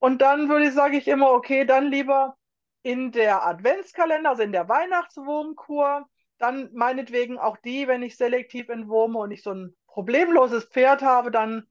Und 0.00 0.20
dann 0.20 0.50
würde 0.50 0.66
ich, 0.66 0.74
sage 0.74 0.98
ich 0.98 1.08
immer, 1.08 1.30
okay, 1.30 1.64
dann 1.64 1.86
lieber 1.86 2.36
in 2.82 3.12
der 3.12 3.46
Adventskalender, 3.46 4.30
also 4.30 4.42
in 4.42 4.52
der 4.52 4.68
Weihnachtswurmkur, 4.68 6.08
dann 6.38 6.70
meinetwegen 6.72 7.38
auch 7.38 7.56
die, 7.58 7.86
wenn 7.86 8.02
ich 8.02 8.16
selektiv 8.16 8.68
entwurme 8.68 9.18
und 9.18 9.30
ich 9.30 9.42
so 9.42 9.52
ein 9.52 9.76
problemloses 9.86 10.64
Pferd 10.64 11.02
habe, 11.02 11.30
dann 11.30 11.66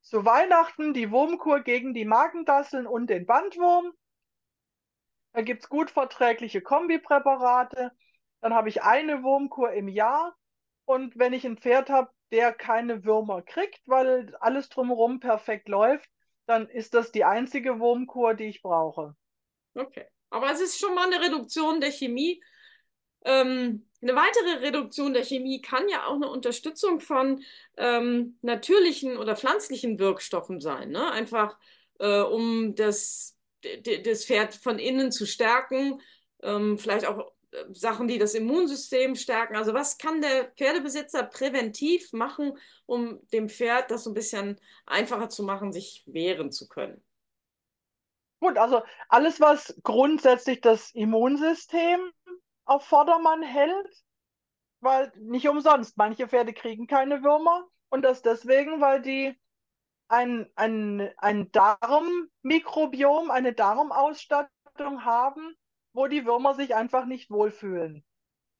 zu 0.00 0.24
Weihnachten 0.24 0.94
die 0.94 1.10
Wurmkur 1.10 1.60
gegen 1.60 1.94
die 1.94 2.04
Magendasseln 2.04 2.86
und 2.86 3.08
den 3.08 3.26
Bandwurm. 3.26 3.92
Da 5.32 5.42
gibt 5.42 5.62
es 5.62 5.68
gut 5.68 5.90
verträgliche 5.90 6.60
Kombipräparate. 6.60 7.92
Dann 8.40 8.54
habe 8.54 8.68
ich 8.68 8.82
eine 8.82 9.22
Wurmkur 9.22 9.72
im 9.72 9.88
Jahr. 9.88 10.34
Und 10.86 11.16
wenn 11.18 11.32
ich 11.32 11.44
ein 11.44 11.58
Pferd 11.58 11.90
habe, 11.90 12.10
der 12.32 12.52
keine 12.52 13.04
Würmer 13.04 13.42
kriegt, 13.42 13.80
weil 13.86 14.34
alles 14.40 14.68
drumherum 14.68 15.20
perfekt 15.20 15.68
läuft, 15.68 16.10
dann 16.46 16.68
ist 16.68 16.94
das 16.94 17.12
die 17.12 17.24
einzige 17.24 17.78
Wurmkur, 17.78 18.34
die 18.34 18.46
ich 18.46 18.62
brauche. 18.62 19.14
Okay. 19.74 20.06
Aber 20.30 20.50
es 20.52 20.60
ist 20.60 20.78
schon 20.78 20.94
mal 20.94 21.12
eine 21.12 21.24
Reduktion 21.24 21.80
der 21.80 21.90
Chemie. 21.90 22.42
Ähm, 23.24 23.86
eine 24.02 24.14
weitere 24.14 24.66
Reduktion 24.66 25.12
der 25.12 25.24
Chemie 25.24 25.60
kann 25.60 25.88
ja 25.88 26.06
auch 26.06 26.14
eine 26.14 26.28
Unterstützung 26.28 27.00
von 27.00 27.42
ähm, 27.76 28.38
natürlichen 28.40 29.18
oder 29.18 29.36
pflanzlichen 29.36 29.98
Wirkstoffen 29.98 30.60
sein. 30.60 30.90
Ne? 30.90 31.10
Einfach 31.10 31.58
äh, 31.98 32.20
um 32.20 32.74
das 32.74 33.36
das 34.02 34.24
Pferd 34.24 34.54
von 34.54 34.78
innen 34.78 35.12
zu 35.12 35.26
stärken, 35.26 36.00
ähm, 36.42 36.78
vielleicht 36.78 37.06
auch 37.06 37.32
äh, 37.50 37.64
Sachen, 37.72 38.08
die 38.08 38.18
das 38.18 38.34
Immunsystem 38.34 39.14
stärken. 39.16 39.56
Also 39.56 39.74
was 39.74 39.98
kann 39.98 40.20
der 40.20 40.50
Pferdebesitzer 40.56 41.24
präventiv 41.24 42.12
machen, 42.12 42.56
um 42.86 43.20
dem 43.32 43.48
Pferd 43.48 43.90
das 43.90 44.04
so 44.04 44.10
ein 44.10 44.14
bisschen 44.14 44.58
einfacher 44.86 45.28
zu 45.28 45.42
machen, 45.42 45.72
sich 45.72 46.02
wehren 46.06 46.50
zu 46.52 46.68
können? 46.68 47.02
Gut, 48.40 48.56
also 48.56 48.82
alles, 49.08 49.40
was 49.40 49.78
grundsätzlich 49.82 50.60
das 50.60 50.90
Immunsystem 50.92 52.00
auf 52.64 52.84
Vordermann 52.86 53.42
hält, 53.42 54.04
weil 54.80 55.12
nicht 55.16 55.48
umsonst, 55.48 55.96
manche 55.98 56.26
Pferde 56.26 56.54
kriegen 56.54 56.86
keine 56.86 57.22
Würmer 57.22 57.66
und 57.90 58.02
das 58.02 58.22
deswegen, 58.22 58.80
weil 58.80 59.02
die 59.02 59.38
ein, 60.08 60.50
ein, 60.56 61.10
ein 61.18 61.52
Darmmikrobiom, 61.52 63.30
eine 63.30 63.52
Darmausstattung 63.52 65.04
haben, 65.04 65.54
wo 65.92 66.06
die 66.06 66.24
Würmer 66.24 66.54
sich 66.54 66.74
einfach 66.74 67.04
nicht 67.04 67.30
wohlfühlen. 67.30 68.04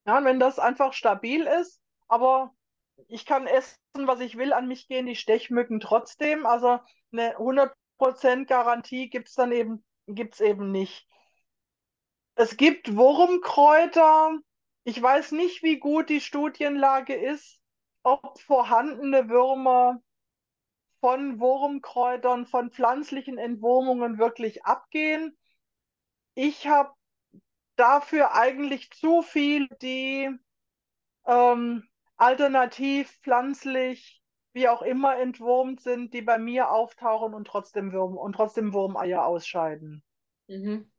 Ja, 0.07 0.19
und 0.19 0.25
wenn 0.25 0.41
das 0.41 0.59
einfach 0.59 0.93
stabil 0.93 1.47
ist, 1.47 1.81
aber 2.09 2.55
ich 3.09 3.25
kann 3.27 3.47
essen, 3.47 3.79
was 3.95 4.21
ich 4.21 4.37
will, 4.37 4.53
an 4.53 4.69
mich 4.69 4.89
gehen 4.89 5.07
die 5.07 5.17
Stechmücken 5.17 5.81
trotzdem. 5.81 6.47
Also 6.47 6.79
eine 7.13 7.39
100% 7.39 7.80
Garantie 8.47 9.09
gibt 9.09 9.29
es 9.29 9.35
dann 9.35 9.53
eben, 9.53 9.85
gibt's 10.07 10.41
eben 10.41 10.73
nicht. 10.73 11.07
Es 12.35 12.57
gibt 12.57 12.97
Wurmkräuter. 12.97 14.39
Ich 14.85 15.01
weiß 15.01 15.33
nicht, 15.33 15.63
wie 15.63 15.79
gut 15.79 16.09
die 16.09 16.21
Studienlage 16.21 17.15
ist, 17.15 17.61
ob 18.03 18.41
vorhandene 18.41 19.29
Würmer 19.29 20.03
von 21.01 21.41
Wurmkräutern, 21.41 22.47
von 22.47 22.71
pflanzlichen 22.71 23.39
Entwurmungen 23.39 24.19
wirklich 24.19 24.65
abgehen. 24.65 25.37
Ich 26.35 26.67
habe 26.67 26.95
dafür 27.77 28.35
eigentlich 28.35 28.91
zu 28.91 29.23
viel, 29.23 29.69
die 29.83 30.31
ähm, 31.27 31.89
alternativ 32.17 33.11
pflanzlich, 33.23 34.20
wie 34.53 34.69
auch 34.69 34.83
immer 34.83 35.19
entwurmt 35.19 35.81
sind, 35.81 36.13
die 36.13 36.23
bei 36.23 36.39
mir 36.39 36.71
auftauchen 36.71 37.35
und 37.35 37.47
trotzdem 37.47 37.93
Wurm 37.93 38.17
und 38.17 38.35
trotzdem 38.35 38.73
Wurmeier 38.73 39.25
ausscheiden. 39.25 40.03
Mhm. 40.49 40.91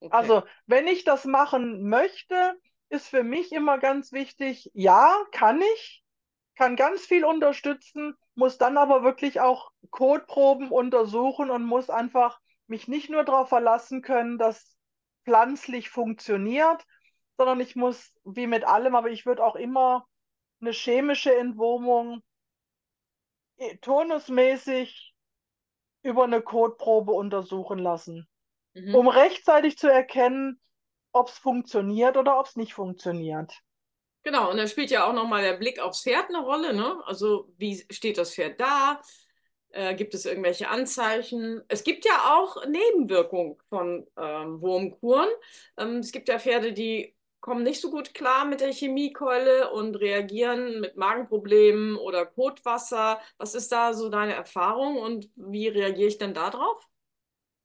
Okay. 0.00 0.14
Also, 0.14 0.42
wenn 0.66 0.86
ich 0.86 1.04
das 1.04 1.24
machen 1.24 1.88
möchte, 1.88 2.54
ist 2.90 3.08
für 3.08 3.22
mich 3.22 3.52
immer 3.52 3.78
ganz 3.78 4.12
wichtig, 4.12 4.70
ja, 4.74 5.16
kann 5.32 5.62
ich, 5.76 6.04
kann 6.56 6.76
ganz 6.76 7.06
viel 7.06 7.24
unterstützen, 7.24 8.14
muss 8.34 8.58
dann 8.58 8.76
aber 8.76 9.02
wirklich 9.02 9.40
auch 9.40 9.70
Kotproben 9.90 10.70
untersuchen 10.70 11.50
und 11.50 11.64
muss 11.64 11.88
einfach 11.88 12.40
mich 12.66 12.88
nicht 12.88 13.10
nur 13.10 13.24
darauf 13.24 13.48
verlassen 13.48 14.02
können, 14.02 14.38
dass 14.38 14.76
pflanzlich 15.24 15.88
funktioniert, 15.88 16.84
sondern 17.36 17.60
ich 17.60 17.74
muss, 17.74 18.12
wie 18.24 18.46
mit 18.46 18.64
allem, 18.64 18.94
aber 18.94 19.10
ich 19.10 19.26
würde 19.26 19.44
auch 19.44 19.56
immer 19.56 20.06
eine 20.60 20.72
chemische 20.72 21.34
Entwurmung 21.34 22.22
tonusmäßig 23.80 25.14
über 26.02 26.24
eine 26.24 26.42
Kotprobe 26.42 27.12
untersuchen 27.12 27.78
lassen, 27.78 28.28
mhm. 28.74 28.94
um 28.94 29.08
rechtzeitig 29.08 29.78
zu 29.78 29.88
erkennen, 29.88 30.60
ob 31.12 31.28
es 31.28 31.38
funktioniert 31.38 32.16
oder 32.16 32.38
ob 32.38 32.46
es 32.46 32.56
nicht 32.56 32.74
funktioniert. 32.74 33.52
Genau, 34.22 34.50
und 34.50 34.56
da 34.56 34.66
spielt 34.66 34.90
ja 34.90 35.06
auch 35.06 35.12
nochmal 35.12 35.42
der 35.42 35.56
Blick 35.58 35.78
aufs 35.78 36.02
Pferd 36.02 36.28
eine 36.28 36.40
Rolle. 36.40 36.74
Ne? 36.74 37.02
Also 37.04 37.52
wie 37.58 37.84
steht 37.90 38.16
das 38.16 38.34
Pferd 38.34 38.58
da? 38.58 39.00
Äh, 39.68 39.94
gibt 39.94 40.14
es 40.14 40.24
irgendwelche 40.24 40.68
Anzeichen? 40.68 41.62
Es 41.68 41.84
gibt 41.84 42.04
ja 42.04 42.34
auch 42.34 42.64
Nebenwirkungen 42.66 43.58
von 43.68 44.06
ähm, 44.16 44.60
Wurmkuren. 44.62 45.28
Ähm, 45.76 45.98
es 45.98 46.10
gibt 46.10 46.28
ja 46.28 46.38
Pferde, 46.38 46.72
die 46.72 47.13
kommen 47.44 47.62
nicht 47.62 47.82
so 47.82 47.90
gut 47.90 48.14
klar 48.14 48.46
mit 48.46 48.62
der 48.62 48.72
Chemiekeule 48.72 49.70
und 49.70 49.96
reagieren 49.96 50.80
mit 50.80 50.96
Magenproblemen 50.96 51.94
oder 51.94 52.24
Kotwasser. 52.24 53.20
Was 53.36 53.54
ist 53.54 53.70
da 53.70 53.92
so 53.92 54.08
deine 54.08 54.32
Erfahrung 54.32 54.96
und 54.96 55.28
wie 55.36 55.68
reagiere 55.68 56.08
ich 56.08 56.16
denn 56.16 56.32
darauf? 56.32 56.82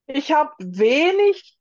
Ich 0.06 0.34
habe 0.34 0.52
wenig 0.60 1.58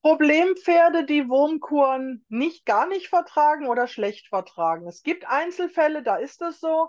Problempferde, 0.00 1.06
die 1.06 1.28
Wurmkuren 1.28 2.24
nicht 2.28 2.66
gar 2.66 2.86
nicht 2.86 3.08
vertragen 3.08 3.66
oder 3.66 3.88
schlecht 3.88 4.28
vertragen. 4.28 4.86
Es 4.86 5.02
gibt 5.02 5.26
Einzelfälle, 5.26 6.04
da 6.04 6.18
ist 6.18 6.42
es 6.42 6.60
so, 6.60 6.88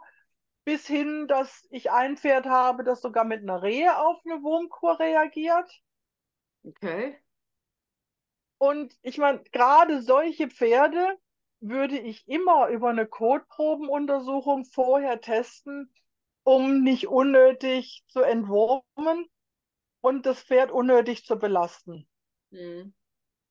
bis 0.63 0.85
hin, 0.85 1.27
dass 1.27 1.65
ich 1.71 1.89
ein 1.89 2.17
Pferd 2.17 2.45
habe, 2.45 2.83
das 2.83 3.01
sogar 3.01 3.23
mit 3.23 3.41
einer 3.41 3.63
Rehe 3.63 3.97
auf 3.97 4.19
eine 4.23 4.43
Wurmkur 4.43 4.99
reagiert. 4.99 5.71
Okay. 6.63 7.17
Und 8.57 8.97
ich 9.01 9.17
meine, 9.17 9.43
gerade 9.51 10.01
solche 10.01 10.49
Pferde 10.49 11.17
würde 11.59 11.97
ich 11.97 12.27
immer 12.27 12.67
über 12.69 12.89
eine 12.89 13.07
Kotprobenuntersuchung 13.07 14.65
vorher 14.65 15.21
testen, 15.21 15.91
um 16.43 16.83
nicht 16.83 17.07
unnötig 17.07 18.03
zu 18.07 18.21
entwurmen 18.21 19.27
und 20.01 20.25
das 20.25 20.41
Pferd 20.41 20.71
unnötig 20.71 21.25
zu 21.25 21.37
belasten. 21.37 22.07
Mhm. 22.51 22.93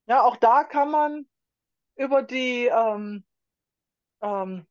Ja, 0.06 0.22
auch 0.22 0.36
da 0.36 0.64
kann 0.64 0.90
man 0.90 1.28
über 1.96 2.22
die 2.22 2.66
ähm, 2.66 3.24
ähm, 4.20 4.66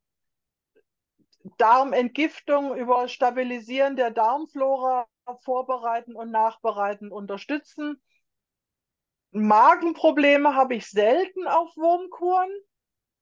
Darmentgiftung, 1.57 2.75
über 2.75 3.07
Stabilisieren 3.07 3.95
der 3.95 4.11
Darmflora 4.11 5.07
vorbereiten 5.41 6.15
und 6.15 6.31
nachbereiten 6.31 7.11
unterstützen. 7.11 8.01
Magenprobleme 9.35 10.55
habe 10.55 10.75
ich 10.75 10.87
selten 10.87 11.45
auf 11.45 11.75
Wurmkuren. 11.75 12.49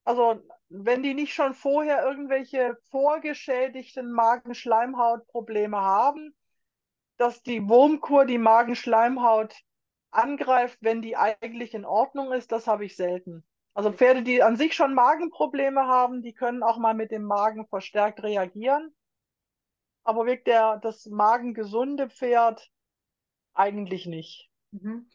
Also 0.03 0.41
wenn 0.69 1.01
die 1.01 1.15
nicht 1.15 1.33
schon 1.33 1.55
vorher 1.55 2.05
irgendwelche 2.05 2.77
vorgeschädigten 2.91 4.11
Magenschleimhautprobleme 4.11 5.77
haben, 5.77 6.35
dass 7.17 7.41
die 7.41 7.67
Wurmkur 7.67 8.25
die 8.25 8.37
Magenschleimhaut 8.37 9.55
angreift, 10.11 10.77
wenn 10.81 11.01
die 11.01 11.17
eigentlich 11.17 11.73
in 11.73 11.85
Ordnung 11.85 12.31
ist, 12.31 12.51
das 12.51 12.67
habe 12.67 12.85
ich 12.85 12.95
selten. 12.95 13.43
Also 13.73 13.91
Pferde, 13.91 14.21
die 14.21 14.43
an 14.43 14.55
sich 14.55 14.75
schon 14.75 14.93
Magenprobleme 14.93 15.87
haben, 15.87 16.21
die 16.21 16.33
können 16.33 16.61
auch 16.61 16.77
mal 16.77 16.93
mit 16.93 17.09
dem 17.09 17.23
Magen 17.23 17.65
verstärkt 17.65 18.21
reagieren. 18.21 18.93
Aber 20.03 20.27
wirkt 20.27 20.45
der, 20.45 20.77
das 20.77 21.07
magengesunde 21.07 22.09
Pferd 22.09 22.69
eigentlich 23.55 24.05
nicht. 24.05 24.51
Mhm. 24.71 25.09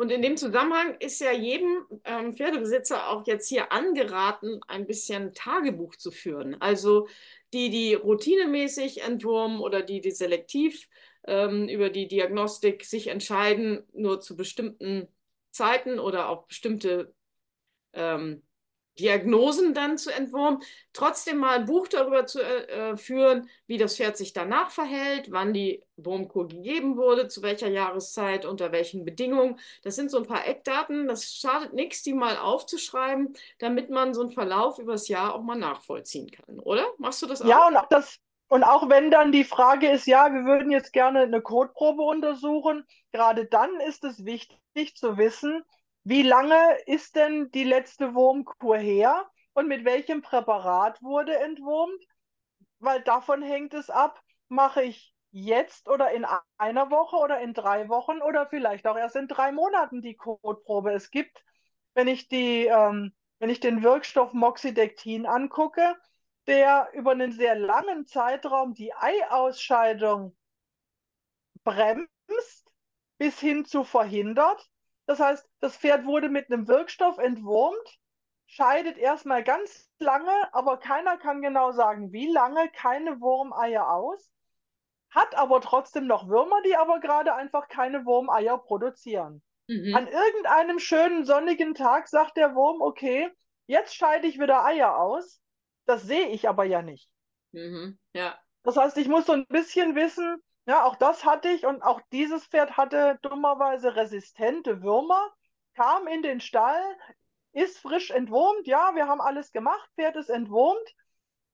Und 0.00 0.10
in 0.10 0.22
dem 0.22 0.38
Zusammenhang 0.38 0.96
ist 0.98 1.20
ja 1.20 1.30
jedem 1.30 1.84
ähm, 2.04 2.32
Pferdebesitzer 2.32 3.10
auch 3.10 3.26
jetzt 3.26 3.50
hier 3.50 3.70
angeraten, 3.70 4.58
ein 4.66 4.86
bisschen 4.86 5.34
Tagebuch 5.34 5.94
zu 5.94 6.10
führen. 6.10 6.58
Also 6.58 7.06
die, 7.52 7.68
die 7.68 7.92
routinemäßig 7.92 9.02
entwurmen 9.02 9.60
oder 9.60 9.82
die, 9.82 10.00
die 10.00 10.12
selektiv 10.12 10.88
ähm, 11.26 11.68
über 11.68 11.90
die 11.90 12.08
Diagnostik 12.08 12.86
sich 12.86 13.08
entscheiden, 13.08 13.82
nur 13.92 14.22
zu 14.22 14.38
bestimmten 14.38 15.06
Zeiten 15.50 15.98
oder 15.98 16.30
auf 16.30 16.46
bestimmte 16.46 17.12
ähm, 17.92 18.40
Diagnosen 18.98 19.74
dann 19.74 19.98
zu 19.98 20.10
entwurmen, 20.10 20.60
trotzdem 20.92 21.38
mal 21.38 21.58
ein 21.58 21.64
Buch 21.66 21.88
darüber 21.88 22.26
zu 22.26 22.40
äh, 22.42 22.96
führen, 22.96 23.48
wie 23.66 23.78
das 23.78 23.96
Pferd 23.96 24.16
sich 24.16 24.32
danach 24.32 24.70
verhält, 24.70 25.30
wann 25.30 25.52
die 25.52 25.82
Wurmkur 25.96 26.48
gegeben 26.48 26.96
wurde, 26.96 27.28
zu 27.28 27.42
welcher 27.42 27.68
Jahreszeit, 27.68 28.44
unter 28.44 28.72
welchen 28.72 29.04
Bedingungen. 29.04 29.58
Das 29.82 29.96
sind 29.96 30.10
so 30.10 30.18
ein 30.18 30.26
paar 30.26 30.46
Eckdaten. 30.46 31.08
Das 31.08 31.34
schadet 31.34 31.72
nichts, 31.72 32.02
die 32.02 32.14
mal 32.14 32.36
aufzuschreiben, 32.36 33.34
damit 33.58 33.90
man 33.90 34.14
so 34.14 34.22
einen 34.22 34.32
Verlauf 34.32 34.78
übers 34.78 35.08
Jahr 35.08 35.34
auch 35.34 35.42
mal 35.42 35.56
nachvollziehen 35.56 36.30
kann, 36.30 36.58
oder? 36.58 36.86
Machst 36.98 37.22
du 37.22 37.26
das 37.26 37.42
auch? 37.42 37.46
Ja, 37.46 37.68
und 37.68 37.76
auch 37.76 37.88
das, 37.88 38.18
und 38.48 38.64
auch 38.64 38.88
wenn 38.88 39.12
dann 39.12 39.30
die 39.30 39.44
Frage 39.44 39.88
ist, 39.88 40.06
ja, 40.06 40.32
wir 40.32 40.44
würden 40.44 40.72
jetzt 40.72 40.92
gerne 40.92 41.20
eine 41.20 41.40
Kotprobe 41.40 42.02
untersuchen, 42.02 42.84
gerade 43.12 43.46
dann 43.46 43.78
ist 43.80 44.02
es 44.02 44.24
wichtig 44.24 44.96
zu 44.96 45.16
wissen, 45.16 45.64
wie 46.04 46.22
lange 46.22 46.78
ist 46.86 47.16
denn 47.16 47.50
die 47.50 47.64
letzte 47.64 48.14
Wurmkur 48.14 48.78
her 48.78 49.28
und 49.52 49.68
mit 49.68 49.84
welchem 49.84 50.22
Präparat 50.22 51.02
wurde 51.02 51.38
entwurmt? 51.38 52.02
Weil 52.78 53.02
davon 53.02 53.42
hängt 53.42 53.74
es 53.74 53.90
ab, 53.90 54.20
mache 54.48 54.82
ich 54.82 55.14
jetzt 55.32 55.88
oder 55.88 56.10
in 56.10 56.26
einer 56.58 56.90
Woche 56.90 57.16
oder 57.16 57.40
in 57.40 57.54
drei 57.54 57.88
Wochen 57.88 58.20
oder 58.22 58.46
vielleicht 58.46 58.86
auch 58.86 58.96
erst 58.96 59.16
in 59.16 59.28
drei 59.28 59.52
Monaten 59.52 60.02
die 60.02 60.16
Kotprobe. 60.16 60.92
Es 60.92 61.10
gibt, 61.10 61.44
wenn 61.94 62.08
ich 62.08 62.28
die, 62.28 62.66
ähm, 62.66 63.14
wenn 63.38 63.50
ich 63.50 63.60
den 63.60 63.82
Wirkstoff 63.82 64.32
Moxidectin 64.32 65.26
angucke, 65.26 65.96
der 66.46 66.88
über 66.94 67.12
einen 67.12 67.32
sehr 67.32 67.54
langen 67.54 68.06
Zeitraum 68.06 68.74
die 68.74 68.92
Eiausscheidung 68.94 70.36
bremst 71.62 72.72
bis 73.18 73.38
hin 73.38 73.64
zu 73.64 73.84
verhindert. 73.84 74.68
Das 75.10 75.18
heißt, 75.18 75.48
das 75.58 75.76
Pferd 75.76 76.04
wurde 76.04 76.28
mit 76.28 76.50
einem 76.50 76.68
Wirkstoff 76.68 77.18
entwurmt, 77.18 77.98
scheidet 78.46 78.96
erstmal 78.96 79.42
ganz 79.42 79.90
lange, 79.98 80.32
aber 80.52 80.76
keiner 80.76 81.16
kann 81.16 81.42
genau 81.42 81.72
sagen, 81.72 82.12
wie 82.12 82.30
lange, 82.30 82.68
keine 82.70 83.20
Wurmeier 83.20 83.90
aus, 83.90 84.30
hat 85.10 85.34
aber 85.34 85.60
trotzdem 85.60 86.06
noch 86.06 86.28
Würmer, 86.28 86.62
die 86.62 86.76
aber 86.76 87.00
gerade 87.00 87.34
einfach 87.34 87.66
keine 87.66 88.04
Wurmeier 88.06 88.58
produzieren. 88.58 89.42
Mhm. 89.66 89.96
An 89.96 90.06
irgendeinem 90.06 90.78
schönen 90.78 91.24
sonnigen 91.24 91.74
Tag 91.74 92.06
sagt 92.06 92.36
der 92.36 92.54
Wurm, 92.54 92.80
okay, 92.80 93.28
jetzt 93.66 93.96
scheide 93.96 94.28
ich 94.28 94.38
wieder 94.38 94.64
Eier 94.64 94.96
aus 94.96 95.40
das 95.90 96.04
sehe 96.04 96.28
ich 96.28 96.48
aber 96.48 96.64
ja 96.64 96.82
nicht. 96.82 97.10
Mhm, 97.50 97.98
ja. 98.12 98.38
Das 98.62 98.76
heißt, 98.76 98.96
ich 98.98 99.08
muss 99.08 99.26
so 99.26 99.32
ein 99.32 99.44
bisschen 99.48 99.96
wissen, 99.96 100.40
ja, 100.66 100.84
auch 100.84 100.96
das 100.96 101.24
hatte 101.24 101.48
ich 101.48 101.66
und 101.66 101.82
auch 101.82 102.00
dieses 102.12 102.46
Pferd 102.46 102.76
hatte 102.76 103.18
dummerweise 103.22 103.96
resistente 103.96 104.82
Würmer, 104.82 105.32
kam 105.74 106.06
in 106.06 106.22
den 106.22 106.40
Stall, 106.40 106.82
ist 107.52 107.78
frisch 107.78 108.10
entwurmt, 108.10 108.66
ja, 108.66 108.94
wir 108.94 109.08
haben 109.08 109.20
alles 109.20 109.52
gemacht, 109.52 109.88
Pferd 109.96 110.16
ist 110.16 110.28
entwurmt, 110.28 110.94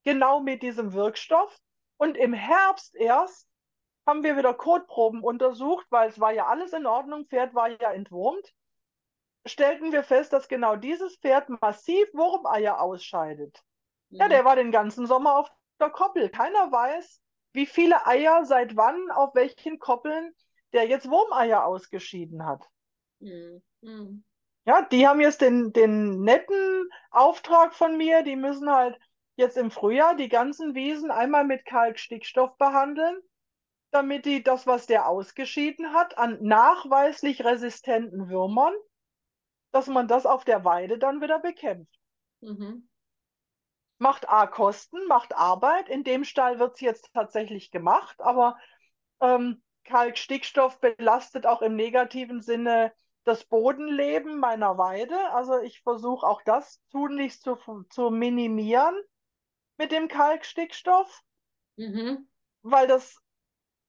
genau 0.03 0.39
mit 0.39 0.61
diesem 0.61 0.93
Wirkstoff. 0.93 1.57
Und 1.97 2.15
im 2.15 2.33
Herbst 2.33 2.95
erst 2.95 3.47
haben 4.05 4.23
wir 4.23 4.37
wieder 4.37 4.53
Kotproben 4.53 5.23
untersucht, 5.23 5.87
weil 5.89 6.09
es 6.09 6.19
war 6.19 6.31
ja 6.31 6.45
alles 6.45 6.73
in 6.73 6.85
Ordnung, 6.85 7.25
Pferd 7.25 7.55
war 7.55 7.69
ja 7.69 7.91
entwurmt. 7.91 8.53
Stellten 9.45 9.91
wir 9.91 10.03
fest, 10.03 10.33
dass 10.33 10.47
genau 10.47 10.75
dieses 10.75 11.17
Pferd 11.17 11.49
massiv 11.61 12.07
Wurmeier 12.13 12.79
ausscheidet. 12.79 13.63
Ja, 14.09 14.29
der 14.29 14.45
war 14.45 14.55
den 14.55 14.71
ganzen 14.71 15.07
Sommer 15.07 15.37
auf 15.37 15.49
der 15.79 15.89
Koppel. 15.89 16.29
Keiner 16.29 16.71
weiß, 16.71 17.21
wie 17.57 17.65
viele 17.65 18.05
Eier 18.05 18.45
seit 18.45 18.77
wann 18.77 19.09
auf 19.09 19.33
welchen 19.33 19.79
Koppeln 19.79 20.31
der 20.73 20.87
jetzt 20.87 21.09
Wurmeier 21.09 21.65
ausgeschieden 21.65 22.45
hat. 22.45 22.63
Mhm. 23.19 24.23
Ja, 24.65 24.83
die 24.83 25.07
haben 25.07 25.19
jetzt 25.21 25.41
den, 25.41 25.73
den 25.73 26.21
netten 26.21 26.87
Auftrag 27.09 27.73
von 27.73 27.97
mir, 27.97 28.21
die 28.21 28.35
müssen 28.35 28.69
halt 28.69 28.99
jetzt 29.37 29.57
im 29.57 29.71
Frühjahr 29.71 30.15
die 30.15 30.29
ganzen 30.29 30.75
Wiesen 30.75 31.09
einmal 31.09 31.45
mit 31.45 31.65
Kalkstickstoff 31.65 32.55
behandeln, 32.57 33.17
damit 33.89 34.25
die 34.25 34.43
das, 34.43 34.67
was 34.67 34.85
der 34.85 35.07
ausgeschieden 35.07 35.93
hat, 35.93 36.15
an 36.19 36.37
nachweislich 36.41 37.43
resistenten 37.43 38.29
Würmern, 38.29 38.73
dass 39.71 39.87
man 39.87 40.07
das 40.07 40.27
auf 40.27 40.45
der 40.45 40.63
Weide 40.63 40.99
dann 40.99 41.21
wieder 41.21 41.39
bekämpft. 41.39 41.97
Mhm 42.41 42.87
macht 43.97 44.29
A 44.29 44.47
Kosten, 44.47 45.05
macht 45.07 45.35
Arbeit. 45.35 45.89
In 45.89 46.03
dem 46.03 46.23
Stall 46.23 46.59
wird 46.59 46.75
es 46.75 46.81
jetzt 46.81 47.13
tatsächlich 47.13 47.71
gemacht, 47.71 48.21
aber 48.21 48.57
ähm, 49.21 49.61
Kalkstickstoff 49.83 50.79
belastet 50.79 51.45
auch 51.45 51.61
im 51.61 51.75
negativen 51.75 52.41
Sinne 52.41 52.93
das 53.23 53.43
Bodenleben 53.45 54.39
meiner 54.39 54.77
Weide. 54.77 55.31
Also 55.31 55.59
ich 55.59 55.81
versuche 55.81 56.25
auch 56.25 56.41
das 56.43 56.81
tunlichst 56.91 57.43
zu, 57.43 57.57
zu 57.89 58.09
minimieren 58.09 58.95
mit 59.77 59.91
dem 59.91 60.07
Kalkstickstoff, 60.07 61.23
mhm. 61.75 62.29
weil 62.61 62.87
das 62.87 63.21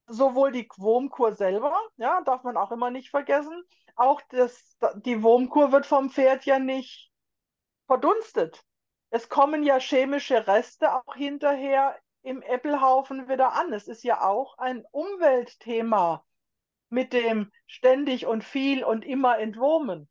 sowohl 0.06 0.52
die 0.52 0.68
Wurmkur 0.76 1.34
selber, 1.34 1.78
ja, 1.96 2.22
darf 2.22 2.42
man 2.42 2.56
auch 2.56 2.72
immer 2.72 2.90
nicht 2.90 3.10
vergessen, 3.10 3.62
auch 3.94 4.22
das, 4.30 4.76
die 4.96 5.22
Wurmkur 5.22 5.70
wird 5.70 5.84
vom 5.84 6.10
Pferd 6.10 6.46
ja 6.46 6.58
nicht 6.58 7.10
verdunstet 7.86 8.64
es 9.10 9.28
kommen 9.28 9.62
ja 9.62 9.78
chemische 9.78 10.46
Reste 10.46 10.94
auch 10.94 11.14
hinterher 11.14 11.96
im 12.22 12.42
Äppelhaufen 12.42 13.28
wieder 13.28 13.52
an. 13.54 13.72
Es 13.72 13.88
ist 13.88 14.04
ja 14.04 14.22
auch 14.22 14.58
ein 14.58 14.84
Umweltthema 14.90 16.24
mit 16.90 17.12
dem 17.12 17.50
ständig 17.66 18.26
und 18.26 18.44
viel 18.44 18.84
und 18.84 19.04
immer 19.04 19.38
entwurmen. 19.38 20.08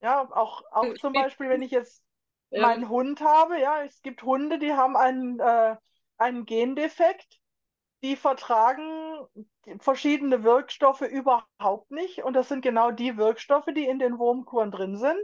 Ja, 0.00 0.28
auch, 0.30 0.62
auch 0.70 0.94
zum 0.94 1.12
Beispiel, 1.12 1.48
wenn 1.48 1.62
ich 1.62 1.72
jetzt 1.72 2.02
ja. 2.50 2.62
meinen 2.62 2.88
Hund 2.88 3.20
habe, 3.20 3.58
ja, 3.58 3.82
es 3.82 4.00
gibt 4.02 4.22
Hunde, 4.22 4.58
die 4.58 4.74
haben 4.74 4.96
einen, 4.96 5.40
äh, 5.40 5.76
einen 6.18 6.46
Gendefekt, 6.46 7.40
die 8.02 8.14
vertragen 8.14 9.26
verschiedene 9.80 10.44
Wirkstoffe 10.44 11.02
überhaupt 11.02 11.90
nicht. 11.90 12.22
Und 12.22 12.34
das 12.34 12.48
sind 12.48 12.62
genau 12.62 12.92
die 12.92 13.16
Wirkstoffe, 13.16 13.68
die 13.74 13.86
in 13.86 13.98
den 13.98 14.18
Wurmkuren 14.18 14.70
drin 14.70 14.96
sind. 14.96 15.20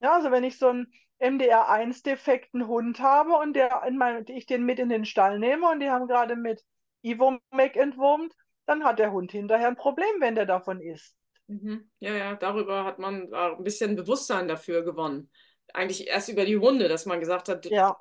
Ja, 0.00 0.14
also 0.14 0.30
wenn 0.30 0.44
ich 0.44 0.58
so 0.58 0.68
einen 0.68 0.92
MDR1-defekten 1.24 2.66
Hund 2.66 3.00
habe 3.00 3.32
und 3.32 3.54
der 3.54 3.82
in 3.86 3.96
mein, 3.96 4.24
ich 4.28 4.46
den 4.46 4.64
mit 4.64 4.78
in 4.78 4.90
den 4.90 5.04
Stall 5.04 5.38
nehme 5.38 5.70
und 5.70 5.80
die 5.80 5.90
haben 5.90 6.06
gerade 6.06 6.36
mit 6.36 6.62
Ivomec 7.02 7.76
entwurmt, 7.76 8.34
dann 8.66 8.84
hat 8.84 8.98
der 8.98 9.12
Hund 9.12 9.32
hinterher 9.32 9.68
ein 9.68 9.76
Problem, 9.76 10.20
wenn 10.20 10.34
der 10.34 10.46
davon 10.46 10.80
isst. 10.80 11.16
Mhm. 11.46 11.90
Ja, 11.98 12.14
ja, 12.14 12.34
darüber 12.34 12.84
hat 12.84 12.98
man 12.98 13.32
ein 13.32 13.64
bisschen 13.64 13.96
Bewusstsein 13.96 14.48
dafür 14.48 14.82
gewonnen. 14.82 15.30
Eigentlich 15.72 16.06
erst 16.08 16.28
über 16.28 16.44
die 16.44 16.58
Hunde, 16.58 16.88
dass 16.88 17.06
man 17.06 17.20
gesagt 17.20 17.48
hat, 17.48 17.66
ja. 17.66 17.96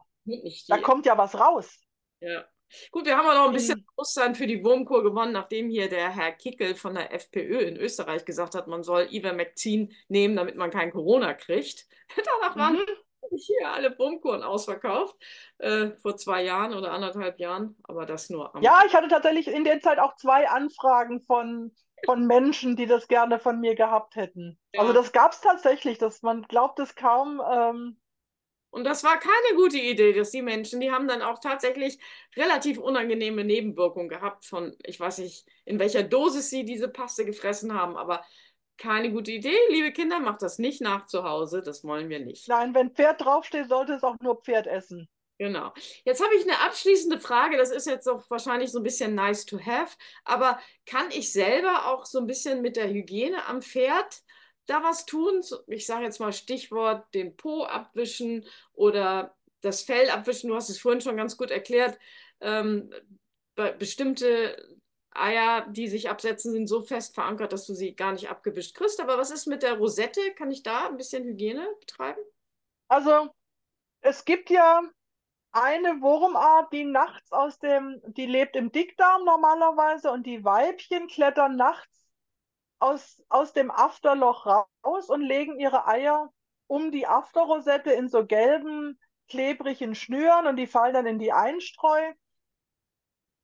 da 0.68 0.78
kommt 0.80 1.06
ja 1.06 1.18
was 1.18 1.40
raus. 1.40 1.80
Ja. 2.20 2.46
Gut, 2.92 3.06
wir 3.06 3.18
haben 3.18 3.28
auch 3.28 3.36
noch 3.36 3.48
ein 3.48 3.54
bisschen 3.54 3.86
Bewusstsein 3.86 4.36
für 4.36 4.48
die 4.48 4.64
Wurmkur 4.64 5.04
gewonnen, 5.04 5.32
nachdem 5.32 5.70
hier 5.70 5.90
der 5.90 6.10
Herr 6.10 6.32
Kickel 6.32 6.76
von 6.76 6.96
der 6.96 7.14
FPÖ 7.14 7.60
in 7.60 7.78
Österreich 7.78 8.26
gesagt 8.26 8.56
hat, 8.56 8.68
man 8.68 8.84
soll 8.84 9.08
Ivermectin 9.12 9.94
nehmen, 10.08 10.36
damit 10.36 10.56
man 10.56 10.72
kein 10.72 10.92
Corona 10.92 11.34
kriegt. 11.34 11.86
Danach 12.42 12.56
waren 12.56 12.76
mhm. 12.76 12.86
hier 13.46 13.70
alle 13.70 13.98
Wurmkuren 13.98 14.44
ausverkauft, 14.44 15.16
äh, 15.60 15.92
vor 16.02 16.18
zwei 16.18 16.44
Jahren 16.44 16.74
oder 16.74 16.92
anderthalb 16.92 17.40
Jahren, 17.40 17.76
aber 17.84 18.06
das 18.06 18.30
nur 18.30 18.56
am 18.56 18.62
Ja, 18.62 18.82
ich 18.86 18.94
hatte 18.94 19.08
tatsächlich 19.08 19.48
in 19.48 19.64
der 19.64 19.82
Zeit 19.82 20.00
auch 20.00 20.16
zwei 20.16 20.50
Anfragen 20.50 21.22
von, 21.22 21.74
von 22.06 22.26
Menschen, 22.26 22.76
die 22.76 22.86
das 22.86 23.08
gerne 23.08 23.40
von 23.40 23.60
mir 23.60 23.76
gehabt 23.76 24.16
hätten. 24.16 24.60
Ja. 24.74 24.82
Also 24.82 24.94
das 24.94 25.12
gab 25.12 25.32
es 25.34 25.42
tatsächlich, 25.42 25.98
dass 25.98 26.22
man 26.22 26.44
glaubt 26.44 26.80
es 26.80 26.96
kaum. 26.96 27.42
Ähm, 27.50 27.98
und 28.74 28.86
das 28.86 29.04
war 29.04 29.20
keine 29.20 29.56
gute 29.56 29.78
Idee, 29.78 30.14
dass 30.14 30.32
die 30.32 30.42
Menschen, 30.42 30.80
die 30.80 30.92
haben 30.92 31.08
dann 31.08 31.22
auch 31.22 31.38
tatsächlich 31.38 32.00
relativ 32.36 32.80
unangenehme 32.80 33.44
Nebenwirkungen 33.44 34.10
gehabt 34.10 34.46
von, 34.46 34.76
ich 34.84 35.00
weiß 35.00 35.20
nicht, 35.20 35.46
in 35.64 35.78
welcher 35.78 36.02
Dosis 36.02 36.50
sie 36.50 36.66
diese 36.66 36.88
Paste 36.88 37.24
gefressen 37.24 37.76
haben, 37.76 37.96
aber 37.96 38.26
keine 38.78 39.12
gute 39.12 39.32
Idee. 39.32 39.58
Liebe 39.70 39.92
Kinder, 39.92 40.20
macht 40.20 40.42
das 40.42 40.60
nicht 40.60 40.82
nach 40.82 41.06
zu 41.06 41.24
Hause, 41.24 41.62
das 41.62 41.84
wollen 41.84 42.10
wir 42.10 42.20
nicht. 42.20 42.48
Nein, 42.48 42.74
wenn 42.74 42.92
Pferd 42.92 43.22
draufsteht, 43.22 43.70
sollte 43.70 43.94
es 43.94 44.04
auch 44.04 44.16
nur 44.22 44.42
Pferd 44.42 44.68
essen. 44.68 45.08
Genau. 45.40 45.74
Jetzt 46.06 46.24
habe 46.24 46.36
ich 46.36 46.44
eine 46.44 46.60
abschließende 46.60 47.20
Frage. 47.20 47.58
Das 47.58 47.72
ist 47.72 47.88
jetzt 47.88 48.08
auch 48.08 48.30
wahrscheinlich 48.30 48.72
so 48.72 48.80
ein 48.80 48.84
bisschen 48.84 49.16
nice 49.16 49.46
to 49.46 49.60
have. 49.60 49.98
Aber 50.24 50.60
kann 50.86 51.10
ich 51.10 51.32
selber 51.32 51.88
auch 51.88 52.06
so 52.06 52.20
ein 52.20 52.28
bisschen 52.28 52.62
mit 52.62 52.76
der 52.76 52.90
Hygiene 52.90 53.46
am 53.48 53.62
Pferd 53.62 54.22
da 54.68 54.84
was 54.84 55.06
tun? 55.06 55.42
Ich 55.68 55.86
sage 55.86 56.06
jetzt 56.06 56.20
mal 56.20 56.32
Stichwort 56.32 57.14
den 57.14 57.36
Po 57.36 57.64
abwischen 57.64 58.46
oder 58.74 59.36
das 59.62 59.82
Fell 59.82 60.10
abwischen. 60.10 60.50
Du 60.50 60.56
hast 60.56 60.70
es 60.70 60.80
vorhin 60.80 61.02
schon 61.02 61.18
ganz 61.18 61.36
gut 61.36 61.52
erklärt. 61.52 61.98
Ähm, 62.40 62.94
bestimmte 63.80 64.73
Eier, 65.16 65.68
die 65.70 65.88
sich 65.88 66.10
absetzen, 66.10 66.52
sind 66.52 66.68
so 66.68 66.82
fest 66.82 67.16
verankert, 67.16 67.54
dass 67.54 67.66
du 67.66 67.74
sie 67.74 67.96
gar 67.96 68.14
nicht 68.14 68.30
abgewischt 68.30 68.76
kriegst. 68.76 69.00
Aber 69.00 69.18
was 69.18 69.32
ist 69.32 69.48
mit 69.48 69.64
der 69.64 69.78
Rosette? 69.78 70.22
Kann 70.36 70.52
ich 70.52 70.64
da 70.64 70.88
ein 70.88 70.98
bisschen 70.98 71.24
Hygiene 71.24 71.68
betreiben? 71.80 72.22
Also, 72.88 73.30
es 74.02 74.26
gibt 74.26 74.50
ja 74.50 74.82
eine 75.52 76.02
Wurmart, 76.02 76.74
die 76.74 76.84
nachts 76.84 77.32
aus 77.32 77.60
dem, 77.60 78.02
die 78.06 78.26
lebt 78.26 78.56
im 78.56 78.72
Dickdarm 78.72 79.24
normalerweise 79.24 80.12
und 80.12 80.26
die 80.26 80.44
Weibchen 80.44 81.08
klettern 81.08 81.56
nachts 81.56 82.10
aus, 82.80 83.24
aus 83.30 83.54
dem 83.54 83.72
Afterloch 83.72 84.46
raus 84.46 85.10
und 85.10 85.22
legen 85.22 85.60
ihre 85.60 85.88
Eier 85.88 86.34
um 86.68 86.92
die 86.92 87.08
Afterrosette 87.08 87.92
in 87.92 88.10
so 88.10 88.26
gelben, 88.26 89.00
klebrigen 89.30 89.96
Schnüren 89.96 90.48
und 90.48 90.56
die 90.56 90.68
fallen 90.68 90.94
dann 90.94 91.06
in 91.06 91.20
die 91.20 91.32
Einstreu. 91.32 92.14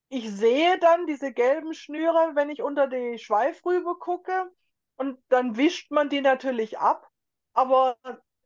Ich 0.10 0.30
sehe 0.32 0.80
dann 0.80 1.06
diese 1.06 1.32
gelben 1.32 1.74
Schnüre, 1.74 2.32
wenn 2.34 2.50
ich 2.50 2.62
unter 2.62 2.88
die 2.88 3.20
Schweifrübe 3.20 3.96
gucke 4.00 4.52
und 4.98 5.20
dann 5.30 5.56
wischt 5.56 5.92
man 5.92 6.10
die 6.10 6.22
natürlich 6.22 6.80
ab, 6.80 7.08
aber 7.54 7.98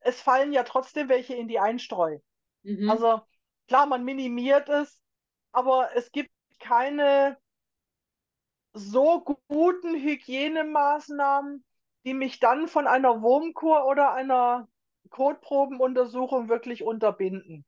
es 0.01 0.21
fallen 0.21 0.51
ja 0.51 0.63
trotzdem 0.63 1.07
welche 1.07 1.35
in 1.35 1.47
die 1.47 1.59
Einstreu. 1.59 2.19
Mhm. 2.63 2.89
Also 2.89 3.21
klar, 3.67 3.85
man 3.85 4.03
minimiert 4.03 4.67
es, 4.67 5.01
aber 5.53 5.95
es 5.95 6.11
gibt 6.11 6.31
keine 6.59 7.37
so 8.73 9.21
guten 9.47 9.95
Hygienemaßnahmen, 9.95 11.63
die 12.05 12.13
mich 12.13 12.39
dann 12.39 12.67
von 12.67 12.87
einer 12.87 13.21
Wurmkur 13.21 13.85
oder 13.85 14.13
einer 14.13 14.67
Kotprobenuntersuchung 15.09 16.49
wirklich 16.49 16.83
unterbinden. 16.83 17.65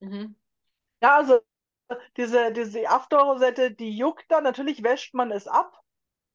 Mhm. 0.00 0.34
Ja, 1.00 1.16
also 1.16 1.40
diese, 2.16 2.52
diese 2.52 2.88
Afterrosette, 2.88 3.70
die 3.72 3.96
juckt 3.96 4.24
dann. 4.28 4.44
Natürlich 4.44 4.82
wäscht 4.82 5.14
man 5.14 5.30
es 5.30 5.46
ab, 5.46 5.80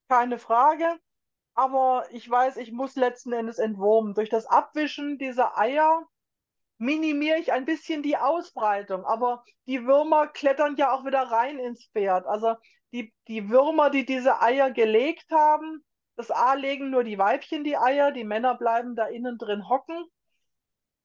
keine 0.10 0.40
Frage. 0.40 1.00
Aber 1.54 2.06
ich 2.12 2.30
weiß, 2.30 2.58
ich 2.58 2.72
muss 2.72 2.96
letzten 2.96 3.34
Endes 3.34 3.60
entwurmen. 3.60 4.14
Durch 4.14 4.30
das 4.30 4.46
Abwischen 4.46 5.18
dieser 5.18 5.58
Eier 5.58 6.08
minimiere 6.78 7.40
ich 7.40 7.52
ein 7.52 7.66
bisschen 7.66 8.04
die 8.04 8.18
Ausbreitung. 8.18 9.06
Aber 9.06 9.44
die 9.68 9.86
Würmer 9.86 10.28
klettern 10.28 10.76
ja 10.78 10.94
auch 10.94 11.06
wieder 11.06 11.24
rein 11.24 11.60
ins 11.60 11.86
Pferd. 11.88 12.26
Also 12.26 12.56
die, 12.94 13.14
die 13.28 13.50
Würmer, 13.50 13.90
die 13.90 14.06
diese 14.06 14.42
Eier 14.42 14.72
gelegt 14.72 15.30
haben, 15.32 15.84
das 16.16 16.32
A 16.32 16.54
legen 16.54 16.90
nur 16.90 17.04
die 17.04 17.18
Weibchen 17.18 17.64
die 17.64 17.78
Eier, 17.78 18.12
die 18.12 18.24
Männer 18.24 18.56
bleiben 18.56 18.96
da 18.96 19.08
innen 19.08 19.38
drin 19.38 19.68
hocken. 19.68 20.06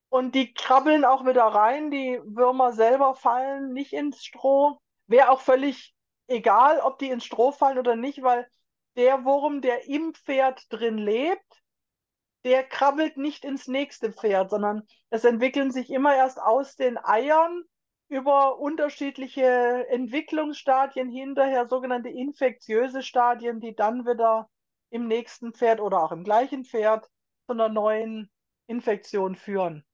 Und 0.08 0.34
die 0.34 0.54
krabbeln 0.54 1.04
auch 1.04 1.26
wieder 1.26 1.44
rein. 1.44 1.90
Die 1.90 2.20
Würmer 2.24 2.72
selber 2.72 3.14
fallen 3.14 3.72
nicht 3.72 3.92
ins 3.92 4.24
Stroh. 4.24 4.78
Wäre 5.06 5.30
auch 5.30 5.40
völlig 5.40 5.94
egal, 6.28 6.80
ob 6.80 6.98
die 6.98 7.10
ins 7.10 7.24
Stroh 7.24 7.52
fallen 7.52 7.78
oder 7.78 7.96
nicht, 7.96 8.22
weil 8.22 8.48
der 8.96 9.24
Wurm, 9.24 9.60
der 9.60 9.88
im 9.88 10.14
Pferd 10.14 10.64
drin 10.70 10.98
lebt, 10.98 11.62
der 12.44 12.64
krabbelt 12.64 13.16
nicht 13.16 13.44
ins 13.44 13.66
nächste 13.66 14.12
Pferd, 14.12 14.50
sondern 14.50 14.86
es 15.10 15.24
entwickeln 15.24 15.70
sich 15.70 15.90
immer 15.90 16.14
erst 16.14 16.40
aus 16.40 16.76
den 16.76 16.96
Eiern 16.96 17.64
über 18.08 18.58
unterschiedliche 18.58 19.86
Entwicklungsstadien 19.88 21.10
hinterher, 21.10 21.66
sogenannte 21.66 22.08
infektiöse 22.08 23.02
Stadien, 23.02 23.60
die 23.60 23.74
dann 23.74 24.06
wieder 24.06 24.48
im 24.90 25.08
nächsten 25.08 25.52
Pferd 25.52 25.80
oder 25.80 26.02
auch 26.02 26.12
im 26.12 26.22
gleichen 26.22 26.64
Pferd 26.64 27.06
zu 27.46 27.52
einer 27.52 27.68
neuen 27.68 28.30
Infektion 28.68 29.34
führen. 29.34 29.84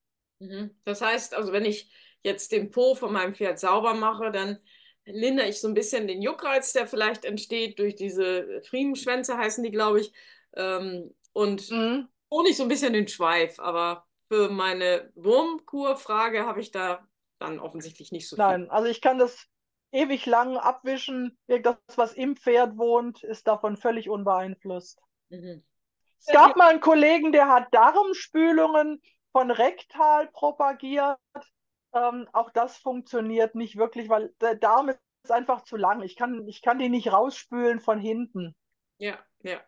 Mhm. 0.43 0.71
Das 0.85 1.01
heißt, 1.01 1.35
also 1.35 1.53
wenn 1.53 1.65
ich 1.65 1.91
jetzt 2.23 2.53
den 2.53 2.71
Po 2.71 2.95
von 2.95 3.13
meinem 3.13 3.35
Pferd 3.35 3.59
sauber 3.59 3.95
mache, 3.95 4.31
dann 4.31 4.59
lindere 5.05 5.49
ich 5.49 5.61
so 5.61 5.69
ein 5.69 5.75
bisschen 5.75 6.07
den 6.07 6.23
Juckreiz, 6.23 6.73
der 6.73 6.87
vielleicht 6.87 7.25
entsteht 7.25 7.79
durch 7.79 7.95
diese 7.95 8.63
Friemenschwänze, 8.63 9.37
heißen 9.37 9.63
die, 9.65 9.71
glaube 9.71 10.01
ich. 10.01 10.13
Ähm, 10.55 11.15
und 11.33 11.71
mhm. 11.71 12.09
ich 12.49 12.57
so 12.57 12.65
ein 12.65 12.69
bisschen 12.69 12.93
den 12.93 13.09
Schweif. 13.09 13.59
Aber 13.59 14.07
für 14.29 14.49
meine 14.49 15.11
Wurmkurfrage 15.15 16.45
habe 16.45 16.61
ich 16.61 16.71
da 16.71 17.07
dann 17.39 17.59
offensichtlich 17.59 18.13
nicht 18.13 18.29
so 18.29 18.37
viel. 18.37 18.45
Nein, 18.45 18.71
also 18.71 18.89
ich 18.89 19.01
kann 19.01 19.19
das 19.19 19.47
ewig 19.91 20.27
lang 20.27 20.57
abwischen. 20.57 21.39
Das, 21.47 21.77
was 21.97 22.15
im 22.15 22.37
Pferd 22.37 22.79
wohnt, 22.79 23.23
ist 23.25 23.47
davon 23.47 23.77
völlig 23.77 24.09
unbeeinflusst. 24.09 25.01
Mhm. 25.29 25.65
Es 26.25 26.33
gab 26.33 26.57
mal 26.57 26.71
einen 26.71 26.81
Kollegen, 26.81 27.33
der 27.33 27.49
hat 27.49 27.75
Darmspülungen 27.75 29.03
von 29.33 29.51
Rektal 29.51 30.29
propagiert. 30.29 31.19
Ähm, 31.95 32.29
auch 32.33 32.51
das 32.51 32.77
funktioniert 32.79 33.55
nicht 33.55 33.77
wirklich, 33.77 34.09
weil 34.09 34.35
der 34.41 34.55
Darm 34.55 34.89
ist 34.89 35.31
einfach 35.31 35.65
zu 35.65 35.77
lang. 35.77 36.03
Ich 36.03 36.17
kann, 36.17 36.47
ich 36.47 36.63
kann 36.63 36.79
die 36.79 36.89
nicht 36.89 37.13
rausspülen 37.13 37.81
von 37.81 37.99
hinten. 37.99 38.55
Ja, 38.99 39.19
ja. 39.43 39.61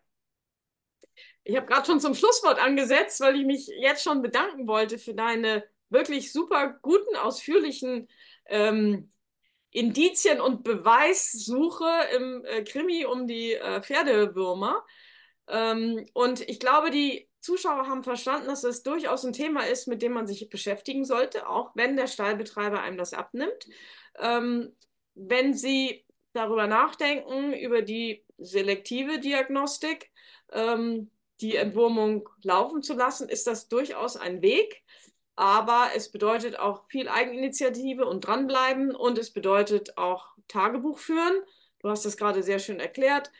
Ich 1.43 1.55
habe 1.55 1.67
gerade 1.67 1.85
schon 1.85 1.99
zum 1.99 2.15
Schlusswort 2.15 2.59
angesetzt, 2.59 3.19
weil 3.21 3.35
ich 3.35 3.45
mich 3.45 3.67
jetzt 3.67 4.03
schon 4.03 4.21
bedanken 4.21 4.67
wollte 4.67 4.97
für 4.97 5.13
deine 5.13 5.63
wirklich 5.89 6.31
super 6.31 6.79
guten, 6.81 7.15
ausführlichen 7.15 8.07
ähm, 8.47 9.11
Indizien 9.69 10.41
und 10.41 10.63
Beweissuche 10.63 11.89
im 12.15 12.43
äh, 12.45 12.63
Krimi 12.63 13.05
um 13.05 13.27
die 13.27 13.53
äh, 13.53 13.81
Pferdewürmer. 13.81 14.83
Ähm, 15.47 16.05
und 16.13 16.41
ich 16.41 16.59
glaube, 16.59 16.89
die 16.89 17.29
Zuschauer 17.45 17.87
haben 17.87 18.03
verstanden, 18.03 18.47
dass 18.47 18.61
das 18.61 18.83
durchaus 18.83 19.23
ein 19.23 19.33
Thema 19.33 19.61
ist, 19.67 19.87
mit 19.87 20.01
dem 20.01 20.13
man 20.13 20.25
sich 20.25 20.49
beschäftigen 20.49 21.05
sollte, 21.05 21.47
auch 21.47 21.71
wenn 21.75 21.95
der 21.95 22.07
Stallbetreiber 22.07 22.81
einem 22.81 22.97
das 22.97 23.13
abnimmt. 23.13 23.67
Ähm, 24.19 24.75
wenn 25.13 25.53
Sie 25.53 26.05
darüber 26.33 26.67
nachdenken, 26.67 27.53
über 27.53 27.83
die 27.83 28.25
selektive 28.37 29.19
Diagnostik, 29.19 30.11
ähm, 30.51 31.11
die 31.39 31.55
Entwurmung 31.55 32.27
laufen 32.41 32.81
zu 32.81 32.93
lassen, 32.93 33.29
ist 33.29 33.45
das 33.45 33.67
durchaus 33.67 34.17
ein 34.17 34.41
Weg. 34.41 34.83
Aber 35.35 35.89
es 35.95 36.11
bedeutet 36.11 36.57
auch 36.57 36.87
viel 36.89 37.09
Eigeninitiative 37.09 38.05
und 38.05 38.21
dranbleiben 38.21 38.95
und 38.95 39.17
es 39.17 39.31
bedeutet 39.31 39.97
auch 39.97 40.29
Tagebuch 40.47 40.97
führen. 40.97 41.33
Du 41.79 41.89
hast 41.89 42.05
das 42.05 42.17
gerade 42.17 42.41
sehr 42.41 42.59
schön 42.59 42.79
erklärt, 42.79 43.31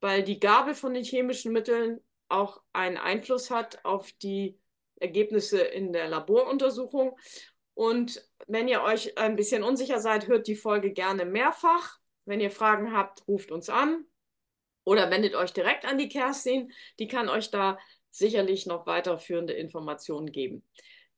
weil 0.00 0.22
die 0.24 0.40
Gabe 0.40 0.74
von 0.74 0.92
den 0.92 1.04
chemischen 1.04 1.52
Mitteln 1.52 2.00
auch 2.28 2.62
einen 2.72 2.96
Einfluss 2.96 3.50
hat 3.50 3.84
auf 3.84 4.12
die 4.12 4.58
Ergebnisse 4.96 5.60
in 5.60 5.92
der 5.92 6.08
Laboruntersuchung. 6.08 7.18
Und 7.74 8.22
wenn 8.46 8.68
ihr 8.68 8.82
euch 8.82 9.18
ein 9.18 9.36
bisschen 9.36 9.62
unsicher 9.62 10.00
seid, 10.00 10.26
hört 10.28 10.46
die 10.46 10.56
Folge 10.56 10.92
gerne 10.92 11.24
mehrfach. 11.24 11.98
Wenn 12.24 12.40
ihr 12.40 12.50
Fragen 12.50 12.92
habt, 12.92 13.26
ruft 13.28 13.50
uns 13.52 13.68
an 13.68 14.04
oder 14.84 15.10
wendet 15.10 15.34
euch 15.34 15.52
direkt 15.52 15.84
an 15.84 15.98
die 15.98 16.08
Kerstin. 16.08 16.72
Die 16.98 17.08
kann 17.08 17.28
euch 17.28 17.50
da 17.50 17.78
sicherlich 18.10 18.66
noch 18.66 18.86
weiterführende 18.86 19.52
Informationen 19.52 20.32
geben. 20.32 20.64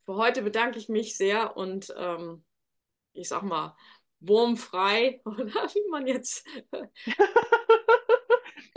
Für 0.05 0.17
heute 0.17 0.43
bedanke 0.43 0.79
ich 0.79 0.89
mich 0.89 1.17
sehr 1.17 1.57
und 1.57 1.95
ähm, 1.97 2.45
ich 3.13 3.29
sag 3.29 3.43
mal, 3.43 3.77
wurmfrei 4.21 5.21
oder 5.25 5.47
wie 5.47 5.91
man 5.91 6.07
jetzt 6.07 6.47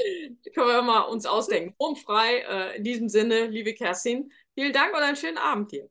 können 0.53 0.67
wir 0.67 0.81
mal 0.81 1.01
uns 1.01 1.25
ausdenken. 1.25 1.75
Wurmfrei. 1.79 2.39
Äh, 2.39 2.77
in 2.77 2.83
diesem 2.83 3.09
Sinne, 3.09 3.47
liebe 3.47 3.73
Kerstin, 3.73 4.31
vielen 4.53 4.73
Dank 4.73 4.93
und 4.93 5.01
einen 5.01 5.15
schönen 5.15 5.37
Abend 5.37 5.71
dir. 5.71 5.89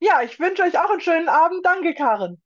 Ja, 0.00 0.22
ich 0.22 0.40
wünsche 0.40 0.62
euch 0.62 0.78
auch 0.78 0.90
einen 0.90 1.00
schönen 1.00 1.28
Abend. 1.28 1.64
Danke, 1.64 1.94
Karin. 1.94 2.40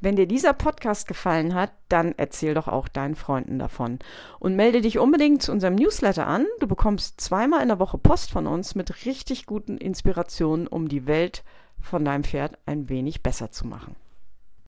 Wenn 0.00 0.16
dir 0.16 0.26
dieser 0.26 0.52
Podcast 0.52 1.08
gefallen 1.08 1.54
hat, 1.54 1.72
dann 1.88 2.14
erzähl 2.16 2.52
doch 2.52 2.68
auch 2.68 2.88
deinen 2.88 3.14
Freunden 3.14 3.58
davon. 3.58 3.98
Und 4.38 4.54
melde 4.54 4.82
dich 4.82 4.98
unbedingt 4.98 5.42
zu 5.42 5.50
unserem 5.50 5.76
Newsletter 5.76 6.26
an. 6.26 6.46
Du 6.60 6.66
bekommst 6.66 7.20
zweimal 7.20 7.62
in 7.62 7.68
der 7.68 7.78
Woche 7.78 7.96
Post 7.96 8.30
von 8.30 8.46
uns 8.46 8.74
mit 8.74 9.06
richtig 9.06 9.46
guten 9.46 9.78
Inspirationen, 9.78 10.66
um 10.66 10.88
die 10.88 11.06
Welt 11.06 11.42
von 11.80 12.04
deinem 12.04 12.22
Pferd 12.22 12.58
ein 12.66 12.88
wenig 12.90 13.22
besser 13.22 13.50
zu 13.50 13.66
machen. 13.66 13.96